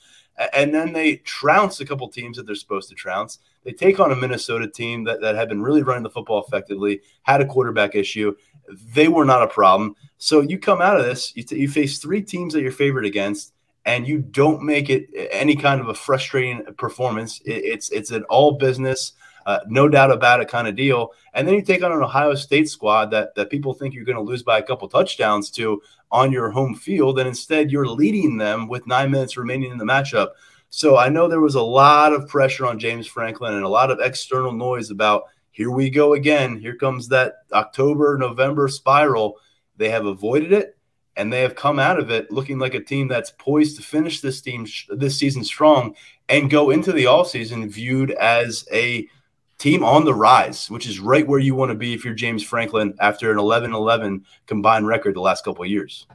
And 0.52 0.74
then 0.74 0.92
they 0.92 1.18
trounce 1.18 1.80
a 1.80 1.86
couple 1.86 2.08
teams 2.08 2.36
that 2.36 2.44
they're 2.44 2.56
supposed 2.56 2.88
to 2.88 2.96
trounce. 2.96 3.38
They 3.62 3.70
take 3.72 4.00
on 4.00 4.10
a 4.10 4.16
Minnesota 4.16 4.66
team 4.66 5.04
that, 5.04 5.20
that 5.20 5.36
had 5.36 5.48
been 5.48 5.62
really 5.62 5.84
running 5.84 6.02
the 6.02 6.10
football 6.10 6.44
effectively, 6.44 7.02
had 7.22 7.40
a 7.40 7.46
quarterback 7.46 7.94
issue. 7.94 8.34
They 8.92 9.06
were 9.06 9.24
not 9.24 9.44
a 9.44 9.48
problem. 9.48 9.94
So 10.18 10.40
you 10.40 10.58
come 10.58 10.82
out 10.82 10.98
of 10.98 11.06
this, 11.06 11.36
you, 11.36 11.44
t- 11.44 11.60
you 11.60 11.68
face 11.68 12.00
three 12.00 12.20
teams 12.20 12.52
that 12.52 12.62
you're 12.62 12.72
favored 12.72 13.06
against, 13.06 13.52
and 13.84 14.08
you 14.08 14.18
don't 14.18 14.64
make 14.64 14.90
it 14.90 15.08
any 15.30 15.54
kind 15.54 15.80
of 15.80 15.88
a 15.88 15.94
frustrating 15.94 16.64
performance. 16.76 17.40
It's 17.44 17.90
it's 17.90 18.10
an 18.10 18.24
all 18.24 18.58
business 18.58 19.12
uh, 19.46 19.60
no 19.68 19.88
doubt 19.88 20.10
about 20.10 20.40
it 20.40 20.48
kind 20.48 20.68
of 20.68 20.76
deal. 20.76 21.12
And 21.32 21.46
then 21.46 21.54
you 21.54 21.62
take 21.62 21.82
on 21.82 21.92
an 21.92 22.02
Ohio 22.02 22.34
State 22.34 22.68
squad 22.68 23.10
that 23.12 23.34
that 23.36 23.48
people 23.48 23.72
think 23.72 23.94
you're 23.94 24.04
going 24.04 24.16
to 24.16 24.22
lose 24.22 24.42
by 24.42 24.58
a 24.58 24.62
couple 24.62 24.88
touchdowns 24.88 25.50
to 25.52 25.80
on 26.10 26.32
your 26.32 26.50
home 26.50 26.74
field, 26.74 27.18
and 27.18 27.28
instead 27.28 27.70
you're 27.70 27.86
leading 27.86 28.36
them 28.36 28.68
with 28.68 28.86
nine 28.86 29.10
minutes 29.10 29.36
remaining 29.36 29.70
in 29.70 29.78
the 29.78 29.84
matchup. 29.84 30.30
So 30.68 30.96
I 30.96 31.08
know 31.08 31.28
there 31.28 31.40
was 31.40 31.54
a 31.54 31.62
lot 31.62 32.12
of 32.12 32.28
pressure 32.28 32.66
on 32.66 32.78
James 32.78 33.06
Franklin 33.06 33.54
and 33.54 33.64
a 33.64 33.68
lot 33.68 33.90
of 33.90 34.00
external 34.00 34.52
noise 34.52 34.90
about 34.90 35.24
here 35.52 35.70
we 35.70 35.88
go 35.88 36.12
again. 36.12 36.58
Here 36.58 36.76
comes 36.76 37.08
that 37.08 37.36
October 37.52 38.18
November 38.18 38.68
spiral. 38.68 39.38
They 39.76 39.88
have 39.90 40.06
avoided 40.06 40.52
it 40.52 40.76
and 41.16 41.32
they 41.32 41.40
have 41.40 41.54
come 41.54 41.78
out 41.78 41.98
of 41.98 42.10
it 42.10 42.30
looking 42.30 42.58
like 42.58 42.74
a 42.74 42.82
team 42.82 43.08
that's 43.08 43.32
poised 43.38 43.76
to 43.76 43.82
finish 43.82 44.20
this 44.20 44.40
team 44.40 44.66
this 44.90 45.18
season 45.18 45.44
strong 45.44 45.94
and 46.28 46.50
go 46.50 46.70
into 46.70 46.92
the 46.92 47.04
offseason 47.04 47.68
viewed 47.70 48.10
as 48.10 48.66
a 48.72 49.08
team 49.58 49.84
on 49.84 50.04
the 50.04 50.14
rise, 50.14 50.70
which 50.70 50.86
is 50.86 51.00
right 51.00 51.26
where 51.26 51.38
you 51.38 51.54
want 51.54 51.70
to 51.70 51.74
be 51.74 51.94
if 51.94 52.04
you're 52.04 52.14
James 52.14 52.42
Franklin 52.42 52.94
after 53.00 53.30
an 53.30 53.38
11 53.38 53.72
11 53.72 54.24
combined 54.46 54.86
record 54.86 55.14
the 55.14 55.20
last 55.20 55.44
couple 55.44 55.64
of 55.64 55.70
years. 55.70 56.06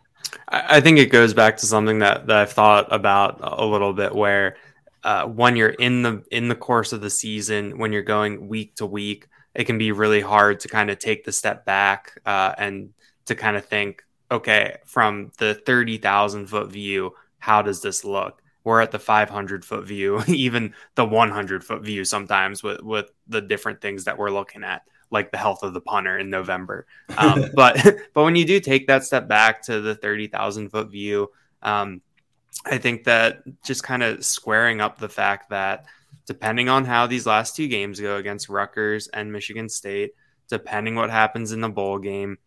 I 0.48 0.80
think 0.80 0.98
it 0.98 1.08
goes 1.08 1.34
back 1.34 1.58
to 1.58 1.66
something 1.66 2.00
that, 2.00 2.28
that 2.28 2.38
I've 2.38 2.52
thought 2.52 2.88
about 2.94 3.40
a 3.42 3.66
little 3.66 3.94
bit 3.94 4.14
where 4.16 4.56
uh, 5.04 5.26
when 5.26 5.56
you're 5.56 5.70
in 5.70 6.04
the 6.04 6.24
in 6.32 6.48
the 6.48 6.56
course 6.56 6.94
of 6.94 7.02
the 7.02 7.10
season, 7.10 7.78
when 7.78 7.92
you're 7.92 8.02
going 8.02 8.48
week 8.48 8.76
to 8.76 8.86
week, 8.86 9.28
it 9.56 9.66
can 9.66 9.78
be 9.78 9.92
really 9.92 10.22
hard 10.22 10.60
to 10.62 10.68
kind 10.68 10.90
of 10.90 11.00
take 11.00 11.24
the 11.24 11.32
step 11.32 11.66
back 11.66 12.20
uh, 12.26 12.54
and 12.58 12.94
to 13.26 13.36
kind 13.36 13.58
of 13.58 13.66
think, 13.66 14.04
okay, 14.32 14.78
from 14.86 15.32
the 15.38 15.56
30,000 15.56 16.48
foot 16.48 16.72
view, 16.72 17.14
how 17.40 17.62
does 17.62 17.82
this 17.82 18.06
look? 18.06 18.41
We're 18.64 18.82
at 18.82 18.92
the 18.92 19.00
500 19.00 19.66
foot 19.66 19.86
view, 19.86 20.22
even 20.28 20.74
the 20.96 21.06
100 21.06 21.64
foot 21.64 21.84
view 21.84 22.06
sometimes 22.06 22.64
with, 22.64 22.82
with 22.82 23.12
the 23.28 23.42
different 23.42 23.82
things 23.82 24.06
that 24.06 24.18
we're 24.18 24.32
looking 24.32 24.64
at, 24.64 24.84
like 25.10 25.32
the 25.32 25.38
health 25.38 25.64
of 25.64 25.74
the 25.74 25.82
punter 25.82 26.18
in 26.18 26.30
November. 26.30 26.86
Um, 27.18 27.46
but 27.54 27.78
but 28.14 28.24
when 28.24 28.36
you 28.36 28.46
do 28.46 28.60
take 28.60 28.88
that 28.88 29.04
step 29.04 29.28
back 29.28 29.64
to 29.64 29.82
the 29.82 29.96
30,000 29.96 30.70
foot 30.70 30.90
view, 30.90 31.30
um, 31.62 32.02
I 32.66 32.78
think 32.78 33.06
that 33.06 33.44
just 33.64 33.84
kind 33.84 34.04
of 34.04 34.24
squaring 34.26 34.82
up 34.82 34.98
the 34.98 35.10
fact 35.10 35.50
that 35.50 35.86
depending 36.26 36.70
on 36.70 36.86
how 36.86 37.08
these 37.08 37.26
last 37.26 37.56
two 37.56 37.68
games 37.68 38.00
go 38.00 38.18
against 38.18 38.50
Rutgers 38.50 39.08
and 39.08 39.32
Michigan 39.32 39.70
State, 39.70 40.12
depending 40.50 40.96
what 40.96 41.10
happens 41.10 41.52
in 41.52 41.62
the 41.62 41.70
bowl 41.70 41.98
game, 41.98 42.38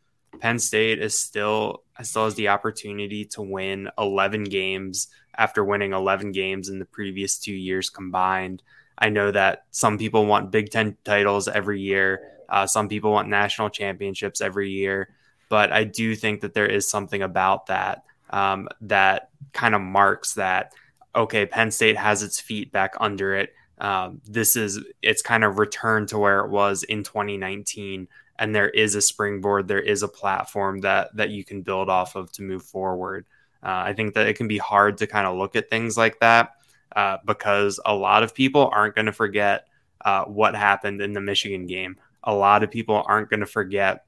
Penn 0.40 0.58
State 0.58 1.00
is 1.00 1.18
still 1.18 1.84
still 2.03 2.24
has 2.24 2.34
the 2.34 2.49
opportunity 2.49 3.24
to 3.26 3.42
win 3.42 3.88
11 3.99 4.45
games 4.45 5.09
after 5.36 5.64
winning 5.64 5.92
11 5.92 6.32
games 6.32 6.68
in 6.68 6.78
the 6.78 6.84
previous 6.84 7.38
two 7.38 7.55
years 7.55 7.90
combined. 7.90 8.62
I 8.99 9.09
know 9.09 9.30
that 9.30 9.64
some 9.70 9.99
people 9.99 10.26
want 10.26 10.51
Big 10.51 10.70
Ten 10.70 10.97
titles 11.05 11.49
every 11.49 11.80
year. 11.80 12.22
Uh, 12.49 12.66
some 12.66 12.88
people 12.88 13.12
want 13.12 13.28
national 13.28 13.70
championships 13.70 14.40
every 14.40 14.70
year. 14.70 15.09
But 15.49 15.72
I 15.72 15.84
do 15.84 16.14
think 16.14 16.40
that 16.40 16.55
there 16.55 16.66
is 16.66 16.88
something 16.88 17.22
about 17.22 17.66
that 17.66 18.05
um, 18.30 18.68
that 18.80 19.30
kind 19.53 19.74
of 19.74 19.80
marks 19.80 20.34
that, 20.34 20.72
okay, 21.14 21.47
Penn 21.47 21.70
State 21.70 21.97
has 21.97 22.22
its 22.22 22.40
feet 22.40 22.72
back 22.72 22.95
under 22.99 23.34
it. 23.34 23.55
Um, 23.78 24.20
this 24.24 24.57
is, 24.57 24.80
it's 25.03 25.22
kind 25.22 25.45
of 25.45 25.59
returned 25.59 26.09
to 26.09 26.18
where 26.18 26.40
it 26.40 26.51
was 26.51 26.82
in 26.84 27.03
2019 27.03 28.09
and 28.39 28.55
there 28.55 28.70
is 28.70 28.95
a 28.95 29.03
springboard 29.03 29.68
there 29.68 29.80
is 29.80 30.03
a 30.03 30.09
platform 30.09 30.80
that 30.80 31.14
that 31.16 31.30
you 31.30 31.45
can 31.45 31.62
build 31.62 31.89
off 31.89 32.16
of 32.16 32.30
to 32.32 32.43
move 32.43 32.62
forward 32.62 33.26
uh, 33.64 33.82
I 33.87 33.95
think 33.95 34.14
that 34.14 34.26
it 34.26 34.37
can 34.37 34.47
be 34.47 34.59
hard 34.59 34.99
to 34.99 35.07
kind 35.07 35.26
of 35.26 35.39
look 35.39 35.57
at 35.57 35.70
things 35.70 35.97
like 35.97 36.20
that 36.20 36.53
uh, 36.95 37.16
because 37.24 37.80
a 37.87 37.95
lot 37.95 38.22
of 38.22 38.35
people 38.35 38.70
aren't 38.72 38.95
going 38.95 39.07
to 39.07 39.12
forget 39.12 39.66
uh, 40.05 40.24
what 40.24 40.55
happened 40.55 41.01
in 41.01 41.14
the 41.14 41.20
Michigan 41.20 41.66
game. 41.66 41.97
A 42.22 42.35
lot 42.35 42.62
of 42.62 42.70
people 42.70 43.03
aren't 43.07 43.30
going 43.30 43.41
to 43.41 43.47
forget 43.47 44.05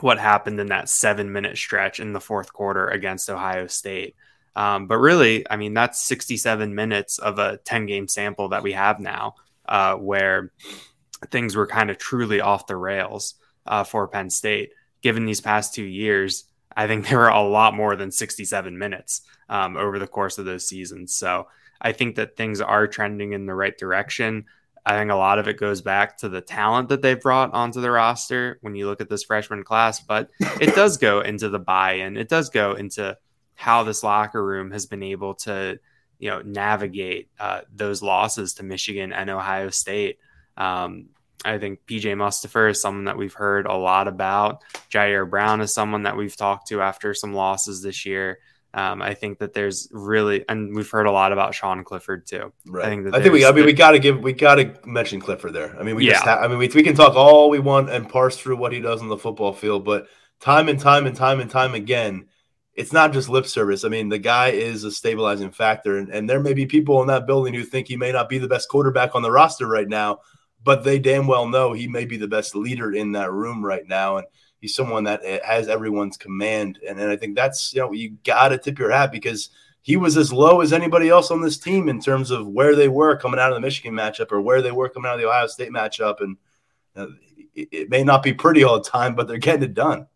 what 0.00 0.18
happened 0.18 0.60
in 0.60 0.66
that 0.66 0.90
seven 0.90 1.32
minute 1.32 1.56
stretch 1.56 1.98
in 1.98 2.12
the 2.12 2.20
fourth 2.20 2.52
quarter 2.52 2.88
against 2.88 3.30
Ohio 3.30 3.66
State. 3.66 4.16
Um, 4.54 4.86
but 4.86 4.98
really, 4.98 5.48
I 5.50 5.56
mean, 5.56 5.72
that's 5.72 6.04
67 6.04 6.74
minutes 6.74 7.18
of 7.18 7.38
a 7.38 7.56
10 7.64 7.86
game 7.86 8.06
sample 8.06 8.50
that 8.50 8.62
we 8.62 8.72
have 8.72 9.00
now 9.00 9.34
uh, 9.66 9.96
where 9.96 10.52
things 11.30 11.56
were 11.56 11.66
kind 11.66 11.90
of 11.90 11.96
truly 11.96 12.42
off 12.42 12.66
the 12.66 12.76
rails 12.76 13.34
uh, 13.66 13.84
for 13.84 14.08
Penn 14.08 14.30
State. 14.30 14.72
Given 15.02 15.26
these 15.26 15.40
past 15.40 15.74
two 15.74 15.84
years, 15.84 16.44
I 16.76 16.86
think 16.86 17.08
there 17.08 17.18
were 17.18 17.28
a 17.28 17.42
lot 17.42 17.74
more 17.74 17.96
than 17.96 18.10
67 18.10 18.76
minutes 18.76 19.22
um, 19.48 19.76
over 19.76 19.98
the 19.98 20.06
course 20.06 20.38
of 20.38 20.44
those 20.44 20.66
seasons. 20.66 21.14
So 21.14 21.48
I 21.80 21.92
think 21.92 22.16
that 22.16 22.36
things 22.36 22.60
are 22.60 22.86
trending 22.86 23.32
in 23.32 23.46
the 23.46 23.54
right 23.54 23.76
direction. 23.76 24.46
I 24.86 24.96
think 24.98 25.10
a 25.10 25.16
lot 25.16 25.38
of 25.38 25.48
it 25.48 25.58
goes 25.58 25.80
back 25.80 26.18
to 26.18 26.28
the 26.28 26.42
talent 26.42 26.90
that 26.90 27.00
they've 27.00 27.20
brought 27.20 27.54
onto 27.54 27.80
the 27.80 27.90
roster 27.90 28.58
when 28.60 28.74
you 28.74 28.86
look 28.86 29.00
at 29.00 29.08
this 29.08 29.24
freshman 29.24 29.64
class, 29.64 30.00
but 30.00 30.30
it 30.60 30.74
does 30.74 30.98
go 30.98 31.20
into 31.20 31.48
the 31.48 31.58
buy 31.58 31.94
in. 31.94 32.16
It 32.16 32.28
does 32.28 32.50
go 32.50 32.72
into 32.72 33.16
how 33.54 33.82
this 33.82 34.02
locker 34.02 34.44
room 34.44 34.70
has 34.72 34.84
been 34.84 35.02
able 35.02 35.34
to, 35.34 35.78
you 36.18 36.30
know, 36.30 36.42
navigate 36.42 37.30
uh, 37.38 37.62
those 37.74 38.02
losses 38.02 38.54
to 38.54 38.62
Michigan 38.62 39.12
and 39.12 39.30
Ohio 39.30 39.70
State. 39.70 40.18
Um, 40.56 41.06
I 41.44 41.58
think 41.58 41.80
PJ 41.86 42.02
Mustipher 42.14 42.70
is 42.70 42.80
someone 42.80 43.04
that 43.04 43.16
we've 43.16 43.34
heard 43.34 43.66
a 43.66 43.74
lot 43.74 44.08
about. 44.08 44.62
Ji'Ayir 44.90 45.28
Brown 45.28 45.60
is 45.60 45.72
someone 45.72 46.04
that 46.04 46.16
we've 46.16 46.36
talked 46.36 46.68
to 46.68 46.80
after 46.80 47.14
some 47.14 47.34
losses 47.34 47.82
this 47.82 48.06
year. 48.06 48.38
Um, 48.72 49.02
I 49.02 49.14
think 49.14 49.38
that 49.38 49.52
there's 49.52 49.88
really, 49.92 50.44
and 50.48 50.74
we've 50.74 50.90
heard 50.90 51.06
a 51.06 51.12
lot 51.12 51.32
about 51.32 51.54
Sean 51.54 51.84
Clifford 51.84 52.26
too. 52.26 52.52
Right. 52.66 52.86
I 52.86 52.88
think, 52.88 53.14
I 53.14 53.20
think 53.20 53.32
we, 53.32 53.46
I 53.46 53.52
mean, 53.52 53.66
we 53.66 53.72
got 53.72 53.92
to 53.92 54.00
give, 54.00 54.20
we 54.20 54.32
got 54.32 54.56
to 54.56 54.74
mention 54.84 55.20
Clifford 55.20 55.52
there. 55.52 55.78
I 55.78 55.84
mean, 55.84 55.94
we 55.94 56.06
yeah. 56.06 56.14
just, 56.14 56.24
ha- 56.24 56.40
I 56.40 56.48
mean, 56.48 56.58
we, 56.58 56.68
we 56.68 56.82
can 56.82 56.96
talk 56.96 57.14
all 57.14 57.50
we 57.50 57.60
want 57.60 57.88
and 57.90 58.08
parse 58.08 58.36
through 58.36 58.56
what 58.56 58.72
he 58.72 58.80
does 58.80 59.00
on 59.00 59.08
the 59.08 59.16
football 59.16 59.52
field, 59.52 59.84
but 59.84 60.08
time 60.40 60.68
and 60.68 60.80
time 60.80 61.06
and 61.06 61.14
time 61.14 61.38
and 61.38 61.48
time 61.48 61.74
again, 61.74 62.26
it's 62.74 62.92
not 62.92 63.12
just 63.12 63.28
lip 63.28 63.46
service. 63.46 63.84
I 63.84 63.88
mean, 63.88 64.08
the 64.08 64.18
guy 64.18 64.48
is 64.48 64.82
a 64.82 64.90
stabilizing 64.90 65.52
factor, 65.52 65.96
and, 65.96 66.08
and 66.08 66.28
there 66.28 66.40
may 66.40 66.54
be 66.54 66.66
people 66.66 67.00
in 67.00 67.06
that 67.06 67.26
building 67.26 67.54
who 67.54 67.62
think 67.62 67.86
he 67.86 67.96
may 67.96 68.10
not 68.10 68.28
be 68.28 68.38
the 68.38 68.48
best 68.48 68.68
quarterback 68.68 69.14
on 69.14 69.22
the 69.22 69.30
roster 69.30 69.68
right 69.68 69.88
now, 69.88 70.18
but 70.64 70.82
they 70.82 70.98
damn 70.98 71.26
well 71.26 71.46
know 71.46 71.72
he 71.72 71.86
may 71.86 72.04
be 72.04 72.16
the 72.16 72.28
best 72.28 72.56
leader 72.56 72.92
in 72.92 73.12
that 73.12 73.30
room 73.30 73.64
right 73.64 73.86
now. 73.86 74.16
And 74.16 74.26
he's 74.60 74.74
someone 74.74 75.04
that 75.04 75.20
eh, 75.22 75.40
has 75.44 75.68
everyone's 75.68 76.16
command. 76.16 76.78
And, 76.88 76.98
and 76.98 77.10
I 77.10 77.16
think 77.16 77.36
that's, 77.36 77.74
you 77.74 77.80
know, 77.80 77.92
you 77.92 78.16
got 78.24 78.48
to 78.48 78.58
tip 78.58 78.78
your 78.78 78.90
hat 78.90 79.12
because 79.12 79.50
he 79.82 79.96
was 79.96 80.16
as 80.16 80.32
low 80.32 80.62
as 80.62 80.72
anybody 80.72 81.10
else 81.10 81.30
on 81.30 81.42
this 81.42 81.58
team 81.58 81.88
in 81.88 82.00
terms 82.00 82.30
of 82.30 82.48
where 82.48 82.74
they 82.74 82.88
were 82.88 83.16
coming 83.16 83.38
out 83.38 83.50
of 83.50 83.56
the 83.56 83.60
Michigan 83.60 83.94
matchup 83.94 84.32
or 84.32 84.40
where 84.40 84.62
they 84.62 84.72
were 84.72 84.88
coming 84.88 85.08
out 85.08 85.14
of 85.14 85.20
the 85.20 85.28
Ohio 85.28 85.46
State 85.46 85.70
matchup. 85.70 86.22
And 86.22 86.38
it, 87.54 87.68
it 87.70 87.90
may 87.90 88.02
not 88.02 88.22
be 88.22 88.32
pretty 88.32 88.64
all 88.64 88.80
the 88.82 88.88
time, 88.88 89.14
but 89.14 89.28
they're 89.28 89.36
getting 89.36 89.64
it 89.64 89.74
done. 89.74 90.06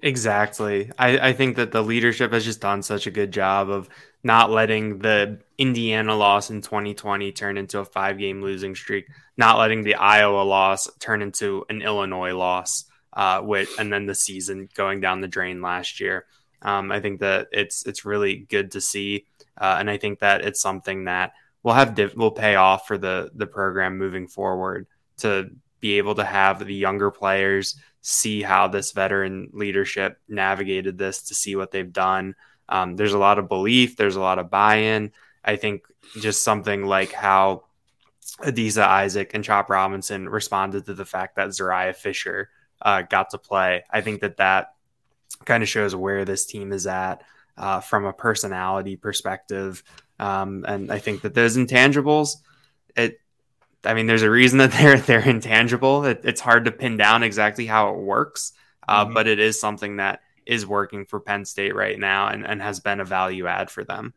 Exactly. 0.00 0.90
I, 0.98 1.28
I 1.28 1.32
think 1.34 1.56
that 1.56 1.72
the 1.72 1.82
leadership 1.82 2.32
has 2.32 2.44
just 2.44 2.60
done 2.60 2.82
such 2.82 3.06
a 3.06 3.10
good 3.10 3.32
job 3.32 3.70
of 3.70 3.88
not 4.24 4.50
letting 4.50 4.98
the 4.98 5.38
Indiana 5.58 6.16
loss 6.16 6.50
in 6.50 6.62
2020 6.62 7.30
turn 7.32 7.58
into 7.58 7.78
a 7.78 7.84
five 7.84 8.18
game 8.18 8.42
losing 8.42 8.74
streak, 8.74 9.06
not 9.36 9.58
letting 9.58 9.84
the 9.84 9.94
Iowa 9.94 10.42
loss 10.42 10.88
turn 10.98 11.22
into 11.22 11.64
an 11.68 11.82
Illinois 11.82 12.34
loss 12.34 12.86
uh, 13.12 13.42
with 13.44 13.68
and 13.78 13.92
then 13.92 14.06
the 14.06 14.14
season 14.14 14.68
going 14.74 15.00
down 15.00 15.20
the 15.20 15.28
drain 15.28 15.62
last 15.62 16.00
year. 16.00 16.24
Um, 16.62 16.90
I 16.90 17.00
think 17.00 17.20
that 17.20 17.48
it's 17.52 17.86
it's 17.86 18.06
really 18.06 18.36
good 18.36 18.72
to 18.72 18.80
see, 18.80 19.26
uh, 19.60 19.76
and 19.78 19.90
I 19.90 19.98
think 19.98 20.20
that 20.20 20.40
it's 20.40 20.62
something 20.62 21.04
that 21.04 21.34
will 21.62 21.74
have 21.74 21.98
will 22.16 22.30
pay 22.30 22.54
off 22.54 22.86
for 22.86 22.96
the 22.96 23.30
the 23.34 23.46
program 23.46 23.98
moving 23.98 24.26
forward 24.26 24.86
to 25.18 25.50
be 25.80 25.98
able 25.98 26.14
to 26.14 26.24
have 26.24 26.64
the 26.64 26.74
younger 26.74 27.10
players 27.10 27.76
see 28.00 28.42
how 28.42 28.68
this 28.68 28.92
veteran 28.92 29.48
leadership 29.52 30.18
navigated 30.28 30.98
this 30.98 31.22
to 31.22 31.34
see 31.34 31.56
what 31.56 31.70
they've 31.70 31.92
done. 31.92 32.34
Um, 32.68 32.96
there's 32.96 33.12
a 33.12 33.18
lot 33.18 33.38
of 33.38 33.48
belief, 33.48 33.96
there's 33.96 34.16
a 34.16 34.20
lot 34.20 34.38
of 34.38 34.50
buy-in. 34.50 35.12
I 35.44 35.56
think 35.56 35.84
just 36.20 36.42
something 36.42 36.86
like 36.86 37.12
how 37.12 37.64
Adisa 38.40 38.82
Isaac 38.82 39.32
and 39.34 39.44
Chop 39.44 39.70
Robinson 39.70 40.28
responded 40.28 40.86
to 40.86 40.94
the 40.94 41.04
fact 41.04 41.36
that 41.36 41.48
Zuriah 41.48 41.94
Fisher 41.94 42.50
uh, 42.80 43.02
got 43.02 43.30
to 43.30 43.38
play. 43.38 43.84
I 43.90 44.00
think 44.00 44.20
that 44.22 44.38
that 44.38 44.74
kind 45.44 45.62
of 45.62 45.68
shows 45.68 45.94
where 45.94 46.24
this 46.24 46.46
team 46.46 46.72
is 46.72 46.86
at 46.86 47.22
uh, 47.56 47.80
from 47.80 48.04
a 48.04 48.12
personality 48.12 48.96
perspective. 48.96 49.82
Um, 50.18 50.64
and 50.66 50.90
I 50.90 50.98
think 50.98 51.22
that 51.22 51.34
those 51.34 51.56
intangibles, 51.56 52.36
it, 52.96 53.20
I 53.84 53.94
mean, 53.94 54.06
there's 54.06 54.22
a 54.22 54.30
reason 54.30 54.58
that 54.60 54.72
they're 54.72 54.98
they're 54.98 55.28
intangible. 55.28 56.04
It, 56.04 56.22
it's 56.24 56.40
hard 56.40 56.64
to 56.64 56.72
pin 56.72 56.96
down 56.96 57.22
exactly 57.22 57.66
how 57.66 57.94
it 57.94 57.98
works, 58.00 58.52
uh, 58.88 59.04
mm-hmm. 59.04 59.14
but 59.14 59.26
it 59.26 59.38
is 59.38 59.60
something 59.60 59.96
that 59.96 60.20
is 60.46 60.66
working 60.66 61.06
for 61.06 61.20
Penn 61.20 61.44
State 61.44 61.74
right 61.74 61.98
now 61.98 62.28
and, 62.28 62.46
and 62.46 62.60
has 62.62 62.80
been 62.80 63.00
a 63.00 63.04
value 63.04 63.46
add 63.46 63.70
for 63.70 63.84
them. 63.84 64.14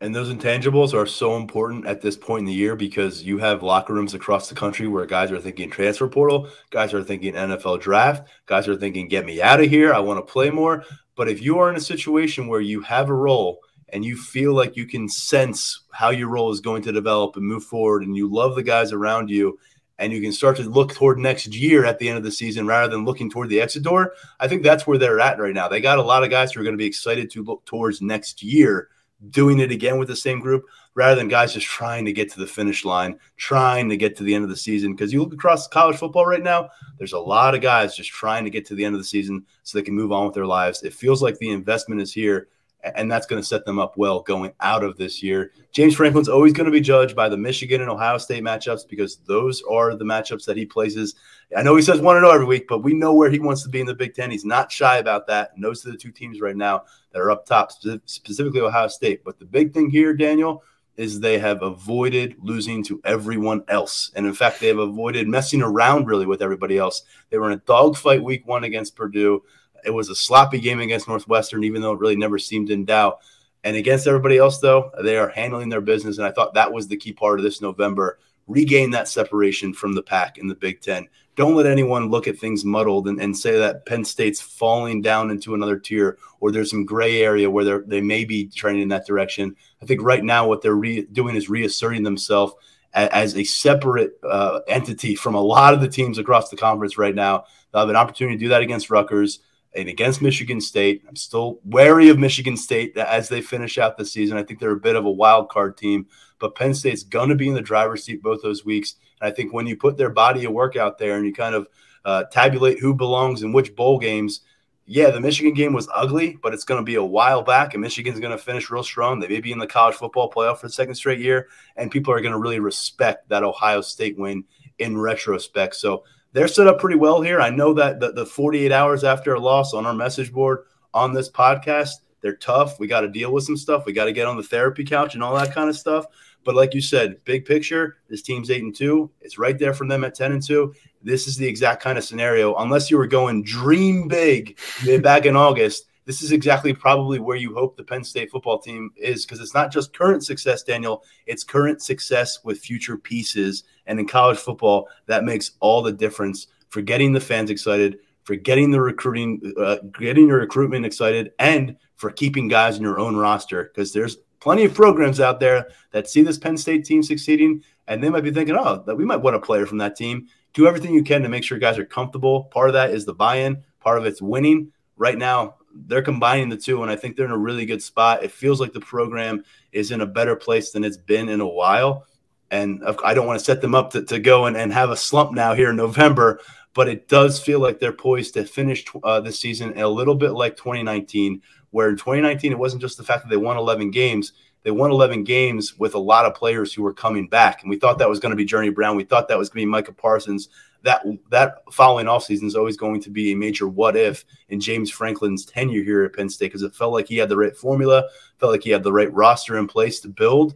And 0.00 0.14
those 0.14 0.32
intangibles 0.32 0.92
are 0.92 1.06
so 1.06 1.36
important 1.36 1.86
at 1.86 2.02
this 2.02 2.16
point 2.16 2.40
in 2.40 2.46
the 2.46 2.52
year 2.52 2.76
because 2.76 3.22
you 3.22 3.38
have 3.38 3.62
locker 3.62 3.94
rooms 3.94 4.12
across 4.12 4.48
the 4.48 4.54
country 4.54 4.86
where 4.86 5.06
guys 5.06 5.30
are 5.30 5.40
thinking 5.40 5.70
transfer 5.70 6.08
portal, 6.08 6.50
guys 6.70 6.92
are 6.92 7.02
thinking 7.02 7.34
NFL 7.34 7.80
draft, 7.80 8.28
guys 8.44 8.68
are 8.68 8.76
thinking, 8.76 9.08
get 9.08 9.24
me 9.24 9.40
out 9.40 9.60
of 9.60 9.70
here. 9.70 9.94
I 9.94 10.00
want 10.00 10.18
to 10.18 10.32
play 10.32 10.50
more. 10.50 10.84
But 11.16 11.28
if 11.28 11.40
you 11.40 11.58
are 11.58 11.70
in 11.70 11.76
a 11.76 11.80
situation 11.80 12.48
where 12.48 12.60
you 12.60 12.82
have 12.82 13.08
a 13.08 13.14
role 13.14 13.60
and 13.90 14.04
you 14.04 14.16
feel 14.16 14.52
like 14.52 14.76
you 14.76 14.86
can 14.86 15.08
sense 15.08 15.84
how 15.92 16.10
your 16.10 16.28
role 16.28 16.50
is 16.50 16.60
going 16.60 16.82
to 16.82 16.92
develop 16.92 17.36
and 17.36 17.46
move 17.46 17.64
forward, 17.64 18.02
and 18.02 18.16
you 18.16 18.30
love 18.30 18.56
the 18.56 18.62
guys 18.62 18.92
around 18.92 19.30
you, 19.30 19.58
and 19.98 20.12
you 20.12 20.20
can 20.20 20.32
start 20.32 20.56
to 20.56 20.62
look 20.62 20.94
toward 20.94 21.18
next 21.18 21.54
year 21.54 21.84
at 21.84 21.98
the 21.98 22.08
end 22.08 22.18
of 22.18 22.24
the 22.24 22.30
season 22.30 22.66
rather 22.66 22.88
than 22.88 23.04
looking 23.04 23.30
toward 23.30 23.48
the 23.48 23.60
exit 23.60 23.82
door, 23.82 24.12
I 24.40 24.48
think 24.48 24.62
that's 24.62 24.86
where 24.86 24.98
they're 24.98 25.20
at 25.20 25.38
right 25.38 25.54
now. 25.54 25.68
They 25.68 25.80
got 25.80 25.98
a 25.98 26.02
lot 26.02 26.24
of 26.24 26.30
guys 26.30 26.52
who 26.52 26.60
are 26.60 26.64
going 26.64 26.74
to 26.74 26.78
be 26.78 26.86
excited 26.86 27.30
to 27.30 27.44
look 27.44 27.64
towards 27.64 28.02
next 28.02 28.42
year 28.42 28.88
doing 29.30 29.58
it 29.58 29.70
again 29.70 29.98
with 29.98 30.08
the 30.08 30.16
same 30.16 30.40
group 30.40 30.64
rather 30.94 31.16
than 31.16 31.28
guys 31.28 31.54
just 31.54 31.66
trying 31.66 32.04
to 32.04 32.12
get 32.12 32.30
to 32.32 32.38
the 32.38 32.46
finish 32.46 32.84
line, 32.84 33.18
trying 33.36 33.88
to 33.88 33.96
get 33.96 34.16
to 34.16 34.22
the 34.22 34.34
end 34.34 34.44
of 34.44 34.50
the 34.50 34.56
season. 34.56 34.94
Because 34.94 35.12
you 35.12 35.22
look 35.22 35.32
across 35.32 35.66
college 35.66 35.96
football 35.96 36.26
right 36.26 36.42
now, 36.42 36.68
there's 36.98 37.12
a 37.12 37.18
lot 37.18 37.54
of 37.54 37.60
guys 37.60 37.96
just 37.96 38.10
trying 38.10 38.44
to 38.44 38.50
get 38.50 38.66
to 38.66 38.74
the 38.74 38.84
end 38.84 38.94
of 38.94 39.00
the 39.00 39.06
season 39.06 39.44
so 39.62 39.78
they 39.78 39.82
can 39.82 39.94
move 39.94 40.12
on 40.12 40.26
with 40.26 40.34
their 40.34 40.46
lives. 40.46 40.82
It 40.82 40.92
feels 40.92 41.22
like 41.22 41.38
the 41.38 41.50
investment 41.50 42.00
is 42.00 42.12
here 42.12 42.48
and 42.94 43.10
that's 43.10 43.26
going 43.26 43.40
to 43.40 43.46
set 43.46 43.64
them 43.64 43.78
up 43.78 43.96
well 43.96 44.20
going 44.20 44.52
out 44.60 44.84
of 44.84 44.96
this 44.96 45.22
year. 45.22 45.52
James 45.72 45.94
Franklin's 45.94 46.28
always 46.28 46.52
going 46.52 46.66
to 46.66 46.72
be 46.72 46.80
judged 46.80 47.16
by 47.16 47.28
the 47.28 47.36
Michigan 47.36 47.80
and 47.80 47.90
Ohio 47.90 48.18
State 48.18 48.42
matchups 48.42 48.88
because 48.88 49.16
those 49.26 49.62
are 49.70 49.96
the 49.96 50.04
matchups 50.04 50.44
that 50.44 50.56
he 50.56 50.66
places. 50.66 51.14
I 51.56 51.62
know 51.62 51.76
he 51.76 51.82
says 51.82 52.00
one 52.00 52.16
and 52.16 52.24
zero 52.24 52.34
every 52.34 52.46
week, 52.46 52.66
but 52.68 52.82
we 52.82 52.94
know 52.94 53.14
where 53.14 53.30
he 53.30 53.38
wants 53.38 53.62
to 53.62 53.68
be 53.68 53.80
in 53.80 53.86
the 53.86 53.94
Big 53.94 54.14
Ten. 54.14 54.30
He's 54.30 54.44
not 54.44 54.70
shy 54.70 54.98
about 54.98 55.26
that. 55.28 55.52
And 55.54 55.64
those 55.64 55.84
are 55.86 55.90
the 55.90 55.96
two 55.96 56.12
teams 56.12 56.40
right 56.40 56.56
now 56.56 56.84
that 57.12 57.20
are 57.20 57.30
up 57.30 57.46
top, 57.46 57.70
specifically 58.04 58.60
Ohio 58.60 58.88
State. 58.88 59.24
But 59.24 59.38
the 59.38 59.44
big 59.44 59.72
thing 59.72 59.90
here, 59.90 60.14
Daniel, 60.14 60.62
is 60.96 61.18
they 61.18 61.38
have 61.38 61.62
avoided 61.62 62.36
losing 62.40 62.84
to 62.84 63.00
everyone 63.04 63.64
else. 63.68 64.12
And 64.14 64.26
in 64.26 64.34
fact, 64.34 64.60
they 64.60 64.68
have 64.68 64.78
avoided 64.78 65.26
messing 65.26 65.62
around 65.62 66.06
really 66.06 66.26
with 66.26 66.42
everybody 66.42 66.78
else. 66.78 67.02
They 67.30 67.38
were 67.38 67.50
in 67.50 67.58
a 67.58 67.62
dogfight 67.62 68.22
week 68.22 68.46
one 68.46 68.64
against 68.64 68.94
Purdue. 68.94 69.42
It 69.84 69.90
was 69.90 70.08
a 70.08 70.14
sloppy 70.14 70.60
game 70.60 70.80
against 70.80 71.08
Northwestern, 71.08 71.64
even 71.64 71.82
though 71.82 71.92
it 71.92 72.00
really 72.00 72.16
never 72.16 72.38
seemed 72.38 72.70
in 72.70 72.84
doubt. 72.84 73.18
And 73.64 73.76
against 73.76 74.06
everybody 74.06 74.36
else, 74.36 74.58
though, 74.58 74.90
they 75.02 75.16
are 75.16 75.30
handling 75.30 75.70
their 75.70 75.80
business. 75.80 76.18
And 76.18 76.26
I 76.26 76.30
thought 76.30 76.54
that 76.54 76.72
was 76.72 76.86
the 76.86 76.96
key 76.96 77.12
part 77.12 77.38
of 77.38 77.44
this 77.44 77.60
November. 77.62 78.18
Regain 78.46 78.90
that 78.90 79.08
separation 79.08 79.72
from 79.72 79.94
the 79.94 80.02
pack 80.02 80.36
in 80.36 80.48
the 80.48 80.54
Big 80.54 80.82
Ten. 80.82 81.08
Don't 81.34 81.56
let 81.56 81.66
anyone 81.66 82.10
look 82.10 82.28
at 82.28 82.38
things 82.38 82.64
muddled 82.64 83.08
and, 83.08 83.20
and 83.20 83.36
say 83.36 83.58
that 83.58 83.86
Penn 83.86 84.04
State's 84.04 84.40
falling 84.40 85.02
down 85.02 85.30
into 85.30 85.54
another 85.54 85.78
tier 85.78 86.18
or 86.40 86.52
there's 86.52 86.70
some 86.70 86.84
gray 86.84 87.22
area 87.22 87.50
where 87.50 87.80
they 87.80 88.00
may 88.00 88.24
be 88.24 88.46
trending 88.46 88.82
in 88.82 88.88
that 88.90 89.06
direction. 89.06 89.56
I 89.82 89.86
think 89.86 90.02
right 90.02 90.22
now 90.22 90.46
what 90.46 90.62
they're 90.62 90.74
re- 90.74 91.06
doing 91.10 91.34
is 91.34 91.48
reasserting 91.48 92.02
themselves 92.02 92.54
as, 92.92 93.08
as 93.08 93.36
a 93.36 93.44
separate 93.44 94.18
uh, 94.22 94.60
entity 94.68 95.14
from 95.14 95.34
a 95.34 95.40
lot 95.40 95.74
of 95.74 95.80
the 95.80 95.88
teams 95.88 96.18
across 96.18 96.50
the 96.50 96.56
conference 96.56 96.98
right 96.98 97.14
now. 97.14 97.44
They'll 97.72 97.80
have 97.80 97.88
an 97.88 97.96
opportunity 97.96 98.36
to 98.36 98.44
do 98.44 98.50
that 98.50 98.62
against 98.62 98.90
Rutgers 98.90 99.40
and 99.74 99.88
against 99.88 100.22
Michigan 100.22 100.60
State. 100.60 101.02
I'm 101.08 101.16
still 101.16 101.60
wary 101.64 102.08
of 102.08 102.18
Michigan 102.18 102.56
State 102.56 102.96
as 102.96 103.28
they 103.28 103.40
finish 103.40 103.78
out 103.78 103.96
the 103.96 104.04
season. 104.04 104.36
I 104.36 104.42
think 104.42 104.60
they're 104.60 104.70
a 104.70 104.76
bit 104.76 104.96
of 104.96 105.04
a 105.04 105.10
wild 105.10 105.48
card 105.48 105.76
team, 105.76 106.06
but 106.38 106.54
Penn 106.54 106.74
State's 106.74 107.02
going 107.02 107.28
to 107.28 107.34
be 107.34 107.48
in 107.48 107.54
the 107.54 107.60
driver's 107.60 108.04
seat 108.04 108.22
both 108.22 108.42
those 108.42 108.64
weeks. 108.64 108.96
And 109.20 109.30
I 109.30 109.34
think 109.34 109.52
when 109.52 109.66
you 109.66 109.76
put 109.76 109.96
their 109.96 110.10
body 110.10 110.44
of 110.44 110.52
work 110.52 110.76
out 110.76 110.98
there 110.98 111.16
and 111.16 111.26
you 111.26 111.32
kind 111.32 111.54
of 111.54 111.68
uh, 112.04 112.24
tabulate 112.30 112.80
who 112.80 112.94
belongs 112.94 113.42
in 113.42 113.52
which 113.52 113.74
bowl 113.74 113.98
games, 113.98 114.40
yeah, 114.86 115.10
the 115.10 115.20
Michigan 115.20 115.54
game 115.54 115.72
was 115.72 115.88
ugly, 115.94 116.38
but 116.42 116.52
it's 116.52 116.64
going 116.64 116.80
to 116.80 116.84
be 116.84 116.96
a 116.96 117.04
while 117.04 117.42
back, 117.42 117.72
and 117.72 117.80
Michigan's 117.80 118.20
going 118.20 118.36
to 118.36 118.38
finish 118.38 118.68
real 118.68 118.82
strong. 118.82 119.18
They 119.18 119.28
may 119.28 119.40
be 119.40 119.50
in 119.50 119.58
the 119.58 119.66
college 119.66 119.94
football 119.94 120.30
playoff 120.30 120.58
for 120.58 120.66
the 120.66 120.72
second 120.72 120.94
straight 120.94 121.20
year, 121.20 121.48
and 121.76 121.90
people 121.90 122.12
are 122.12 122.20
going 122.20 122.32
to 122.32 122.38
really 122.38 122.60
respect 122.60 123.30
that 123.30 123.42
Ohio 123.42 123.80
State 123.80 124.18
win 124.18 124.44
in 124.78 124.98
retrospect. 124.98 125.76
So 125.76 126.04
they're 126.34 126.48
set 126.48 126.66
up 126.66 126.80
pretty 126.80 126.98
well 126.98 127.22
here. 127.22 127.40
I 127.40 127.48
know 127.48 127.72
that 127.74 128.00
the, 128.00 128.12
the 128.12 128.26
48 128.26 128.72
hours 128.72 129.04
after 129.04 129.34
a 129.34 129.40
loss 129.40 129.72
on 129.72 129.86
our 129.86 129.94
message 129.94 130.32
board 130.32 130.64
on 130.92 131.14
this 131.14 131.30
podcast, 131.30 131.92
they're 132.20 132.36
tough. 132.36 132.80
We 132.80 132.88
got 132.88 133.02
to 133.02 133.08
deal 133.08 133.32
with 133.32 133.44
some 133.44 133.56
stuff. 133.56 133.86
We 133.86 133.92
got 133.92 134.06
to 134.06 134.12
get 134.12 134.26
on 134.26 134.36
the 134.36 134.42
therapy 134.42 134.84
couch 134.84 135.14
and 135.14 135.22
all 135.22 135.34
that 135.36 135.54
kind 135.54 135.70
of 135.70 135.76
stuff. 135.76 136.06
But 136.44 136.56
like 136.56 136.74
you 136.74 136.80
said, 136.80 137.24
big 137.24 137.44
picture, 137.44 137.98
this 138.08 138.20
team's 138.20 138.50
eight 138.50 138.64
and 138.64 138.74
two. 138.74 139.10
It's 139.20 139.38
right 139.38 139.58
there 139.58 139.72
from 139.72 139.88
them 139.88 140.04
at 140.04 140.16
10 140.16 140.32
and 140.32 140.42
two. 140.42 140.74
This 141.02 141.28
is 141.28 141.36
the 141.36 141.46
exact 141.46 141.82
kind 141.82 141.96
of 141.96 142.04
scenario. 142.04 142.54
Unless 142.56 142.90
you 142.90 142.98
were 142.98 143.06
going 143.06 143.44
dream 143.44 144.08
big 144.08 144.58
back 145.02 145.26
in 145.26 145.36
August, 145.36 145.86
this 146.04 146.20
is 146.20 146.32
exactly 146.32 146.74
probably 146.74 147.18
where 147.20 147.36
you 147.36 147.54
hope 147.54 147.76
the 147.76 147.84
Penn 147.84 148.04
State 148.04 148.30
football 148.30 148.58
team 148.58 148.90
is 148.96 149.24
because 149.24 149.40
it's 149.40 149.54
not 149.54 149.72
just 149.72 149.96
current 149.96 150.24
success, 150.24 150.62
Daniel. 150.62 151.04
It's 151.26 151.44
current 151.44 151.80
success 151.80 152.40
with 152.44 152.58
future 152.58 152.98
pieces. 152.98 153.64
And 153.86 154.00
in 154.00 154.06
college 154.06 154.38
football, 154.38 154.88
that 155.06 155.24
makes 155.24 155.52
all 155.60 155.82
the 155.82 155.92
difference 155.92 156.46
for 156.68 156.82
getting 156.82 157.12
the 157.12 157.20
fans 157.20 157.50
excited, 157.50 157.98
for 158.24 158.34
getting 158.34 158.70
the 158.70 158.80
recruiting, 158.80 159.52
uh, 159.58 159.76
getting 159.98 160.28
your 160.28 160.38
recruitment 160.38 160.86
excited, 160.86 161.32
and 161.38 161.76
for 161.96 162.10
keeping 162.10 162.48
guys 162.48 162.76
in 162.76 162.82
your 162.82 162.98
own 162.98 163.16
roster 163.16 163.64
because 163.64 163.92
there's 163.92 164.18
plenty 164.40 164.64
of 164.64 164.74
programs 164.74 165.20
out 165.20 165.40
there 165.40 165.68
that 165.92 166.08
see 166.08 166.22
this 166.22 166.38
Penn 166.38 166.56
State 166.56 166.84
team 166.84 167.02
succeeding, 167.02 167.62
and 167.86 168.02
they 168.02 168.10
might 168.10 168.24
be 168.24 168.30
thinking, 168.30 168.56
oh, 168.56 168.82
that 168.86 168.96
we 168.96 169.04
might 169.04 169.22
want 169.22 169.36
a 169.36 169.40
player 169.40 169.66
from 169.66 169.78
that 169.78 169.96
team. 169.96 170.26
Do 170.52 170.66
everything 170.66 170.94
you 170.94 171.02
can 171.02 171.22
to 171.22 171.28
make 171.28 171.44
sure 171.44 171.58
guys 171.58 171.78
are 171.78 171.84
comfortable. 171.84 172.44
Part 172.44 172.68
of 172.68 172.74
that 172.74 172.90
is 172.90 173.04
the 173.04 173.14
buy-in. 173.14 173.64
Part 173.80 173.98
of 173.98 174.06
it's 174.06 174.22
winning. 174.22 174.70
Right 174.96 175.18
now, 175.18 175.56
they're 175.74 176.02
combining 176.02 176.48
the 176.48 176.56
two, 176.56 176.82
and 176.82 176.90
I 176.90 176.96
think 176.96 177.16
they're 177.16 177.24
in 177.24 177.32
a 177.32 177.38
really 177.38 177.66
good 177.66 177.82
spot. 177.82 178.22
It 178.22 178.30
feels 178.30 178.60
like 178.60 178.72
the 178.72 178.80
program 178.80 179.44
is 179.72 179.90
in 179.90 180.00
a 180.00 180.06
better 180.06 180.36
place 180.36 180.70
than 180.70 180.84
it's 180.84 180.96
been 180.96 181.28
in 181.28 181.40
a 181.40 181.48
while. 181.48 182.06
And 182.54 182.84
I 183.04 183.14
don't 183.14 183.26
want 183.26 183.40
to 183.40 183.44
set 183.44 183.60
them 183.60 183.74
up 183.74 183.90
to, 183.90 184.02
to 184.04 184.20
go 184.20 184.46
and, 184.46 184.56
and 184.56 184.72
have 184.72 184.90
a 184.90 184.96
slump 184.96 185.32
now 185.32 185.54
here 185.54 185.70
in 185.70 185.76
November, 185.76 186.38
but 186.72 186.86
it 186.86 187.08
does 187.08 187.40
feel 187.40 187.58
like 187.58 187.80
they're 187.80 187.92
poised 187.92 188.34
to 188.34 188.44
finish 188.44 188.84
uh, 189.02 189.18
this 189.18 189.40
season 189.40 189.76
a 189.76 189.88
little 189.88 190.14
bit 190.14 190.30
like 190.30 190.56
2019, 190.56 191.42
where 191.70 191.88
in 191.88 191.96
2019 191.96 192.52
it 192.52 192.58
wasn't 192.58 192.80
just 192.80 192.96
the 192.96 193.02
fact 193.02 193.24
that 193.24 193.28
they 193.28 193.36
won 193.36 193.56
11 193.56 193.90
games. 193.90 194.34
They 194.62 194.70
won 194.70 194.92
11 194.92 195.24
games 195.24 195.76
with 195.80 195.96
a 195.96 195.98
lot 195.98 196.26
of 196.26 196.36
players 196.36 196.72
who 196.72 196.84
were 196.84 196.94
coming 196.94 197.26
back, 197.26 197.62
and 197.62 197.70
we 197.70 197.76
thought 197.76 197.98
that 197.98 198.08
was 198.08 198.20
going 198.20 198.30
to 198.30 198.36
be 198.36 198.44
Journey 198.44 198.70
Brown. 198.70 198.96
We 198.96 199.02
thought 199.02 199.26
that 199.28 199.38
was 199.38 199.48
going 199.48 199.62
to 199.62 199.66
be 199.66 199.70
Micah 199.70 199.92
Parsons. 199.92 200.48
That 200.84 201.04
that 201.30 201.64
following 201.72 202.06
offseason 202.06 202.44
is 202.44 202.54
always 202.54 202.76
going 202.76 203.00
to 203.00 203.10
be 203.10 203.32
a 203.32 203.36
major 203.36 203.66
what 203.66 203.96
if 203.96 204.24
in 204.48 204.60
James 204.60 204.92
Franklin's 204.92 205.44
tenure 205.44 205.82
here 205.82 206.04
at 206.04 206.14
Penn 206.14 206.28
State 206.28 206.46
because 206.46 206.62
it 206.62 206.76
felt 206.76 206.92
like 206.92 207.08
he 207.08 207.16
had 207.16 207.28
the 207.28 207.36
right 207.36 207.56
formula, 207.56 208.04
felt 208.38 208.52
like 208.52 208.62
he 208.62 208.70
had 208.70 208.84
the 208.84 208.92
right 208.92 209.12
roster 209.12 209.58
in 209.58 209.66
place 209.66 209.98
to 210.00 210.08
build 210.08 210.54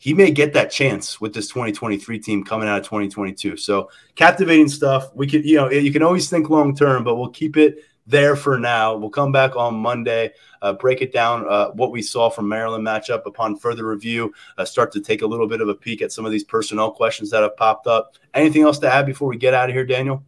he 0.00 0.14
may 0.14 0.30
get 0.30 0.54
that 0.54 0.70
chance 0.70 1.20
with 1.20 1.34
this 1.34 1.46
2023 1.48 2.18
team 2.18 2.42
coming 2.42 2.66
out 2.66 2.78
of 2.78 2.84
2022. 2.84 3.58
So 3.58 3.90
captivating 4.14 4.68
stuff. 4.68 5.14
We 5.14 5.26
could, 5.26 5.44
you 5.44 5.56
know, 5.56 5.70
you 5.70 5.92
can 5.92 6.02
always 6.02 6.30
think 6.30 6.48
long 6.48 6.74
term, 6.74 7.04
but 7.04 7.16
we'll 7.16 7.28
keep 7.28 7.58
it 7.58 7.84
there 8.06 8.34
for 8.34 8.58
now. 8.58 8.96
We'll 8.96 9.10
come 9.10 9.30
back 9.30 9.56
on 9.56 9.74
Monday, 9.74 10.32
uh, 10.62 10.72
break 10.72 11.02
it 11.02 11.12
down 11.12 11.46
uh, 11.46 11.72
what 11.72 11.92
we 11.92 12.00
saw 12.00 12.30
from 12.30 12.48
Maryland 12.48 12.84
matchup 12.84 13.26
upon 13.26 13.56
further 13.56 13.86
review, 13.86 14.32
uh, 14.56 14.64
start 14.64 14.90
to 14.92 15.00
take 15.02 15.20
a 15.20 15.26
little 15.26 15.46
bit 15.46 15.60
of 15.60 15.68
a 15.68 15.74
peek 15.74 16.00
at 16.00 16.12
some 16.12 16.24
of 16.24 16.32
these 16.32 16.44
personnel 16.44 16.90
questions 16.90 17.28
that 17.30 17.42
have 17.42 17.56
popped 17.58 17.86
up. 17.86 18.16
Anything 18.32 18.62
else 18.62 18.78
to 18.78 18.90
add 18.90 19.04
before 19.04 19.28
we 19.28 19.36
get 19.36 19.52
out 19.52 19.68
of 19.68 19.74
here, 19.74 19.84
Daniel? 19.84 20.24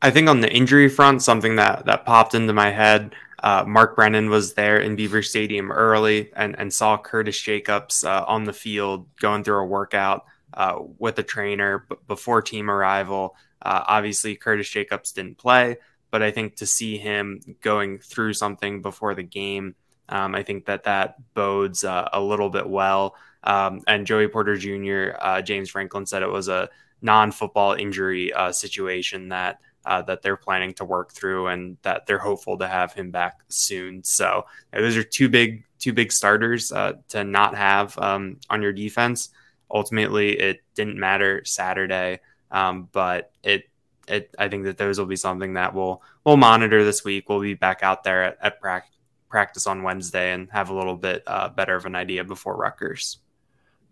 I 0.00 0.10
think 0.10 0.26
on 0.26 0.40
the 0.40 0.50
injury 0.50 0.88
front, 0.88 1.22
something 1.22 1.56
that 1.56 1.84
that 1.84 2.06
popped 2.06 2.34
into 2.34 2.54
my 2.54 2.70
head 2.70 3.14
uh, 3.42 3.64
Mark 3.66 3.96
Brennan 3.96 4.30
was 4.30 4.54
there 4.54 4.78
in 4.78 4.94
Beaver 4.94 5.22
Stadium 5.22 5.72
early 5.72 6.30
and, 6.36 6.56
and 6.58 6.72
saw 6.72 6.96
Curtis 6.96 7.40
Jacobs 7.40 8.04
uh, 8.04 8.24
on 8.26 8.44
the 8.44 8.52
field 8.52 9.08
going 9.16 9.42
through 9.42 9.62
a 9.62 9.66
workout 9.66 10.24
uh, 10.54 10.78
with 10.98 11.18
a 11.18 11.24
trainer 11.24 11.84
b- 11.88 11.96
before 12.06 12.40
team 12.40 12.70
arrival. 12.70 13.34
Uh, 13.60 13.82
obviously, 13.86 14.36
Curtis 14.36 14.68
Jacobs 14.68 15.10
didn't 15.12 15.38
play, 15.38 15.78
but 16.12 16.22
I 16.22 16.30
think 16.30 16.56
to 16.56 16.66
see 16.66 16.98
him 16.98 17.40
going 17.60 17.98
through 17.98 18.34
something 18.34 18.80
before 18.80 19.14
the 19.14 19.24
game, 19.24 19.74
um, 20.08 20.36
I 20.36 20.44
think 20.44 20.66
that 20.66 20.84
that 20.84 21.16
bodes 21.34 21.82
uh, 21.82 22.08
a 22.12 22.20
little 22.20 22.50
bit 22.50 22.68
well. 22.68 23.16
Um, 23.42 23.82
and 23.88 24.06
Joey 24.06 24.28
Porter 24.28 24.56
Jr., 24.56 25.16
uh, 25.20 25.42
James 25.42 25.68
Franklin 25.68 26.06
said 26.06 26.22
it 26.22 26.30
was 26.30 26.46
a 26.46 26.68
non 27.00 27.32
football 27.32 27.72
injury 27.72 28.32
situation 28.52 29.30
that 29.30 29.58
uh, 29.84 30.02
that 30.02 30.22
they're 30.22 30.36
planning 30.36 30.72
to 30.74 30.84
work 30.84 31.12
through 31.12 31.48
and 31.48 31.76
that 31.82 32.06
they're 32.06 32.18
hopeful 32.18 32.58
to 32.58 32.68
have 32.68 32.92
him 32.92 33.10
back 33.10 33.40
soon. 33.48 34.02
So 34.04 34.46
those 34.72 34.96
are 34.96 35.02
two 35.02 35.28
big 35.28 35.64
two 35.78 35.92
big 35.92 36.12
starters 36.12 36.70
uh, 36.72 36.94
to 37.08 37.24
not 37.24 37.56
have 37.56 37.98
um, 37.98 38.38
on 38.48 38.62
your 38.62 38.72
defense. 38.72 39.30
Ultimately, 39.70 40.38
it 40.38 40.60
didn't 40.74 40.98
matter 40.98 41.42
Saturday, 41.44 42.20
um, 42.50 42.88
but 42.92 43.32
it 43.42 43.68
it 44.06 44.34
I 44.38 44.48
think 44.48 44.64
that 44.64 44.78
those 44.78 44.98
will 44.98 45.06
be 45.06 45.16
something 45.16 45.54
that 45.54 45.74
we'll 45.74 46.02
we'll 46.24 46.36
monitor 46.36 46.84
this 46.84 47.04
week. 47.04 47.28
We'll 47.28 47.40
be 47.40 47.54
back 47.54 47.82
out 47.82 48.04
there 48.04 48.22
at, 48.22 48.38
at 48.40 48.60
pra- 48.60 48.84
practice 49.28 49.66
on 49.66 49.82
Wednesday 49.82 50.32
and 50.32 50.50
have 50.50 50.68
a 50.68 50.74
little 50.74 50.96
bit 50.96 51.22
uh, 51.26 51.48
better 51.48 51.74
of 51.74 51.86
an 51.86 51.94
idea 51.94 52.22
before 52.22 52.56
Rutgers. 52.56 53.18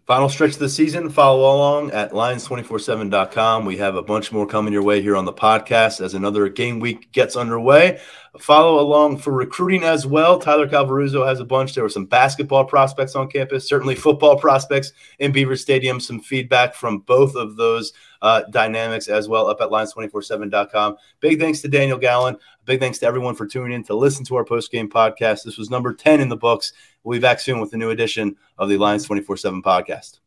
Final 0.07 0.29
stretch 0.29 0.55
of 0.55 0.59
the 0.59 0.69
season. 0.69 1.09
Follow 1.09 1.41
along 1.41 1.93
at 1.93 2.11
lions247.com. 2.13 3.65
We 3.65 3.77
have 3.77 3.95
a 3.95 4.03
bunch 4.03 4.33
more 4.33 4.47
coming 4.47 4.73
your 4.73 4.83
way 4.83 5.03
here 5.03 5.17
on 5.17 5.25
the 5.25 5.33
podcast 5.33 6.01
as 6.01 6.15
another 6.15 6.49
game 6.49 6.81
week 6.81 7.13
gets 7.13 7.37
underway. 7.37 8.01
Follow 8.39 8.81
along 8.81 9.19
for 9.19 9.33
recruiting 9.33 9.83
as 9.83 10.07
well. 10.07 10.39
Tyler 10.39 10.69
Calvaruso 10.69 11.27
has 11.27 11.41
a 11.41 11.45
bunch. 11.45 11.75
There 11.75 11.83
were 11.83 11.91
some 11.91 12.07
basketball 12.07 12.65
prospects 12.65 13.17
on 13.17 13.29
campus, 13.29 13.69
certainly 13.69 13.97
football 13.97 14.39
prospects 14.39 14.93
in 15.19 15.33
Beaver 15.33 15.57
Stadium. 15.57 15.99
Some 15.99 16.21
feedback 16.21 16.75
from 16.75 17.01
both 17.01 17.35
of 17.35 17.57
those 17.57 17.93
uh, 18.23 18.43
dynamics 18.51 19.09
as 19.09 19.29
well 19.29 19.49
up 19.49 19.61
at 19.61 19.71
lions247.com. 19.71 20.97
Big 21.19 21.41
thanks 21.41 21.61
to 21.63 21.69
Daniel 21.69 21.99
Gallen. 21.99 22.37
Big 22.67 22.79
thanks 22.79 22.99
to 22.99 23.07
everyone 23.07 23.35
for 23.35 23.49
tuning 23.49 23.73
in 23.73 23.83
to 23.85 23.97
listen 23.97 24.25
to 24.27 24.37
our 24.37 24.45
post 24.45 24.71
game 24.71 24.89
podcast. 24.89 25.43
This 25.43 25.59
was 25.59 25.69
number 25.69 25.93
10 25.93 26.21
in 26.21 26.29
the 26.29 26.37
books. 26.37 26.73
We'll 27.03 27.19
be 27.19 27.23
back 27.23 27.41
soon 27.41 27.61
with 27.61 27.73
a 27.73 27.77
new 27.77 27.91
edition 27.91 28.37
of 28.59 28.69
the 28.69 28.77
Lions 28.77 29.05
24 29.07 29.39
7 29.39 29.61
podcast. 29.61 30.21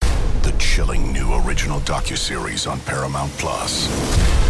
The 0.00 0.56
chilling 0.58 1.12
new 1.12 1.32
original 1.46 1.78
docuseries 1.80 2.68
on 2.68 2.80
Paramount 2.80 3.30
Plus. 3.32 4.49